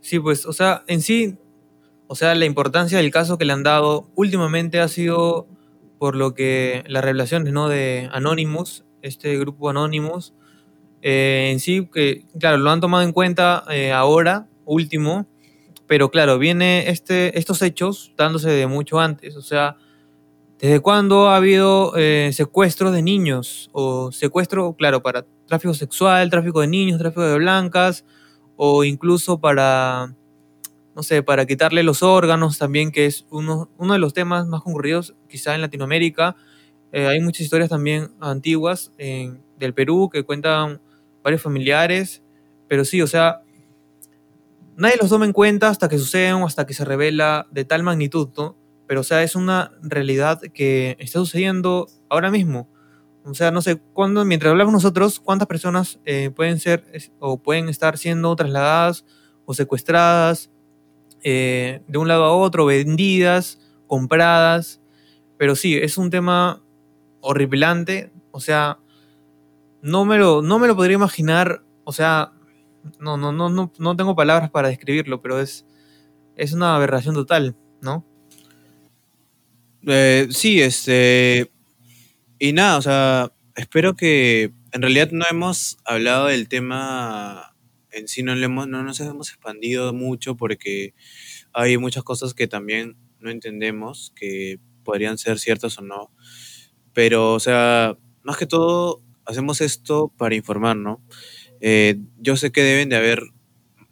Sí, 0.00 0.18
pues, 0.18 0.46
o 0.46 0.52
sea, 0.52 0.84
en 0.86 1.02
sí, 1.02 1.36
o 2.12 2.16
sea, 2.16 2.34
la 2.34 2.44
importancia 2.44 2.98
del 2.98 3.12
caso 3.12 3.38
que 3.38 3.44
le 3.44 3.52
han 3.52 3.62
dado 3.62 4.10
últimamente 4.16 4.80
ha 4.80 4.88
sido 4.88 5.46
por 5.96 6.16
lo 6.16 6.34
que 6.34 6.82
las 6.88 7.04
revelaciones, 7.04 7.52
¿no? 7.52 7.68
De 7.68 8.08
Anonymous, 8.10 8.84
este 9.00 9.38
grupo 9.38 9.70
Anonymous, 9.70 10.34
eh, 11.02 11.50
en 11.52 11.60
sí, 11.60 11.88
que, 11.94 12.24
claro, 12.40 12.56
lo 12.56 12.68
han 12.72 12.80
tomado 12.80 13.04
en 13.04 13.12
cuenta 13.12 13.62
eh, 13.70 13.92
ahora, 13.92 14.48
último, 14.64 15.28
pero 15.86 16.10
claro, 16.10 16.36
viene 16.40 16.90
este, 16.90 17.38
estos 17.38 17.62
hechos 17.62 18.12
dándose 18.16 18.50
de 18.50 18.66
mucho 18.66 18.98
antes, 18.98 19.36
o 19.36 19.42
sea, 19.42 19.76
¿Desde 20.58 20.80
cuándo 20.80 21.28
ha 21.28 21.36
habido 21.36 21.96
eh, 21.96 22.32
secuestros 22.34 22.92
de 22.92 23.00
niños? 23.00 23.70
O 23.72 24.12
secuestro, 24.12 24.74
claro, 24.74 25.02
para 25.02 25.24
tráfico 25.46 25.72
sexual, 25.72 26.28
tráfico 26.28 26.60
de 26.60 26.66
niños, 26.66 26.98
tráfico 26.98 27.22
de 27.22 27.38
blancas, 27.38 28.04
o 28.56 28.84
incluso 28.84 29.40
para, 29.40 30.14
no 30.94 31.02
sé, 31.02 31.22
para 31.22 31.46
quitarle 31.46 31.82
los 31.82 32.02
órganos 32.02 32.58
también, 32.58 32.90
que 32.90 33.06
es 33.06 33.26
uno, 33.30 33.70
uno 33.78 33.92
de 33.92 33.98
los 33.98 34.12
temas 34.12 34.46
más 34.46 34.62
concurridos 34.62 35.14
quizá 35.28 35.54
en 35.54 35.60
Latinoamérica. 35.60 36.36
Eh, 36.92 37.06
hay 37.06 37.20
muchas 37.20 37.42
historias 37.42 37.70
también 37.70 38.10
antiguas 38.20 38.92
del 38.98 39.74
Perú 39.74 40.10
que 40.12 40.24
cuentan 40.24 40.80
varios 41.22 41.42
familiares, 41.42 42.22
pero 42.68 42.84
sí, 42.84 43.02
o 43.02 43.06
sea, 43.06 43.42
nadie 44.76 44.96
los 45.00 45.10
toma 45.10 45.26
en 45.26 45.32
cuenta 45.32 45.68
hasta 45.68 45.88
que 45.88 45.98
suceden 45.98 46.34
o 46.34 46.46
hasta 46.46 46.66
que 46.66 46.74
se 46.74 46.84
revela 46.84 47.46
de 47.50 47.64
tal 47.64 47.82
magnitud, 47.82 48.28
pero 48.86 49.02
o 49.02 49.04
sea, 49.04 49.22
es 49.22 49.36
una 49.36 49.72
realidad 49.82 50.40
que 50.52 50.96
está 50.98 51.18
sucediendo 51.20 51.88
ahora 52.08 52.30
mismo. 52.30 52.68
O 53.24 53.34
sea, 53.34 53.50
no 53.50 53.60
sé, 53.60 53.80
cuándo, 53.92 54.24
mientras 54.24 54.50
hablamos 54.50 54.72
nosotros, 54.72 55.20
cuántas 55.20 55.46
personas 55.46 56.00
eh, 56.06 56.30
pueden 56.30 56.58
ser 56.58 56.84
o 57.18 57.36
pueden 57.42 57.68
estar 57.68 57.98
siendo 57.98 58.34
trasladadas 58.34 59.04
o 59.44 59.52
secuestradas 59.52 60.50
eh, 61.22 61.82
de 61.86 61.98
un 61.98 62.08
lado 62.08 62.24
a 62.24 62.36
otro, 62.36 62.66
vendidas, 62.66 63.60
compradas. 63.86 64.80
Pero 65.36 65.56
sí, 65.56 65.76
es 65.76 65.98
un 65.98 66.10
tema 66.10 66.62
horripilante. 67.20 68.12
O 68.30 68.40
sea, 68.40 68.78
no 69.82 70.04
me 70.04 70.18
lo, 70.18 70.42
no 70.42 70.58
me 70.58 70.68
lo 70.68 70.76
podría 70.76 70.96
imaginar. 70.96 71.62
O 71.84 71.92
sea, 71.92 72.32
no, 72.98 73.16
no, 73.16 73.32
no, 73.32 73.48
no, 73.48 73.72
no 73.78 73.96
tengo 73.96 74.16
palabras 74.16 74.50
para 74.50 74.68
describirlo, 74.68 75.20
pero 75.22 75.40
es, 75.40 75.66
es 76.36 76.52
una 76.52 76.76
aberración 76.76 77.14
total, 77.14 77.56
¿no? 77.80 78.04
Eh, 79.86 80.28
sí, 80.30 80.60
este. 80.60 81.50
Y 82.38 82.52
nada, 82.52 82.78
o 82.78 82.82
sea, 82.82 83.32
espero 83.54 83.94
que. 83.94 84.52
En 84.72 84.82
realidad 84.82 85.08
no 85.10 85.24
hemos 85.28 85.78
hablado 85.84 86.26
del 86.26 86.48
tema 86.48 87.49
en 87.92 88.08
sí, 88.08 88.22
no, 88.22 88.34
le 88.34 88.44
hemos, 88.44 88.68
no 88.68 88.82
nos 88.82 89.00
hemos 89.00 89.30
expandido 89.30 89.92
mucho 89.92 90.36
porque 90.36 90.94
hay 91.52 91.78
muchas 91.78 92.04
cosas 92.04 92.34
que 92.34 92.46
también 92.46 92.96
no 93.20 93.30
entendemos, 93.30 94.12
que 94.16 94.58
podrían 94.84 95.18
ser 95.18 95.38
ciertas 95.38 95.78
o 95.78 95.82
no. 95.82 96.10
Pero, 96.92 97.34
o 97.34 97.40
sea, 97.40 97.96
más 98.22 98.36
que 98.36 98.46
todo, 98.46 99.02
hacemos 99.24 99.60
esto 99.60 100.12
para 100.16 100.34
informar, 100.34 100.76
¿no? 100.76 101.02
Eh, 101.60 101.98
yo 102.18 102.36
sé 102.36 102.52
que 102.52 102.62
deben 102.62 102.88
de 102.88 102.96
haber, 102.96 103.22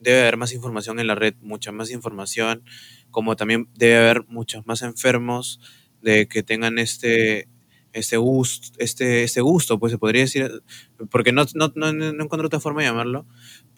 debe 0.01 0.21
haber 0.21 0.37
más 0.37 0.53
información 0.53 0.99
en 0.99 1.07
la 1.07 1.15
red, 1.15 1.35
mucha 1.41 1.73
más 1.73 1.91
información, 1.91 2.63
como 3.11 3.37
también 3.37 3.69
debe 3.75 3.97
haber 3.97 4.25
muchos 4.27 4.67
más 4.67 4.83
enfermos 4.83 5.61
de 6.03 6.29
que 6.29 6.43
tengan 6.43 6.79
este, 6.79 7.49
este 7.93 8.17
gusto, 8.17 8.79
este, 8.79 9.25
este 9.25 9.41
gusto, 9.41 9.79
pues 9.79 9.93
se 9.93 9.99
podría 9.99 10.23
decir, 10.23 10.63
porque 11.11 11.33
no, 11.33 11.45
no, 11.55 11.73
no, 11.75 11.93
no 11.93 12.25
encuentro 12.25 12.47
otra 12.47 12.61
forma 12.61 12.83
de 12.83 12.89
llamarlo, 12.89 13.27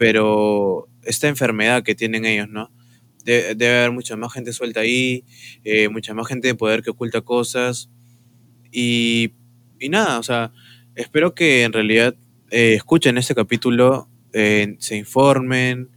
pero 0.01 0.89
esta 1.05 1.29
enfermedad 1.29 1.83
que 1.83 1.95
tienen 1.95 2.25
ellos, 2.25 2.49
¿no? 2.49 2.71
De- 3.23 3.55
debe 3.55 3.81
haber 3.81 3.93
mucha 3.93 4.17
más 4.17 4.33
gente 4.33 4.55
suelta 4.55 4.81
ahí, 4.81 5.25
eh, 5.63 5.91
mucha 5.91 6.15
más 6.15 6.27
gente 6.27 6.49
de 6.49 6.55
poder 6.55 6.83
que 6.83 6.89
oculta 6.91 7.21
cosas, 7.21 7.91
y, 8.73 9.33
y 9.81 9.89
nada, 9.91 10.19
o 10.19 10.23
sea, 10.23 10.53
espero 10.95 11.35
que 11.35 11.65
en 11.65 11.73
realidad 11.75 12.15
eh, 12.51 12.75
escuchen 12.75 13.19
este 13.19 13.35
capítulo, 13.35 14.09
eh, 14.33 14.77
se 14.81 14.97
informen, 14.97 15.91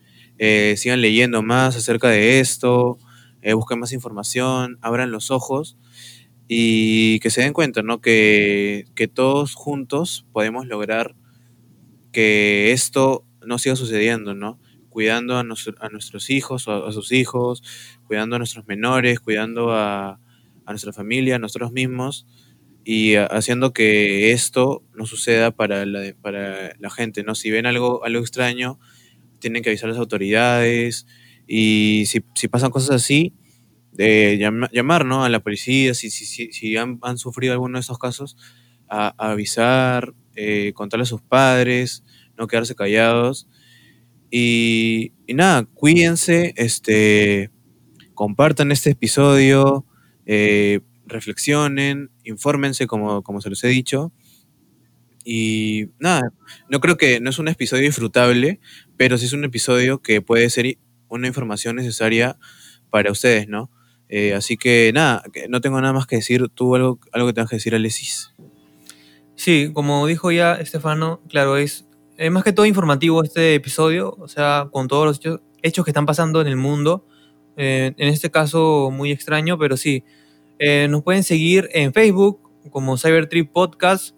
sigan 0.75 1.01
leyendo 1.01 1.41
más 1.43 1.77
acerca 1.77 2.09
de 2.09 2.41
esto, 2.41 2.97
busquen 3.55 3.79
más 3.79 3.93
información, 3.93 4.77
abran 4.81 5.11
los 5.11 5.31
ojos 5.31 5.77
y 6.49 7.19
que 7.21 7.29
se 7.31 7.41
den 7.41 7.53
cuenta, 7.53 7.83
¿no? 7.83 8.01
Que, 8.01 8.85
que 8.95 9.07
todos 9.07 9.55
juntos 9.55 10.25
podemos 10.33 10.67
lograr 10.67 11.15
que 12.11 12.71
esto 12.73 13.25
no 13.45 13.57
siga 13.59 13.75
sucediendo, 13.75 14.33
¿no? 14.35 14.59
Cuidando 14.89 15.37
a, 15.37 15.43
nuestro- 15.43 15.75
a 15.79 15.89
nuestros 15.89 16.29
hijos, 16.29 16.67
a, 16.67 16.91
sus 16.91 17.11
hijos, 17.11 17.63
cuidando 18.05 18.35
a 18.35 18.39
nuestros 18.39 18.67
menores, 18.67 19.19
cuidando 19.19 19.71
a, 19.73 20.11
a 20.65 20.71
nuestra 20.71 20.93
familia, 20.93 21.35
a 21.35 21.39
nosotros 21.39 21.71
mismos, 21.71 22.27
y 22.85 23.15
haciendo 23.15 23.71
que 23.73 24.31
esto 24.31 24.83
no 24.93 25.05
suceda 25.05 25.51
para 25.51 25.85
la, 25.85 26.13
para 26.21 26.75
la 26.79 26.89
gente, 26.89 27.23
¿no? 27.23 27.33
Si 27.35 27.49
ven 27.49 27.65
algo, 27.65 28.03
algo 28.05 28.19
extraño, 28.21 28.79
tienen 29.39 29.63
que 29.63 29.69
avisar 29.69 29.89
a 29.89 29.93
las 29.93 29.99
autoridades, 29.99 31.07
y 31.47 32.05
si, 32.07 32.23
si 32.35 32.47
pasan 32.47 32.71
cosas 32.71 32.91
así, 32.97 33.33
de 33.91 34.37
llama- 34.39 34.69
llamar, 34.73 35.05
¿no? 35.05 35.23
A 35.23 35.29
la 35.29 35.41
policía, 35.41 35.93
si, 35.93 36.09
si, 36.09 36.25
si, 36.25 36.51
si 36.51 36.77
han, 36.77 36.99
sufrido 37.17 37.53
alguno 37.53 37.77
de 37.77 37.81
estos 37.81 37.99
casos, 37.99 38.37
a, 38.89 39.13
a 39.17 39.31
avisar, 39.31 40.13
eh, 40.35 40.73
contarle 40.75 41.03
a 41.03 41.05
sus 41.07 41.21
padres, 41.21 42.03
no 42.37 42.47
quedarse 42.47 42.75
callados. 42.75 43.47
Y, 44.31 45.13
nada, 45.27 45.65
cuídense, 45.65 46.53
este, 46.57 47.51
compartan 48.13 48.71
este 48.71 48.91
episodio, 48.91 49.85
eh, 50.25 50.79
reflexionen, 51.05 52.09
infórmense 52.23 52.87
como, 52.87 53.21
como 53.21 53.41
se 53.41 53.49
los 53.49 53.63
he 53.63 53.67
dicho. 53.67 54.11
Y 55.25 55.89
nada, 55.99 56.33
no 56.69 56.79
creo 56.79 56.97
que 56.97 57.19
no 57.19 57.29
es 57.29 57.39
un 57.39 57.47
episodio 57.47 57.83
disfrutable, 57.83 58.59
pero 58.97 59.17
sí 59.17 59.25
es 59.25 59.33
un 59.33 59.45
episodio 59.45 60.01
que 60.01 60.21
puede 60.21 60.49
ser 60.49 60.77
una 61.07 61.27
información 61.27 61.75
necesaria 61.75 62.37
para 62.89 63.11
ustedes, 63.11 63.47
¿no? 63.47 63.71
Eh, 64.09 64.33
así 64.33 64.57
que 64.57 64.91
nada, 64.93 65.23
no 65.49 65.61
tengo 65.61 65.79
nada 65.81 65.93
más 65.93 66.05
que 66.05 66.17
decir. 66.17 66.47
¿Tú 66.53 66.75
algo, 66.75 66.99
algo 67.11 67.27
que 67.27 67.33
tengas 67.33 67.49
que 67.49 67.55
decir, 67.55 67.73
Alexis? 67.73 68.33
Sí, 69.35 69.71
como 69.73 70.05
dijo 70.05 70.31
ya 70.31 70.53
Estefano, 70.55 71.21
claro, 71.27 71.57
es, 71.57 71.85
es 72.23 72.31
más 72.31 72.45
que 72.45 72.53
todo 72.53 72.65
informativo 72.65 73.21
este 73.21 73.53
episodio, 73.53 74.15
o 74.17 74.29
sea, 74.29 74.69
con 74.71 74.87
todos 74.87 75.05
los 75.05 75.41
hechos, 75.61 75.83
que 75.83 75.91
están 75.91 76.05
pasando 76.05 76.39
en 76.39 76.47
el 76.47 76.55
mundo. 76.55 77.05
Eh, 77.57 77.93
en 77.97 78.07
este 78.07 78.31
caso, 78.31 78.91
muy 78.93 79.11
extraño, 79.11 79.57
pero 79.57 79.75
sí. 79.75 80.05
Eh, 80.57 80.87
nos 80.89 81.03
pueden 81.03 81.23
seguir 81.23 81.67
en 81.73 81.91
Facebook 81.91 82.39
como 82.69 82.97
Cybertrip 82.97 83.51
Podcast, 83.51 84.15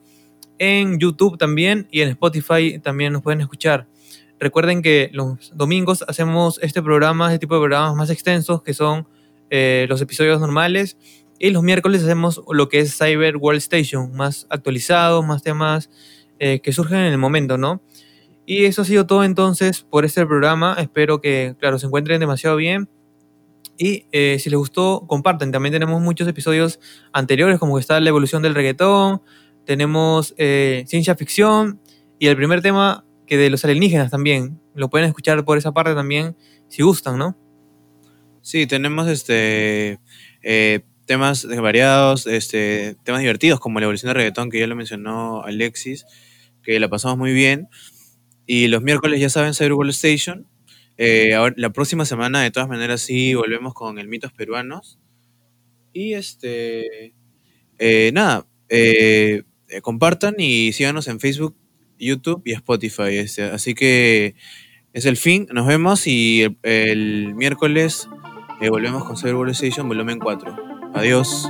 en 0.59 0.99
YouTube 0.99 1.39
también 1.39 1.87
y 1.89 2.01
en 2.01 2.09
Spotify 2.09 2.77
también 2.77 3.11
nos 3.11 3.23
pueden 3.23 3.41
escuchar. 3.41 3.87
Recuerden 4.39 4.83
que 4.83 5.09
los 5.11 5.51
domingos 5.55 6.05
hacemos 6.07 6.59
este 6.61 6.83
programa, 6.83 7.29
este 7.29 7.39
tipo 7.39 7.55
de 7.55 7.61
programas 7.61 7.95
más 7.95 8.11
extensos 8.11 8.61
que 8.61 8.75
son 8.75 9.07
eh, 9.49 9.87
los 9.89 9.99
episodios 9.99 10.39
normales 10.39 10.97
y 11.39 11.49
los 11.49 11.63
miércoles 11.63 12.03
hacemos 12.03 12.39
lo 12.51 12.69
que 12.69 12.81
es 12.81 12.95
Cyber 12.95 13.37
World 13.37 13.57
Station, 13.61 14.13
más 14.13 14.45
actualizado, 14.51 15.23
más 15.23 15.41
temas 15.41 15.89
que 16.37 16.73
surgen 16.73 16.99
en 16.99 17.13
el 17.13 17.17
momento, 17.17 17.57
¿no? 17.57 17.81
Y 18.45 18.65
eso 18.65 18.83
ha 18.83 18.85
sido 18.85 19.07
todo 19.07 19.23
entonces 19.23 19.81
por 19.81 20.05
este 20.05 20.25
programa. 20.25 20.75
Espero 20.79 21.19
que, 21.19 21.55
claro, 21.59 21.79
se 21.79 21.87
encuentren 21.87 22.19
demasiado 22.19 22.55
bien. 22.55 22.89
Y 23.77 24.05
eh, 24.11 24.37
si 24.39 24.49
les 24.49 24.57
gustó, 24.57 25.05
comparten. 25.07 25.51
También 25.51 25.73
tenemos 25.73 26.01
muchos 26.01 26.27
episodios 26.27 26.79
anteriores, 27.11 27.59
como 27.59 27.75
que 27.75 27.81
está 27.81 27.99
la 27.99 28.09
evolución 28.09 28.41
del 28.41 28.55
reggaetón, 28.55 29.21
tenemos 29.65 30.33
eh, 30.37 30.83
ciencia 30.87 31.15
ficción 31.15 31.81
y 32.19 32.27
el 32.27 32.35
primer 32.35 32.61
tema 32.61 33.03
que 33.25 33.37
de 33.37 33.49
los 33.49 33.65
alienígenas 33.65 34.11
también. 34.11 34.61
Lo 34.75 34.89
pueden 34.89 35.07
escuchar 35.07 35.43
por 35.43 35.57
esa 35.57 35.73
parte 35.73 35.95
también, 35.95 36.37
si 36.67 36.83
gustan, 36.83 37.17
¿no? 37.17 37.37
Sí, 38.41 38.67
tenemos 38.67 39.07
este 39.07 39.99
eh, 40.43 40.81
temas 41.05 41.47
variados, 41.47 42.27
este, 42.27 42.95
temas 43.03 43.21
divertidos 43.21 43.59
como 43.59 43.79
la 43.79 43.85
evolución 43.85 44.09
del 44.09 44.17
reggaetón, 44.17 44.51
que 44.51 44.59
ya 44.59 44.67
lo 44.67 44.75
mencionó 44.75 45.43
Alexis, 45.43 46.05
que 46.61 46.79
la 46.79 46.87
pasamos 46.87 47.17
muy 47.17 47.33
bien. 47.33 47.67
Y 48.45 48.67
los 48.67 48.81
miércoles 48.81 49.19
ya 49.19 49.29
saben 49.29 49.53
Cyber 49.53 49.73
World 49.73 49.91
Station. 49.91 50.47
Eh, 50.97 51.33
ahora- 51.33 51.55
la 51.57 51.71
próxima 51.71 52.05
semana, 52.05 52.41
de 52.41 52.51
todas 52.51 52.69
maneras, 52.69 53.01
sí 53.01 53.33
volvemos 53.33 53.73
con 53.73 53.99
el 53.99 54.07
mitos 54.07 54.31
peruanos. 54.33 54.99
Y 55.93 56.13
este 56.13 57.13
eh, 57.79 58.11
nada, 58.13 58.47
eh, 58.69 59.43
compartan 59.81 60.35
y 60.37 60.71
síganos 60.73 61.07
en 61.07 61.19
Facebook, 61.19 61.55
YouTube 61.99 62.41
y 62.45 62.53
Spotify. 62.53 63.17
este, 63.17 63.43
así 63.43 63.73
que 63.75 64.35
es 64.93 65.05
el 65.05 65.17
fin, 65.17 65.47
nos 65.53 65.67
vemos 65.67 66.07
y 66.07 66.43
el, 66.43 66.57
el 66.63 67.35
miércoles 67.35 68.07
volvemos 68.69 69.03
con 69.05 69.17
Cyber 69.17 69.35
World 69.35 69.53
Station 69.53 69.87
volumen 69.87 70.19
4. 70.19 70.55
Adiós. 70.93 71.49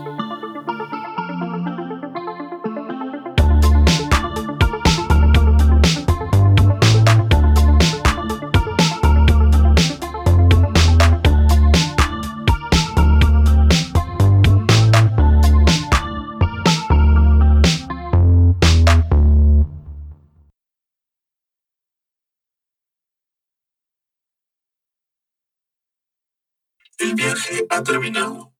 Viaje 27.26 27.65
terminado. 27.84 28.53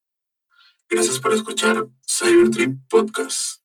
Gracias 0.90 1.20
por 1.20 1.34
escuchar 1.34 1.88
Cybertrip 2.08 2.80
Podcast. 2.90 3.65